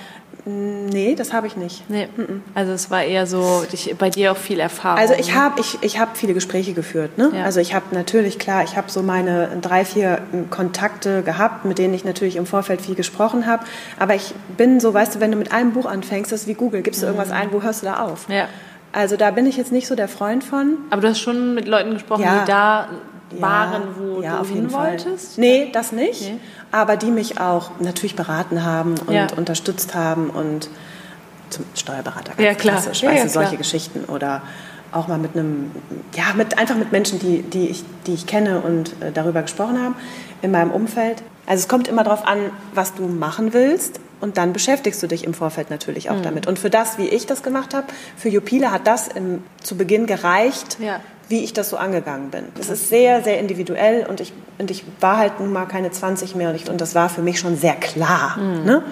Nee, 0.45 1.15
das 1.15 1.33
habe 1.33 1.47
ich 1.47 1.57
nicht. 1.57 1.89
Nee. 1.89 2.09
Also 2.55 2.73
es 2.73 2.91
war 2.91 3.05
eher 3.05 3.27
so, 3.29 3.65
ich, 3.71 3.95
bei 3.97 4.11
dir 4.11 4.33
auch 4.33 4.37
viel 4.37 4.59
Erfahrung. 4.59 4.99
Also 4.99 5.15
ich 5.15 5.35
habe 5.35 5.61
ich, 5.61 5.79
ich 5.83 6.01
hab 6.01 6.17
viele 6.17 6.35
Gespräche 6.35 6.73
geführt. 6.73 7.17
Ne? 7.17 7.31
Ja. 7.35 7.45
Also 7.45 7.61
ich 7.61 7.75
habe 7.75 7.95
natürlich, 7.95 8.41
klar, 8.41 8.65
ich 8.65 8.77
habe 8.77 8.91
so 8.91 9.03
meine 9.03 9.49
drei, 9.61 9.85
vier 9.85 10.19
ähm, 10.33 10.51
Kontakte 10.51 11.23
gehabt, 11.23 11.65
mit 11.65 11.79
denen 11.79 11.95
ich 11.95 12.05
natürlich 12.05 12.35
im 12.37 12.47
Vorfeld 12.47 12.81
viel 12.81 12.97
gesprochen 12.97 13.47
habe. 13.47 13.65
Aber 14.01 14.15
ich 14.17 14.35
bin 14.57 14.81
so, 14.81 14.93
weißt 14.93 15.15
du, 15.15 15.21
wenn 15.21 15.31
du 15.31 15.37
mit 15.39 15.53
einem 15.53 15.73
Buch 15.73 15.87
anfängst, 15.87 16.33
das 16.33 16.43
ist 16.43 16.49
wie 16.49 16.55
Google, 16.55 16.83
gibst 16.83 17.03
du 17.03 17.07
irgendwas 17.07 17.31
ein, 17.31 17.53
wo 17.53 17.63
hörst 17.63 17.83
du 17.83 17.87
da 17.87 18.01
auf? 18.01 18.29
Ja. 18.29 18.49
Also 18.91 19.17
da 19.17 19.31
bin 19.31 19.47
ich 19.47 19.57
jetzt 19.57 19.71
nicht 19.73 19.87
so 19.87 19.95
der 19.95 20.09
Freund 20.09 20.43
von. 20.43 20.77
Aber 20.91 21.01
du 21.03 21.09
hast 21.09 21.21
schon 21.21 21.55
mit 21.55 21.67
Leuten 21.69 21.93
gesprochen, 21.93 22.23
Ja. 22.25 22.41
die 22.41 22.51
da 22.51 22.89
Ja, 23.37 23.43
waren, 23.43 23.83
wo 23.99 24.21
ja, 24.23 24.35
du 24.37 24.41
auf 24.41 24.49
jeden 24.49 24.61
hin 24.63 24.71
Fall. 24.71 24.91
wolltest? 24.91 25.39
Nee, 25.39 25.71
das 25.73 25.93
nicht. 25.93 26.23
Nee. 26.23 26.39
Aber 26.71 26.97
die 26.97 27.11
mich 27.11 27.41
auch 27.41 27.71
natürlich 27.81 28.17
beraten 28.17 28.65
haben 28.65 28.95
und 29.07 29.15
Ja. 29.15 29.27
unterstützt 29.37 29.95
haben 29.95 30.31
und 30.31 30.69
zum 31.51 31.65
Steuerberater 31.75 32.31
ganz 32.35 32.41
Ja, 32.41 32.55
klar. 32.55 32.75
klassisch, 32.77 33.03
Ja, 33.03 33.11
weißt 33.11 33.19
ja, 33.19 33.25
du, 33.25 33.31
solche 33.31 33.49
klar. 33.51 33.59
Geschichten 33.59 34.05
oder 34.07 34.43
auch 34.91 35.09
mal 35.09 35.19
mit 35.19 35.35
einem, 35.37 35.71
ja, 36.15 36.25
mit 36.35 36.59
einfach 36.59 36.77
mit 36.77 36.93
Menschen, 36.93 37.19
die, 37.19 37.43
die, 37.43 37.69
ich, 37.69 37.85
die 38.07 38.15
ich 38.15 38.27
kenne 38.27 38.61
und 38.61 38.91
äh, 39.03 39.11
darüber 39.13 39.43
gesprochen 39.43 39.83
haben 39.83 39.95
in 40.43 40.51
meinem 40.51 40.71
Umfeld. 40.71 41.23
Also 41.47 41.63
es 41.63 41.69
kommt 41.69 41.89
immer 41.89 42.05
darauf 42.05 42.27
an, 42.27 42.39
was 42.75 42.95
du 42.95 43.07
machen 43.09 43.53
willst 43.53 44.01
und 44.21 44.37
dann 44.37 44.53
beschäftigst 44.53 45.03
du 45.03 45.07
dich 45.09 45.25
im 45.25 45.35
Vorfeld 45.35 45.71
natürlich 45.71 46.09
Mhm. 46.09 46.17
auch 46.17 46.21
damit. 46.23 46.47
Und 46.47 46.59
für 46.59 46.71
das, 46.71 46.99
wie 46.99 47.09
ich 47.09 47.27
das 47.27 47.43
gemacht 47.43 47.75
habe, 47.75 47.87
für 48.17 48.29
Jupila 48.29 48.71
hat 48.71 48.87
das 48.87 49.09
im, 49.09 49.43
zu 49.63 49.77
Beginn 49.77 50.07
gereicht, 50.07 50.77
Ja. 50.79 51.01
Wie 51.33 51.43
ich 51.43 51.55
das 51.55 51.71
so 51.71 51.79
angegangen 51.79 52.29
bin. 52.31 52.45
Es 52.61 52.69
ist 52.69 52.91
sehr, 52.91 53.23
sehr 53.23 53.41
individuell 53.41 54.05
und 54.07 54.21
ich, 54.21 54.35
und 54.59 54.71
ich 54.71 54.85
war 55.01 55.17
halt 55.17 55.41
nun 55.41 55.51
mal 55.51 55.65
keine 55.65 55.91
20 55.91 56.35
mehr 56.35 56.51
und, 56.51 56.55
ich, 56.57 56.69
und 56.69 56.79
das 56.79 56.95
war 56.95 57.09
für 57.09 57.23
mich 57.23 57.39
schon 57.41 57.57
sehr 57.57 57.73
klar. 57.75 58.37
Ne? 58.39 58.83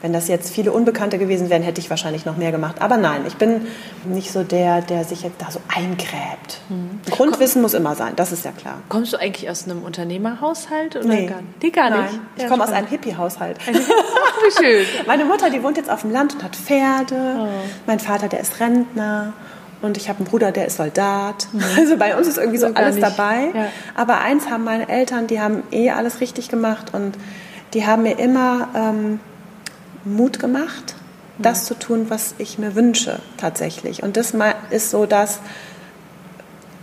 Wenn 0.00 0.14
das 0.14 0.28
jetzt 0.28 0.48
viele 0.54 0.72
Unbekannte 0.72 1.18
gewesen 1.18 1.50
wären, 1.50 1.62
hätte 1.62 1.78
ich 1.78 1.90
wahrscheinlich 1.90 2.24
noch 2.24 2.38
mehr 2.38 2.52
gemacht. 2.52 2.76
Aber 2.80 2.96
nein, 2.96 3.20
ich 3.28 3.36
bin 3.36 3.66
nicht 4.06 4.32
so 4.32 4.44
der, 4.44 4.80
der 4.80 5.04
sich 5.04 5.22
jetzt 5.22 5.42
da 5.42 5.50
so 5.50 5.60
eingräbt. 5.68 6.62
Grundwissen 7.10 7.60
muss 7.60 7.74
immer 7.74 7.94
sein, 7.94 8.14
das 8.16 8.32
ist 8.32 8.46
ja 8.46 8.52
klar. 8.52 8.76
Kommst 8.88 9.12
du 9.12 9.18
eigentlich 9.18 9.50
aus 9.50 9.64
einem 9.64 9.82
Unternehmerhaushalt 9.82 10.96
oder 10.96 11.04
Nee. 11.06 11.26
gar 11.26 11.42
nicht? 11.42 11.62
Nee, 11.62 11.68
gar 11.70 11.90
nicht. 11.90 12.12
Nein, 12.12 12.20
ich 12.36 12.42
Ja, 12.44 12.48
komme 12.48 12.64
aus 12.64 12.72
einem 12.72 12.86
Hippie-Haushalt. 12.86 13.58
Ach, 13.68 13.72
wie 13.74 14.64
schön. 14.64 14.86
Meine 15.06 15.26
Mutter, 15.26 15.50
die 15.50 15.62
wohnt 15.62 15.76
jetzt 15.76 15.90
auf 15.90 16.00
dem 16.00 16.12
Land 16.12 16.32
und 16.34 16.44
hat 16.44 16.56
Pferde. 16.56 17.48
Mein 17.86 18.00
Vater, 18.00 18.28
der 18.28 18.40
ist 18.40 18.58
Rentner. 18.58 19.34
Und 19.82 19.96
ich 19.96 20.08
habe 20.08 20.18
einen 20.18 20.26
Bruder, 20.26 20.52
der 20.52 20.66
ist 20.66 20.76
Soldat. 20.76 21.48
Also 21.76 21.96
bei 21.96 22.16
uns 22.16 22.26
ist 22.26 22.36
irgendwie 22.38 22.58
so 22.58 22.68
So 22.68 22.74
alles 22.74 22.96
nicht. 22.96 23.06
dabei. 23.06 23.50
Ja. 23.54 23.66
Aber 23.94 24.20
eins 24.20 24.50
haben 24.50 24.64
meine 24.64 24.88
Eltern, 24.88 25.26
die 25.26 25.40
haben 25.40 25.62
eh 25.70 25.90
alles 25.90 26.20
richtig 26.20 26.48
gemacht 26.48 26.92
und 26.92 27.16
die 27.74 27.86
haben 27.86 28.02
mir 28.02 28.18
immer 28.18 28.68
ähm, 28.74 29.20
Mut 30.04 30.38
gemacht, 30.38 30.94
das 31.38 31.64
zu 31.64 31.74
tun, 31.78 32.06
was 32.10 32.34
ich 32.38 32.58
mir 32.58 32.74
wünsche 32.74 33.20
tatsächlich. 33.38 34.02
Und 34.02 34.16
das 34.16 34.34
ist 34.70 34.90
so, 34.90 35.06
dass 35.06 35.40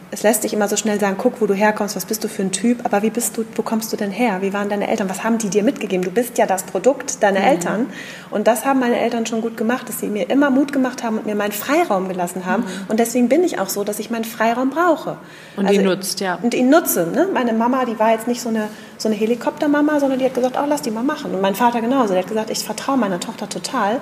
es 0.10 0.24
lässt 0.24 0.42
sich 0.44 0.54
immer 0.54 0.68
so 0.70 0.78
schnell 0.78 1.00
sagen, 1.00 1.18
guck, 1.18 1.42
wo 1.42 1.48
du 1.48 1.54
herkommst, 1.54 1.96
was 1.98 2.06
bist 2.06 2.24
du 2.24 2.30
für 2.30 2.42
ein 2.42 2.52
Typ, 2.54 2.86
aber 2.86 3.02
wie 3.02 3.10
bist 3.10 3.36
du, 3.36 3.44
wo 3.56 3.62
kommst 3.62 3.92
du 3.92 3.98
denn 3.98 4.12
her? 4.12 4.38
Wie 4.42 4.54
waren 4.54 4.70
deine 4.70 4.88
Eltern? 4.88 5.10
Was 5.10 5.24
haben 5.24 5.38
die 5.38 5.50
dir 5.50 5.64
mitgegeben? 5.64 6.04
Du 6.04 6.12
bist 6.12 6.38
ja 6.38 6.46
das 6.46 6.64
Produkt 6.64 7.22
deiner 7.24 7.42
Mhm. 7.42 7.46
Eltern. 7.46 7.86
Und 8.32 8.48
das 8.48 8.64
haben 8.66 8.80
meine 8.80 8.98
Eltern 9.00 9.26
schon 9.26 9.42
gut 9.42 9.58
gemacht, 9.58 9.90
dass 9.90 10.00
sie 10.00 10.08
mir 10.08 10.30
immer 10.30 10.50
Mut 10.50 10.72
gemacht 10.72 11.04
haben 11.04 11.18
und 11.18 11.26
mir 11.26 11.36
meinen 11.36 11.52
Freiraum 11.52 12.08
gelassen 12.08 12.46
haben. 12.46 12.64
Und 12.88 13.00
deswegen 13.00 13.28
bin 13.28 13.44
ich 13.44 13.60
auch 13.60 13.68
so, 13.70 13.84
dass 13.84 14.00
ich 14.00 14.10
meinen 14.10 14.24
Freiraum 14.24 14.70
brauche. 14.70 15.12
Mhm. 15.58 15.66
Also 15.66 15.70
Und 15.70 15.74
ihn 15.74 15.84
nutzt, 15.84 16.20
ja. 16.22 16.40
Und 16.42 16.54
ihn 16.54 16.70
nutze. 16.70 17.08
Ne? 17.08 17.28
Meine 17.34 17.52
Mama, 17.52 17.84
die 17.84 18.00
war 18.00 18.12
jetzt 18.12 18.28
nicht 18.28 18.42
so 18.42 18.48
eine, 18.50 18.70
so 18.98 19.10
eine 19.10 19.16
Helikoptermama, 19.18 20.00
sondern 20.00 20.20
die 20.20 20.26
hat 20.26 20.34
gesagt, 20.34 20.56
oh, 20.58 20.66
lass 20.68 20.82
die 20.82 20.92
mal 20.92 21.04
machen. 21.04 21.36
Und 21.36 21.42
mein 21.42 21.56
Vater 21.56 21.82
genauso. 21.82 22.14
Der 22.14 22.24
hat 22.24 22.30
gesagt, 22.30 22.50
ich 22.50 22.64
vertraue 22.64 22.98
meiner 22.98 23.20
Tochter 23.20 23.50
total. 23.50 24.00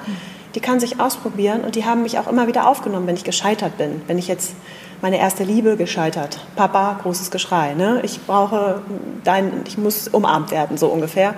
Die 0.53 0.59
kann 0.59 0.79
sich 0.79 0.99
ausprobieren 0.99 1.61
und 1.61 1.75
die 1.75 1.83
haben 1.83 2.03
mich 2.03 2.17
auch 2.19 2.27
immer 2.27 2.47
wieder 2.47 2.67
aufgenommen, 2.67 3.07
wenn 3.07 3.15
ich 3.15 3.25
gescheitert 3.25 3.77
bin. 3.77 4.01
Wenn 4.07 4.17
ich 4.17 4.27
jetzt 4.29 4.53
meine 5.01 5.19
erste 5.19 5.43
Liebe 5.43 5.77
gescheitert. 5.77 6.39
Papa, 6.55 6.99
großes 7.01 7.31
Geschrei. 7.31 7.73
Ne? 7.73 7.99
Ich 8.03 8.25
brauche 8.25 8.81
dein, 9.23 9.63
ich 9.67 9.77
muss 9.77 10.07
umarmt 10.07 10.51
werden, 10.51 10.77
so 10.77 10.87
ungefähr. 10.87 11.33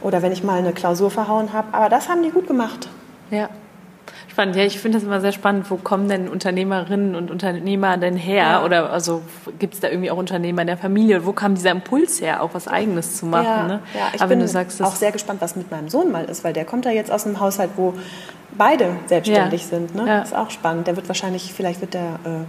Oder 0.00 0.22
wenn 0.22 0.32
ich 0.32 0.42
mal 0.42 0.58
eine 0.58 0.72
Klausur 0.72 1.10
verhauen 1.10 1.52
habe. 1.52 1.68
Aber 1.72 1.88
das 1.88 2.08
haben 2.08 2.22
die 2.22 2.30
gut 2.30 2.46
gemacht. 2.46 2.88
Ja. 3.30 3.48
Spannend, 4.28 4.56
ja, 4.56 4.64
ich 4.64 4.78
finde 4.80 4.96
das 4.96 5.04
immer 5.06 5.20
sehr 5.20 5.32
spannend. 5.32 5.70
Wo 5.70 5.76
kommen 5.76 6.08
denn 6.08 6.26
Unternehmerinnen 6.26 7.14
und 7.14 7.30
Unternehmer 7.30 7.98
denn 7.98 8.16
her? 8.16 8.44
Ja. 8.44 8.64
Oder 8.64 8.90
also 8.90 9.20
gibt 9.58 9.74
es 9.74 9.80
da 9.80 9.88
irgendwie 9.88 10.10
auch 10.10 10.16
Unternehmer 10.16 10.62
in 10.62 10.68
der 10.68 10.78
Familie? 10.78 11.26
Wo 11.26 11.32
kam 11.32 11.54
dieser 11.54 11.70
Impuls 11.70 12.20
her, 12.22 12.42
auch 12.42 12.50
was 12.54 12.66
Eigenes 12.66 13.18
zu 13.18 13.26
machen? 13.26 13.44
Ja, 13.44 13.66
ne? 13.66 13.80
ja 13.94 14.00
ich 14.14 14.22
Aber 14.22 14.34
bin 14.34 14.46
sagst, 14.48 14.82
auch 14.82 14.96
sehr 14.96 15.12
gespannt, 15.12 15.42
was 15.42 15.54
mit 15.54 15.70
meinem 15.70 15.90
Sohn 15.90 16.10
mal 16.10 16.24
ist, 16.24 16.44
weil 16.44 16.54
der 16.54 16.64
kommt 16.64 16.86
ja 16.86 16.90
jetzt 16.90 17.12
aus 17.12 17.26
einem 17.26 17.40
Haushalt, 17.40 17.72
wo 17.76 17.92
beide 18.56 18.96
selbstständig 19.06 19.62
Ja. 19.64 19.68
sind. 19.68 19.94
Ne? 19.94 20.06
Ja. 20.06 20.20
Das 20.20 20.28
ist 20.28 20.36
auch 20.36 20.50
spannend. 20.50 20.86
Der 20.86 20.96
wird 20.96 21.08
wahrscheinlich, 21.08 21.52
vielleicht 21.52 21.82
wird 21.82 21.92
der 21.92 22.18
äh, 22.24 22.44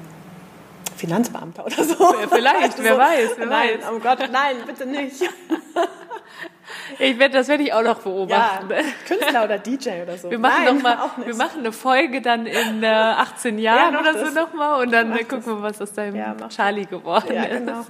Finanzbeamter 1.07 1.65
oder 1.65 1.83
so. 1.83 1.95
vielleicht, 2.31 2.81
wer 2.81 2.97
weiß, 2.97 3.31
wer 3.37 3.45
nein, 3.47 3.69
weiß. 3.81 3.85
oh 3.93 3.99
Gott, 3.99 4.19
nein, 4.31 4.55
bitte 4.65 4.85
nicht. 4.85 5.21
ich 6.99 7.19
werd, 7.19 7.33
das 7.33 7.49
werde 7.49 7.63
ich 7.63 7.73
auch 7.73 7.81
noch 7.81 7.97
Ja, 7.97 8.03
beobachten. 8.03 8.69
Künstler 9.05 9.43
oder 9.43 9.57
DJ 9.57 10.01
oder 10.03 10.17
so. 10.17 10.31
Wir 10.31 10.39
machen, 10.39 10.63
nein, 10.63 10.75
noch 10.75 10.81
mal, 10.83 10.97
wir 11.25 11.35
machen 11.35 11.59
eine 11.59 11.71
Folge 11.73 12.21
dann 12.21 12.45
in 12.45 12.83
äh, 12.83 12.87
18 12.87 13.59
Jahren 13.59 13.93
Ja, 13.93 13.99
mach 14.01 14.09
oder 14.09 14.17
so 14.19 14.25
das. 14.25 14.33
nochmal 14.33 14.81
und 14.81 14.93
dann 14.93 15.09
Mach 15.09 15.17
äh, 15.17 15.23
gucken 15.25 15.45
wir, 15.57 15.61
was 15.61 15.81
aus 15.81 15.91
deinem 15.91 16.15
Ja, 16.15 16.35
mach 16.39 16.49
Charlie 16.49 16.85
geworden 16.85 17.33
Ja, 17.35 17.43
ist. 17.43 17.59
genau. 17.59 17.85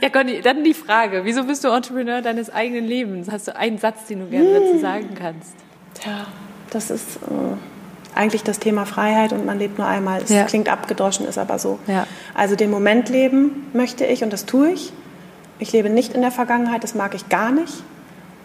Ja, 0.00 0.08
Conny, 0.10 0.40
dann 0.42 0.64
die 0.64 0.74
Frage, 0.74 1.24
wieso 1.24 1.44
bist 1.44 1.62
du 1.62 1.68
Entrepreneur 1.68 2.20
deines 2.20 2.50
eigenen 2.52 2.84
Lebens? 2.86 3.30
Hast 3.30 3.46
du 3.48 3.54
einen 3.56 3.78
Satz, 3.78 4.06
den 4.06 4.20
du 4.20 4.26
gerne 4.26 4.50
dazu 4.60 4.72
Hm. 4.72 4.80
sagen 4.80 5.14
kannst? 5.16 5.54
Tja, 5.94 6.26
das 6.70 6.90
ist 6.90 7.16
äh, 7.16 7.28
eigentlich 8.14 8.42
das 8.42 8.58
Thema 8.58 8.86
Freiheit 8.86 9.32
und 9.32 9.46
man 9.46 9.58
lebt 9.58 9.78
nur 9.78 9.86
einmal. 9.86 10.22
Es 10.22 10.30
Ja. 10.30 10.44
klingt 10.44 10.68
abgedroschen, 10.68 11.26
ist 11.26 11.38
aber 11.38 11.58
so. 11.58 11.78
Ja. 11.86 12.06
Also 12.34 12.56
den 12.56 12.70
Moment 12.70 13.08
leben 13.08 13.66
möchte 13.72 14.04
ich 14.04 14.22
und 14.24 14.32
das 14.32 14.46
tue 14.46 14.70
ich. 14.72 14.92
Ich 15.58 15.72
lebe 15.72 15.90
nicht 15.90 16.14
in 16.14 16.22
der 16.22 16.30
Vergangenheit, 16.30 16.82
das 16.84 16.94
mag 16.94 17.14
ich 17.14 17.28
gar 17.28 17.50
nicht. 17.50 17.82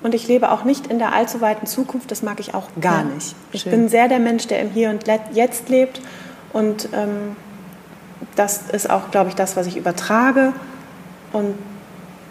und 0.04 0.14
ich 0.14 0.28
lebe 0.28 0.52
auch 0.52 0.66
nicht 0.66 0.86
in 0.88 1.00
der 1.00 1.14
allzu 1.14 1.42
weiten 1.42 1.66
Zukunft. 1.66 2.12
Das 2.12 2.22
mag 2.22 2.40
ich 2.40 2.54
auch 2.54 2.68
gar 2.80 3.00
Ja, 3.00 3.04
nicht. 3.06 3.34
Ich 3.54 3.62
schön. 3.62 3.72
bin 3.72 3.90
sehr 3.90 4.08
der 4.08 4.20
Mensch, 4.20 4.46
der 4.46 4.62
im 4.62 4.70
Hier 4.70 4.92
und 4.92 5.06
Jetzt 5.34 5.68
lebt 5.70 6.00
und 6.54 6.90
ähm, 6.94 7.36
das 8.36 8.62
ist 8.72 8.88
auch, 8.90 9.10
glaube 9.10 9.30
ich, 9.30 9.36
das, 9.36 9.56
was 9.58 9.66
ich 9.66 9.78
übertrage 9.78 10.54
und 11.34 11.56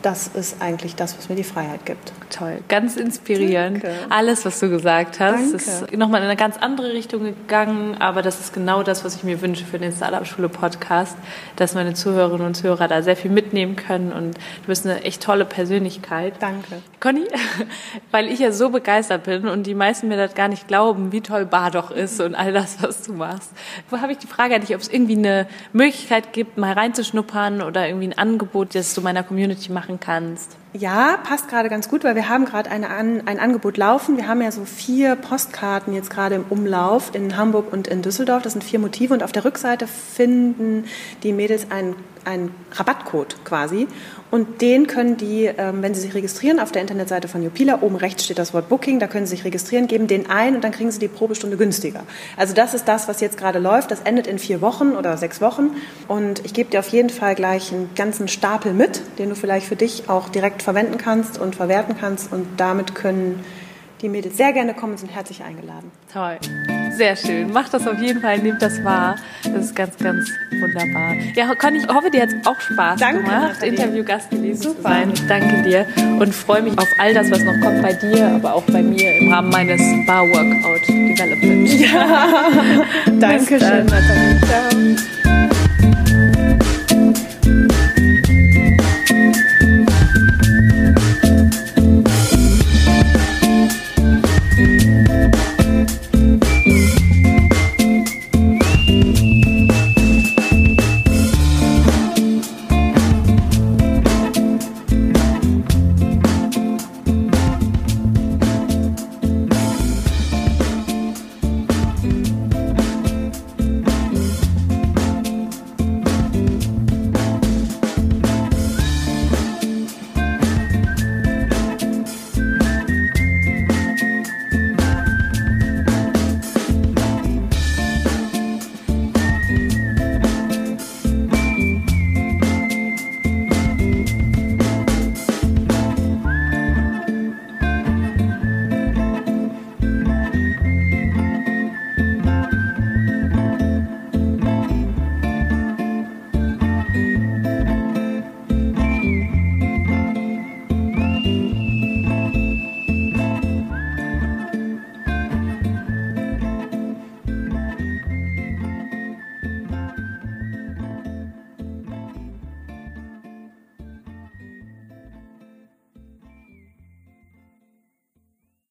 das 0.05 0.29
ist 0.29 0.61
eigentlich 0.61 0.97
das, 0.97 1.17
was 1.17 1.31
mir 1.31 1.35
die 1.35 1.45
Freiheit 1.45 1.87
gibt. 1.87 2.13
Toll, 2.29 2.59
ganz 2.69 2.97
inspirierend. 2.97 3.83
Danke. 3.83 3.97
Alles, 4.11 4.45
was 4.45 4.61
du 4.61 4.69
gesagt 4.69 5.19
hast, 5.19 5.53
Danke. 5.53 5.57
ist 5.57 5.97
nochmal 5.97 6.21
in 6.21 6.27
eine 6.27 6.37
ganz 6.37 6.59
andere 6.59 6.93
Richtung 6.93 7.25
gegangen, 7.25 7.97
aber 8.01 8.21
das 8.21 8.39
ist 8.39 8.53
genau 8.53 8.83
das, 8.83 9.03
was 9.05 9.17
ich 9.17 9.25
mir 9.25 9.41
wünsche 9.41 9.65
für 9.65 9.79
den 9.79 9.93
Startup-Schule-Podcast, 9.93 11.17
dass 11.57 11.75
meine 11.75 11.95
Zuhörerinnen 11.95 12.47
und 12.47 12.55
Zuhörer 12.55 12.87
da 12.87 13.01
sehr 13.01 13.17
viel 13.17 13.31
mitnehmen 13.31 13.77
können 13.77 14.13
und 14.13 14.35
du 14.35 14.67
bist 14.67 14.85
eine 14.85 15.03
echt 15.05 15.23
tolle 15.23 15.47
Persönlichkeit. 15.47 16.35
Danke. 16.39 16.83
Conny, 17.01 17.25
weil 18.11 18.29
ich 18.29 18.41
ja 18.41 18.53
so 18.53 18.69
begeistert 18.69 19.25
bin 19.25 19.49
und 19.49 19.67
die 19.67 19.75
meisten 19.75 20.09
mir 20.09 20.19
das 20.19 20.35
gar 20.35 20.49
nicht 20.49 20.69
glauben, 20.69 21.13
wie 21.13 21.23
toll 21.23 21.47
Bar 21.47 21.71
doch 21.71 21.91
ist 21.91 22.21
und 22.21 22.35
all 22.35 22.53
das, 22.53 22.83
was 22.83 23.05
du 23.05 23.15
machst. 23.15 23.53
Wo 23.89 24.01
habe 24.03 24.13
ich 24.13 24.19
die 24.19 24.27
Frage 24.27 24.55
an 24.55 24.61
dich, 24.61 24.75
ob 24.75 24.83
es 24.83 24.89
irgendwie 24.89 25.17
eine 25.17 25.47
Möglichkeit 25.73 26.35
gibt, 26.35 26.59
mal 26.59 26.73
reinzuschnuppern 26.75 27.63
oder 27.63 27.87
irgendwie 27.89 28.09
ein 28.09 28.19
Angebot, 28.19 28.75
das 28.75 28.93
du 28.93 29.01
meiner 29.01 29.23
Community 29.23 29.73
machen 29.73 29.94
kannst? 30.01 30.57
Ja, 30.77 31.18
passt 31.22 31.47
gerade 31.47 31.68
ganz 31.68 31.89
gut, 31.89 32.03
weil 32.03 32.16
wir 32.16 32.29
haben 32.29 32.47
gerade 32.47 32.68
eine 32.68 32.91
ein 32.91 33.39
Angebot 33.39 33.77
laufen. 33.77 34.16
Wir 34.16 34.27
haben 34.27 34.43
ja 34.43 34.51
so 34.51 34.64
vier 34.64 35.14
Postkarten 35.14 35.95
jetzt 35.95 36.11
gerade 36.11 36.35
im 36.35 36.45
Umlauf 36.51 37.14
in 37.14 37.37
Hamburg 37.37 37.72
und 37.72 37.87
in 37.87 38.03
Düsseldorf. 38.03 38.43
Das 38.43 38.55
sind 38.55 38.64
vier 38.64 38.81
Motive 38.81 39.14
und 39.14 39.22
auf 39.22 39.31
der 39.31 39.45
Rückseite 39.45 39.87
finden 39.87 40.87
die 41.22 41.33
Mädels 41.33 41.70
einen, 41.70 41.95
einen 42.25 42.53
Rabattcode 42.72 43.37
quasi. 43.45 43.87
Und 44.35 44.62
den 44.62 44.89
können 44.89 45.16
die, 45.16 45.45
ähm, 45.45 45.81
wenn 45.81 45.95
sie 45.95 46.01
sich 46.01 46.12
registrieren, 46.12 46.59
auf 46.59 46.72
der 46.72 46.83
Internetseite 46.83 47.29
von 47.29 47.41
Jupila, 47.41 47.83
oben 47.83 47.95
rechts 47.95 48.25
steht 48.25 48.41
das 48.41 48.53
Wort 48.53 48.68
Booking, 48.68 48.99
da 48.99 49.07
können 49.07 49.27
sie 49.27 49.37
sich 49.37 49.45
registrieren, 49.45 49.87
geben 49.87 50.09
den 50.09 50.29
ein 50.29 50.57
und 50.57 50.64
dann 50.64 50.72
kriegen 50.72 50.91
sie 50.91 50.99
die 50.99 51.07
Probestunde 51.07 51.57
günstiger. 51.57 52.03
Also 52.37 52.53
das 52.53 52.75
ist 52.75 52.89
das, 52.89 53.07
was 53.07 53.20
jetzt 53.20 53.37
gerade 53.37 53.61
läuft. 53.61 53.93
Das 53.93 54.01
endet 54.01 54.27
in 54.27 54.41
vier 54.41 54.61
Wochen 54.61 54.97
oder 54.97 55.16
sechs 55.18 55.41
Wochen. 55.41 55.70
Und 56.09 56.45
ich 56.45 56.53
gebe 56.53 56.68
dir 56.68 56.81
auf 56.81 56.89
jeden 56.89 57.11
Fall 57.11 57.37
gleich 57.37 57.72
einen 57.72 57.91
ganzen 57.95 58.27
Stapel 58.27 58.72
mit, 58.72 59.03
den 59.20 59.29
du 59.29 59.37
vielleicht 59.37 59.68
für 59.68 59.77
dich 59.77 60.09
auch 60.09 60.29
direkt 60.29 60.64
verwenden 60.65 60.99
kannst 60.99 61.39
und 61.39 61.55
verwerten 61.55 61.97
kannst. 61.99 62.33
Und 62.33 62.47
damit 62.57 62.95
können 62.95 63.45
die 64.05 64.09
Mädels 64.09 64.37
sehr 64.37 64.53
gerne 64.53 64.75
kommen 64.75 64.93
und 64.93 64.99
sind 64.99 65.15
herzlich 65.15 65.43
eingeladen. 65.43 65.91
Toll. 66.12 66.37
Sehr 66.91 67.17
schön. 67.17 67.51
Mach 67.53 67.69
das 67.71 67.87
auf 67.87 67.99
jeden 67.99 68.21
Fall, 68.21 68.39
nehmt 68.39 68.61
das 68.61 68.85
wahr. 68.85 69.17
Das 69.43 69.65
ist 69.67 69.75
ganz, 69.75 69.97
ganz 69.97 70.29
wunderbar. 70.51 71.15
Ja, 71.35 71.55
Conny, 71.55 71.79
ich 71.79 71.89
hoffe, 71.89 72.11
dir 72.11 72.23
hat 72.23 72.29
es 72.29 72.47
auch 72.47 72.61
Spaß 72.61 73.01
Danke, 73.01 73.23
gemacht. 73.23 73.62
Interviewgast 73.62 74.31
gewesen 74.31 74.61
zu 74.61 74.69
Super. 74.71 74.83
sein. 74.83 75.11
Ich 75.12 75.27
danke 75.27 75.62
dir 75.62 75.87
und 76.21 76.35
freue 76.35 76.62
mich 76.62 76.79
auf 76.79 76.89
all 76.99 77.15
das, 77.15 77.31
was 77.31 77.43
noch 77.45 77.59
kommt 77.61 77.83
bei 77.83 77.95
dir, 77.95 78.29
aber 78.29 78.55
auch 78.55 78.65
bei 78.65 78.83
mir 78.83 79.17
im 79.19 79.33
Rahmen 79.33 79.51
meines 79.51 79.81
Bar 80.07 80.29
Workout 80.29 80.87
Development. 80.89 81.71
Dankeschön, 83.21 83.61
dann. 83.61 83.87
Nathalie. 83.87 84.41
Ciao. 84.47 85.14